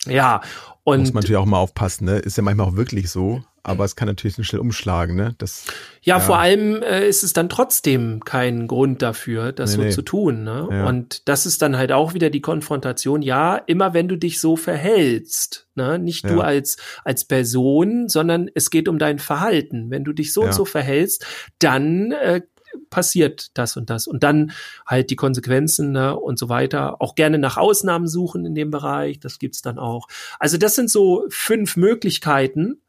ja. 0.10 0.42
Und 0.84 1.02
Muss 1.02 1.14
man 1.14 1.22
natürlich 1.22 1.38
auch 1.38 1.46
mal 1.46 1.58
aufpassen, 1.58 2.06
ne? 2.06 2.20
Ist 2.20 2.38
ja 2.38 2.44
manchmal 2.44 2.68
auch 2.68 2.76
wirklich 2.76 3.10
so 3.10 3.44
aber 3.68 3.84
es 3.84 3.98
kann 3.98 4.08
natürlich 4.08 4.36
schnell 4.48 4.62
umschlagen, 4.62 5.16
ne? 5.16 5.36
Das, 5.38 5.66
ja, 6.02 6.16
ja. 6.16 6.20
vor 6.22 6.40
allem 6.40 6.82
äh, 6.82 7.08
ist 7.08 7.24
es 7.24 7.34
dann 7.34 7.50
trotzdem 7.50 8.22
kein 8.24 8.66
Grund 8.66 9.02
dafür, 9.02 9.52
das 9.52 9.72
nee, 9.72 9.76
so 9.76 9.82
nee. 9.84 9.90
zu 9.90 10.02
tun. 10.04 10.44
Ne? 10.44 10.70
Ja. 10.72 10.88
Und 10.88 11.28
das 11.28 11.46
ist 11.46 11.62
dann 11.62 11.78
halt 11.78 11.92
auch 11.92 12.14
wieder 12.14 12.30
die 12.30 12.40
Konfrontation. 12.40 13.22
Ja, 13.22 13.58
immer 13.58 13.94
wenn 13.94 14.08
du 14.08 14.16
dich 14.16 14.40
so 14.40 14.56
verhältst, 14.56 15.68
ne? 15.76 16.00
nicht 16.00 16.24
ja. 16.24 16.32
du 16.32 16.42
als 16.42 16.78
als 17.04 17.26
Person, 17.26 18.08
sondern 18.08 18.50
es 18.54 18.70
geht 18.70 18.88
um 18.88 19.00
dein 19.00 19.20
Verhalten. 19.20 19.90
Wenn 19.90 20.06
du 20.06 20.14
dich 20.14 20.32
so 20.32 20.44
und 20.44 20.54
so 20.54 20.64
verhältst, 20.64 21.26
dann 21.60 22.14
äh, 22.14 22.42
passiert 22.90 23.50
das 23.54 23.78
und 23.78 23.90
das 23.90 24.08
und 24.08 24.24
dann 24.24 24.52
halt 24.86 25.10
die 25.10 25.16
Konsequenzen 25.16 25.92
ne, 25.92 26.16
und 26.16 26.40
so 26.40 26.50
weiter. 26.50 27.02
Auch 27.02 27.16
gerne 27.16 27.38
nach 27.38 27.58
Ausnahmen 27.58 28.08
suchen 28.08 28.46
in 28.46 28.56
dem 28.56 28.72
Bereich, 28.72 29.20
das 29.20 29.40
gibt's 29.40 29.62
dann 29.62 29.80
auch. 29.80 30.08
Also 30.40 30.58
das 30.58 30.76
sind 30.76 30.90
so 30.90 31.26
fünf 31.30 31.78
Möglichkeiten, 31.78 32.82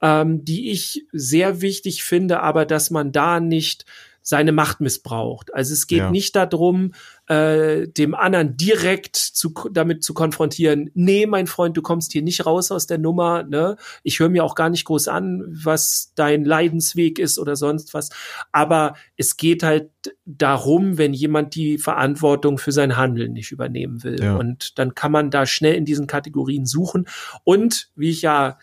ähm, 0.00 0.44
die 0.44 0.70
ich 0.70 1.06
sehr 1.12 1.60
wichtig 1.60 2.04
finde, 2.04 2.40
aber 2.40 2.66
dass 2.66 2.90
man 2.90 3.12
da 3.12 3.40
nicht 3.40 3.86
seine 4.22 4.52
Macht 4.52 4.80
missbraucht. 4.80 5.52
Also 5.54 5.72
es 5.72 5.86
geht 5.86 5.98
ja. 5.98 6.10
nicht 6.10 6.36
darum, 6.36 6.92
äh, 7.26 7.88
dem 7.88 8.14
anderen 8.14 8.56
direkt 8.56 9.16
zu, 9.16 9.52
damit 9.70 10.02
zu 10.02 10.14
konfrontieren, 10.14 10.90
nee, 10.94 11.26
mein 11.26 11.46
Freund, 11.46 11.76
du 11.76 11.82
kommst 11.82 12.12
hier 12.12 12.22
nicht 12.22 12.46
raus 12.46 12.70
aus 12.70 12.86
der 12.86 12.98
Nummer, 12.98 13.42
ne? 13.42 13.76
Ich 14.02 14.20
höre 14.20 14.28
mir 14.28 14.44
auch 14.44 14.54
gar 14.54 14.70
nicht 14.70 14.84
groß 14.84 15.08
an, 15.08 15.44
was 15.46 16.12
dein 16.14 16.44
Leidensweg 16.44 17.18
ist 17.18 17.38
oder 17.38 17.56
sonst 17.56 17.94
was. 17.94 18.10
Aber 18.52 18.94
es 19.16 19.36
geht 19.36 19.62
halt 19.62 19.90
darum, 20.24 20.98
wenn 20.98 21.12
jemand 21.12 21.54
die 21.54 21.78
Verantwortung 21.78 22.58
für 22.58 22.72
sein 22.72 22.96
Handeln 22.96 23.32
nicht 23.32 23.52
übernehmen 23.52 24.02
will. 24.02 24.20
Ja. 24.20 24.36
Und 24.36 24.78
dann 24.78 24.94
kann 24.94 25.12
man 25.12 25.30
da 25.30 25.46
schnell 25.46 25.74
in 25.74 25.84
diesen 25.84 26.06
Kategorien 26.06 26.66
suchen. 26.66 27.06
Und 27.44 27.90
wie 27.96 28.10
ich 28.10 28.22
ja 28.22 28.58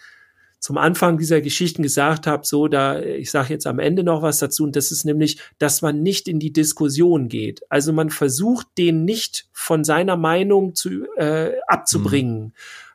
zum 0.60 0.78
Anfang 0.78 1.18
dieser 1.18 1.41
Geschichten 1.41 1.84
gesagt 1.84 2.28
habe, 2.28 2.45
so 2.45 2.68
da, 2.68 3.01
ich 3.01 3.32
sage 3.32 3.53
jetzt 3.53 3.66
am 3.66 3.80
Ende 3.80 4.03
noch 4.03 4.22
was 4.22 4.39
dazu, 4.39 4.64
und 4.64 4.76
das 4.76 4.91
ist 4.91 5.05
nämlich, 5.05 5.39
dass 5.57 5.82
man 5.82 6.01
nicht 6.03 6.28
in 6.28 6.39
die 6.39 6.53
Diskussion 6.53 7.30
geht. 7.30 7.62
Also 7.70 7.93
man 7.93 8.10
versucht, 8.10 8.68
den 8.78 9.05
nicht 9.05 9.47
von 9.53 9.84
seiner 9.84 10.18
Meinung 10.18 10.76
zu 10.76 11.05
äh, 11.16 11.53
abzubringen. 11.68 12.43
Mhm. 12.43 12.51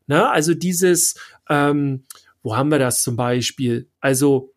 Ne? 0.06 0.30
Also 0.30 0.54
dieses, 0.54 1.14
ähm, 1.48 2.04
wo 2.42 2.56
haben 2.56 2.70
wir 2.70 2.78
das 2.78 3.02
zum 3.02 3.16
Beispiel? 3.16 3.88
Also 4.00 4.53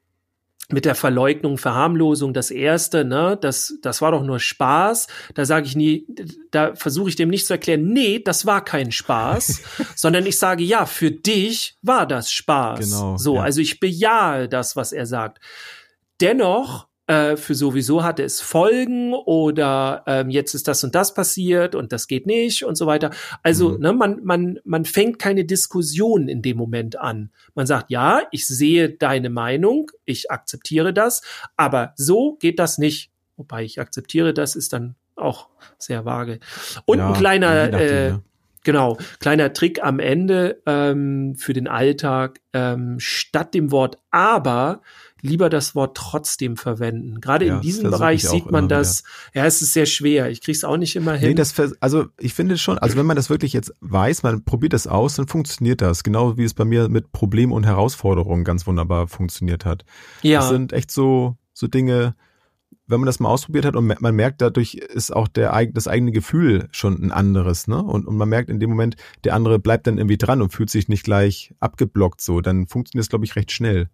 mit 0.69 0.83
der 0.83 0.95
Verleugnung, 0.95 1.57
Verharmlosung, 1.57 2.33
das 2.33 2.51
erste, 2.51 3.05
ne, 3.05 3.37
das, 3.39 3.75
das 3.81 4.01
war 4.01 4.11
doch 4.11 4.23
nur 4.23 4.39
Spaß. 4.39 5.07
Da 5.33 5.45
sage 5.45 5.65
ich 5.65 5.75
nie, 5.75 6.05
da 6.51 6.75
versuche 6.75 7.09
ich 7.09 7.15
dem 7.15 7.29
nicht 7.29 7.47
zu 7.47 7.53
erklären, 7.53 7.87
nee, 7.87 8.19
das 8.19 8.45
war 8.45 8.63
kein 8.63 8.91
Spaß, 8.91 9.61
sondern 9.95 10.25
ich 10.25 10.37
sage, 10.37 10.63
ja, 10.63 10.85
für 10.85 11.11
dich 11.11 11.77
war 11.81 12.05
das 12.05 12.31
Spaß. 12.31 12.79
Genau, 12.79 13.17
so, 13.17 13.35
ja. 13.35 13.43
also 13.43 13.61
ich 13.61 13.79
bejahe 13.79 14.49
das, 14.49 14.75
was 14.75 14.91
er 14.91 15.05
sagt. 15.05 15.39
Dennoch 16.19 16.86
äh, 17.07 17.37
für 17.37 17.55
sowieso 17.55 18.03
hatte 18.03 18.23
es 18.23 18.41
Folgen 18.41 19.13
oder 19.13 20.03
ähm, 20.07 20.29
jetzt 20.29 20.53
ist 20.53 20.67
das 20.67 20.83
und 20.83 20.93
das 20.93 21.13
passiert 21.13 21.73
und 21.73 21.91
das 21.91 22.07
geht 22.07 22.27
nicht 22.27 22.65
und 22.65 22.75
so 22.75 22.85
weiter. 22.85 23.11
Also 23.43 23.69
mhm. 23.69 23.79
ne, 23.79 23.93
man, 23.93 24.23
man, 24.23 24.59
man 24.65 24.85
fängt 24.85 25.17
keine 25.17 25.45
Diskussion 25.45 26.27
in 26.27 26.41
dem 26.41 26.57
Moment 26.57 26.99
an. 26.99 27.31
Man 27.55 27.65
sagt, 27.65 27.91
ja, 27.91 28.21
ich 28.31 28.45
sehe 28.45 28.89
deine 28.89 29.29
Meinung, 29.29 29.89
ich 30.05 30.31
akzeptiere 30.31 30.93
das, 30.93 31.21
aber 31.55 31.93
so 31.95 32.35
geht 32.39 32.59
das 32.59 32.77
nicht. 32.77 33.11
Wobei 33.37 33.63
ich 33.63 33.79
akzeptiere 33.79 34.33
das, 34.33 34.55
ist 34.55 34.73
dann 34.73 34.95
auch 35.15 35.47
sehr 35.77 36.05
vage. 36.05 36.39
Und 36.85 36.99
ja, 36.99 37.07
ein 37.07 37.13
kleiner, 37.13 37.73
äh, 37.73 38.13
Genau, 38.67 38.97
kleiner 39.21 39.53
Trick 39.53 39.81
am 39.81 39.99
Ende 39.99 40.61
ähm, 40.65 41.35
für 41.37 41.53
den 41.53 41.69
Alltag. 41.69 42.41
Ähm, 42.51 42.99
statt 42.99 43.53
dem 43.53 43.71
Wort 43.71 43.97
aber 44.11 44.81
lieber 45.21 45.49
das 45.49 45.75
Wort 45.75 45.97
trotzdem 45.97 46.57
verwenden. 46.57 47.21
Gerade 47.21 47.45
ja, 47.45 47.55
in 47.55 47.61
diesem 47.61 47.89
Bereich 47.89 48.27
sieht 48.27 48.51
man 48.51 48.67
das. 48.67 49.03
Wieder. 49.31 49.41
Ja, 49.41 49.45
es 49.47 49.61
ist 49.61 49.73
sehr 49.73 49.85
schwer. 49.85 50.29
Ich 50.29 50.41
krieg's 50.41 50.63
auch 50.63 50.77
nicht 50.77 50.95
immer 50.95 51.13
hin. 51.13 51.29
Nee, 51.29 51.35
das, 51.35 51.53
also 51.79 52.05
ich 52.17 52.33
finde 52.33 52.57
schon, 52.57 52.77
also 52.77 52.97
wenn 52.97 53.05
man 53.05 53.15
das 53.15 53.29
wirklich 53.29 53.53
jetzt 53.53 53.73
weiß, 53.81 54.23
man 54.23 54.43
probiert 54.43 54.73
das 54.73 54.87
aus, 54.87 55.15
dann 55.15 55.27
funktioniert 55.27 55.81
das. 55.81 56.03
Genau 56.03 56.37
wie 56.37 56.43
es 56.43 56.53
bei 56.53 56.65
mir 56.65 56.89
mit 56.89 57.11
Problemen 57.11 57.51
und 57.51 57.65
Herausforderungen 57.65 58.43
ganz 58.43 58.67
wunderbar 58.67 59.07
funktioniert 59.07 59.65
hat. 59.65 59.85
Ja. 60.21 60.39
Das 60.39 60.49
sind 60.49 60.73
echt 60.73 60.91
so, 60.91 61.37
so 61.53 61.67
Dinge, 61.67 62.15
wenn 62.87 63.01
man 63.01 63.05
das 63.05 63.19
mal 63.19 63.29
ausprobiert 63.29 63.65
hat 63.65 63.75
und 63.75 64.01
man 64.01 64.15
merkt, 64.15 64.41
dadurch 64.41 64.75
ist 64.75 65.13
auch 65.13 65.27
der, 65.27 65.65
das 65.67 65.87
eigene 65.87 66.11
Gefühl 66.11 66.69
schon 66.71 67.01
ein 67.03 67.11
anderes, 67.11 67.67
ne? 67.67 67.83
Und, 67.83 68.07
und 68.07 68.15
man 68.15 68.29
merkt 68.29 68.49
in 68.49 68.59
dem 68.59 68.69
Moment, 68.69 68.95
der 69.25 69.35
andere 69.35 69.59
bleibt 69.59 69.87
dann 69.87 69.97
irgendwie 69.97 70.17
dran 70.17 70.41
und 70.41 70.53
fühlt 70.53 70.69
sich 70.69 70.87
nicht 70.87 71.03
gleich 71.03 71.53
abgeblockt 71.59 72.21
so. 72.21 72.39
Dann 72.39 72.67
funktioniert 72.67 73.03
es, 73.03 73.09
glaube 73.09 73.25
ich, 73.25 73.35
recht 73.35 73.51
schnell. 73.51 73.89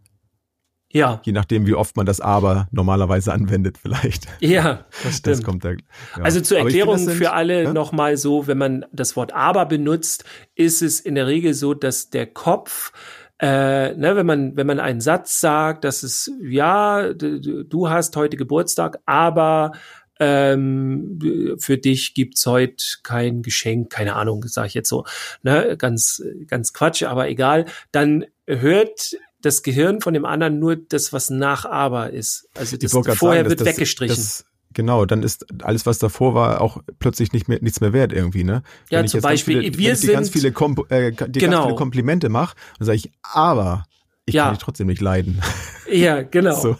Ja. 0.93 1.21
Je 1.23 1.33
nachdem, 1.33 1.65
wie 1.65 1.73
oft 1.73 1.97
man 1.97 2.05
das 2.05 2.21
Aber 2.21 2.67
normalerweise 2.71 3.33
anwendet, 3.33 3.77
vielleicht. 3.77 4.27
Ja, 4.39 4.85
das 5.03 5.17
stimmt. 5.17 5.37
Das 5.37 5.43
kommt 5.43 5.65
da, 5.65 5.71
ja. 5.71 5.77
Also 6.21 6.41
zur 6.41 6.59
Erklärung 6.59 6.97
sind, 6.97 7.13
für 7.13 7.31
alle 7.33 7.63
ja? 7.63 7.73
nochmal 7.73 8.17
so, 8.17 8.45
wenn 8.45 8.57
man 8.57 8.85
das 8.91 9.15
Wort 9.15 9.33
Aber 9.33 9.65
benutzt, 9.65 10.23
ist 10.53 10.81
es 10.81 10.99
in 10.99 11.15
der 11.15 11.27
Regel 11.27 11.53
so, 11.53 11.73
dass 11.73 12.09
der 12.09 12.27
Kopf 12.27 12.91
äh, 13.39 13.93
ne, 13.95 14.15
wenn 14.15 14.25
man 14.25 14.55
wenn 14.55 14.67
man 14.67 14.79
einen 14.79 15.01
Satz 15.01 15.39
sagt, 15.39 15.83
dass 15.83 16.03
es 16.03 16.31
ja 16.41 17.11
du 17.13 17.89
hast 17.89 18.15
heute 18.15 18.37
Geburtstag, 18.37 18.99
aber 19.05 19.71
ähm, 20.19 21.19
für 21.59 21.77
dich 21.77 22.13
gibt's 22.13 22.45
heute 22.45 22.83
kein 23.01 23.41
Geschenk, 23.41 23.89
keine 23.89 24.15
Ahnung, 24.15 24.43
sage 24.45 24.67
ich 24.67 24.73
jetzt 24.75 24.89
so, 24.89 25.05
ne, 25.41 25.75
ganz 25.77 26.23
ganz 26.47 26.73
Quatsch, 26.73 27.03
aber 27.03 27.27
egal. 27.27 27.65
Dann 27.91 28.25
hört 28.47 29.15
das 29.43 29.61
Gehirn 29.61 30.01
von 30.01 30.13
dem 30.13 30.25
anderen 30.25 30.57
nur 30.57 30.75
das, 30.75 31.13
was 31.13 31.29
nach 31.29 31.65
aber 31.65 32.09
ist. 32.09 32.49
Also 32.55 32.77
das 32.77 32.91
vorher 32.91 33.17
sagen, 33.17 33.49
wird 33.49 33.61
das, 33.61 33.67
weggestrichen. 33.67 34.15
Das, 34.15 34.45
Genau, 34.75 35.05
dann 35.05 35.21
ist 35.21 35.45
alles, 35.61 35.85
was 35.85 35.99
davor 35.99 36.33
war, 36.33 36.59
auch 36.59 36.81
plötzlich 36.97 37.31
nicht 37.31 37.47
mehr 37.47 37.59
nichts 37.61 37.79
mehr 37.79 37.93
wert 37.93 38.11
irgendwie, 38.11 38.43
ne? 38.43 38.63
Ja, 38.89 38.99
wenn 38.99 39.07
zum 39.07 39.21
Beispiel, 39.21 39.61
viele, 39.61 39.77
wir 39.77 39.89
wenn 39.89 39.95
sind 39.95 40.13
ganz 40.13 40.29
viele, 40.31 40.51
Kom 40.51 40.75
äh, 40.89 41.11
die 41.11 41.39
genau. 41.39 41.57
ganz 41.57 41.65
viele 41.65 41.75
Komplimente 41.75 42.29
mache, 42.29 42.55
dann 42.79 42.87
sage 42.87 42.95
ich, 42.95 43.11
aber 43.21 43.85
ich 44.25 44.33
ja. 44.33 44.45
kann 44.45 44.55
dich 44.55 44.63
trotzdem 44.63 44.87
nicht 44.87 45.01
leiden. 45.01 45.41
Ja, 45.91 46.23
genau. 46.23 46.55
so, 46.55 46.77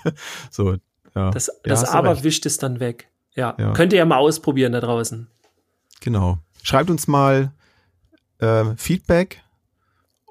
so, 0.50 0.78
ja. 1.14 1.30
Das, 1.30 1.52
das 1.66 1.82
ja, 1.84 1.90
aber 1.90 2.12
recht. 2.12 2.24
wischt 2.24 2.46
es 2.46 2.58
dann 2.58 2.80
weg. 2.80 3.10
Ja. 3.36 3.54
ja. 3.60 3.74
Könnt 3.74 3.92
ihr 3.92 4.00
ja 4.00 4.06
mal 4.06 4.18
ausprobieren 4.18 4.72
da 4.72 4.80
draußen. 4.80 5.28
Genau. 6.00 6.40
Schreibt 6.64 6.90
uns 6.90 7.06
mal 7.06 7.52
äh, 8.40 8.64
Feedback 8.78 9.44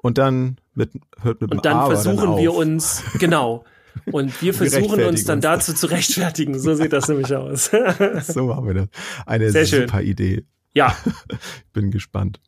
und 0.01 0.17
dann 0.17 0.57
mit, 0.75 0.91
hört 1.21 1.41
mit 1.41 1.51
Und 1.51 1.65
dann 1.65 1.77
aber 1.77 1.95
versuchen 1.95 2.31
dann 2.31 2.37
wir 2.37 2.53
uns, 2.53 3.03
genau. 3.19 3.65
Und 4.11 4.41
wir 4.41 4.53
versuchen 4.53 5.03
uns 5.03 5.25
dann 5.25 5.41
dazu 5.41 5.73
zu 5.73 5.87
rechtfertigen. 5.87 6.59
So 6.59 6.75
sieht 6.75 6.93
das 6.93 7.07
nämlich 7.07 7.33
aus. 7.35 7.71
so 8.21 8.45
machen 8.47 8.67
wir 8.67 8.73
das. 8.73 8.87
Eine 9.25 9.51
Sehr 9.51 9.65
super 9.65 9.99
schön. 9.99 10.07
Idee. 10.07 10.45
Ja. 10.73 10.95
Bin 11.73 11.91
gespannt. 11.91 12.39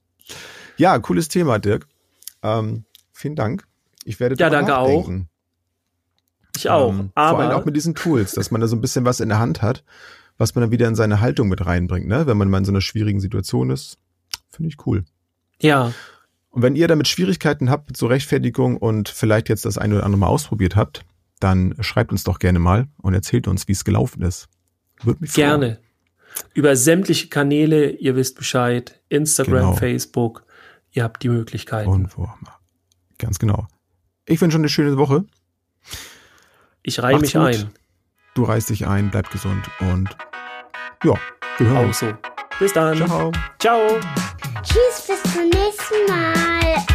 Ja, 0.78 0.97
cooles 0.99 1.28
Thema, 1.28 1.59
Dirk. 1.59 1.88
Ähm, 2.41 2.86
vielen 3.13 3.36
Dank. 3.36 3.65
Ich 4.03 4.19
werde 4.19 4.36
ja, 4.38 4.49
danke 4.49 4.71
nachdenken. 4.71 5.30
auch. 5.30 6.55
Ich 6.57 6.69
auch. 6.69 6.89
Ähm, 6.89 7.11
aber 7.15 7.38
vor 7.38 7.39
allem 7.45 7.59
auch 7.59 7.65
mit 7.65 7.76
diesen 7.76 7.95
Tools, 7.95 8.34
dass 8.34 8.51
man 8.51 8.61
da 8.61 8.67
so 8.67 8.76
ein 8.76 8.82
bisschen 8.82 9.05
was 9.05 9.19
in 9.19 9.30
der 9.30 9.39
Hand 9.39 9.61
hat, 9.61 9.84
was 10.38 10.55
man 10.55 10.63
dann 10.63 10.71
wieder 10.71 10.88
in 10.88 10.95
seine 10.95 11.21
Haltung 11.21 11.47
mit 11.47 11.65
reinbringt, 11.65 12.07
ne? 12.07 12.28
Wenn 12.28 12.38
man 12.38 12.49
mal 12.49 12.59
in 12.59 12.65
so 12.65 12.71
einer 12.71 12.82
schwierigen 12.82 13.19
Situation 13.19 13.69
ist, 13.69 13.97
finde 14.49 14.69
ich 14.69 14.86
cool. 14.86 15.05
Ja. 15.61 15.93
Und 16.55 16.61
wenn 16.61 16.77
ihr 16.77 16.87
damit 16.87 17.09
Schwierigkeiten 17.09 17.69
habt 17.69 17.97
zur 17.97 18.09
Rechtfertigung 18.09 18.77
und 18.77 19.09
vielleicht 19.09 19.49
jetzt 19.49 19.65
das 19.65 19.77
eine 19.77 19.95
oder 19.95 20.05
andere 20.05 20.19
mal 20.19 20.27
ausprobiert 20.27 20.77
habt, 20.77 21.03
dann 21.41 21.75
schreibt 21.81 22.13
uns 22.13 22.23
doch 22.23 22.39
gerne 22.39 22.59
mal 22.59 22.87
und 23.01 23.13
erzählt 23.13 23.49
uns, 23.49 23.67
wie 23.67 23.73
es 23.73 23.83
gelaufen 23.83 24.21
ist. 24.21 24.47
Würde 25.03 25.19
mich 25.19 25.33
Gerne. 25.33 25.79
Über 26.53 26.77
sämtliche 26.77 27.27
Kanäle, 27.27 27.89
ihr 27.89 28.15
wisst 28.15 28.37
Bescheid. 28.37 29.01
Instagram, 29.09 29.53
genau. 29.53 29.73
Facebook. 29.75 30.45
Ihr 30.91 31.03
habt 31.03 31.23
die 31.23 31.29
Möglichkeiten. 31.29 31.89
Und 31.89 32.17
wo? 32.17 32.29
Ganz 33.17 33.37
genau. 33.37 33.67
Ich 34.25 34.39
wünsche 34.39 34.57
eine 34.57 34.69
schöne 34.69 34.95
Woche. 34.95 35.25
Ich 36.83 37.03
reihe 37.03 37.19
mich 37.19 37.33
gut. 37.33 37.41
ein. 37.41 37.69
Du 38.33 38.43
reißt 38.43 38.69
dich 38.69 38.87
ein, 38.87 39.11
bleib 39.11 39.29
gesund 39.29 39.69
und 39.81 40.15
ja, 41.03 41.15
wir 41.57 41.67
hören 41.67 41.87
uns. 41.87 41.99
so. 41.99 42.13
Bis 42.59 42.73
dann. 42.73 42.95
Ciao. 42.97 43.31
Ciao. 43.59 43.81
Tschüss, 44.63 45.07
bis 45.07 45.33
zum 45.33 45.49
nächsten 45.49 46.05
Mal. 46.07 46.94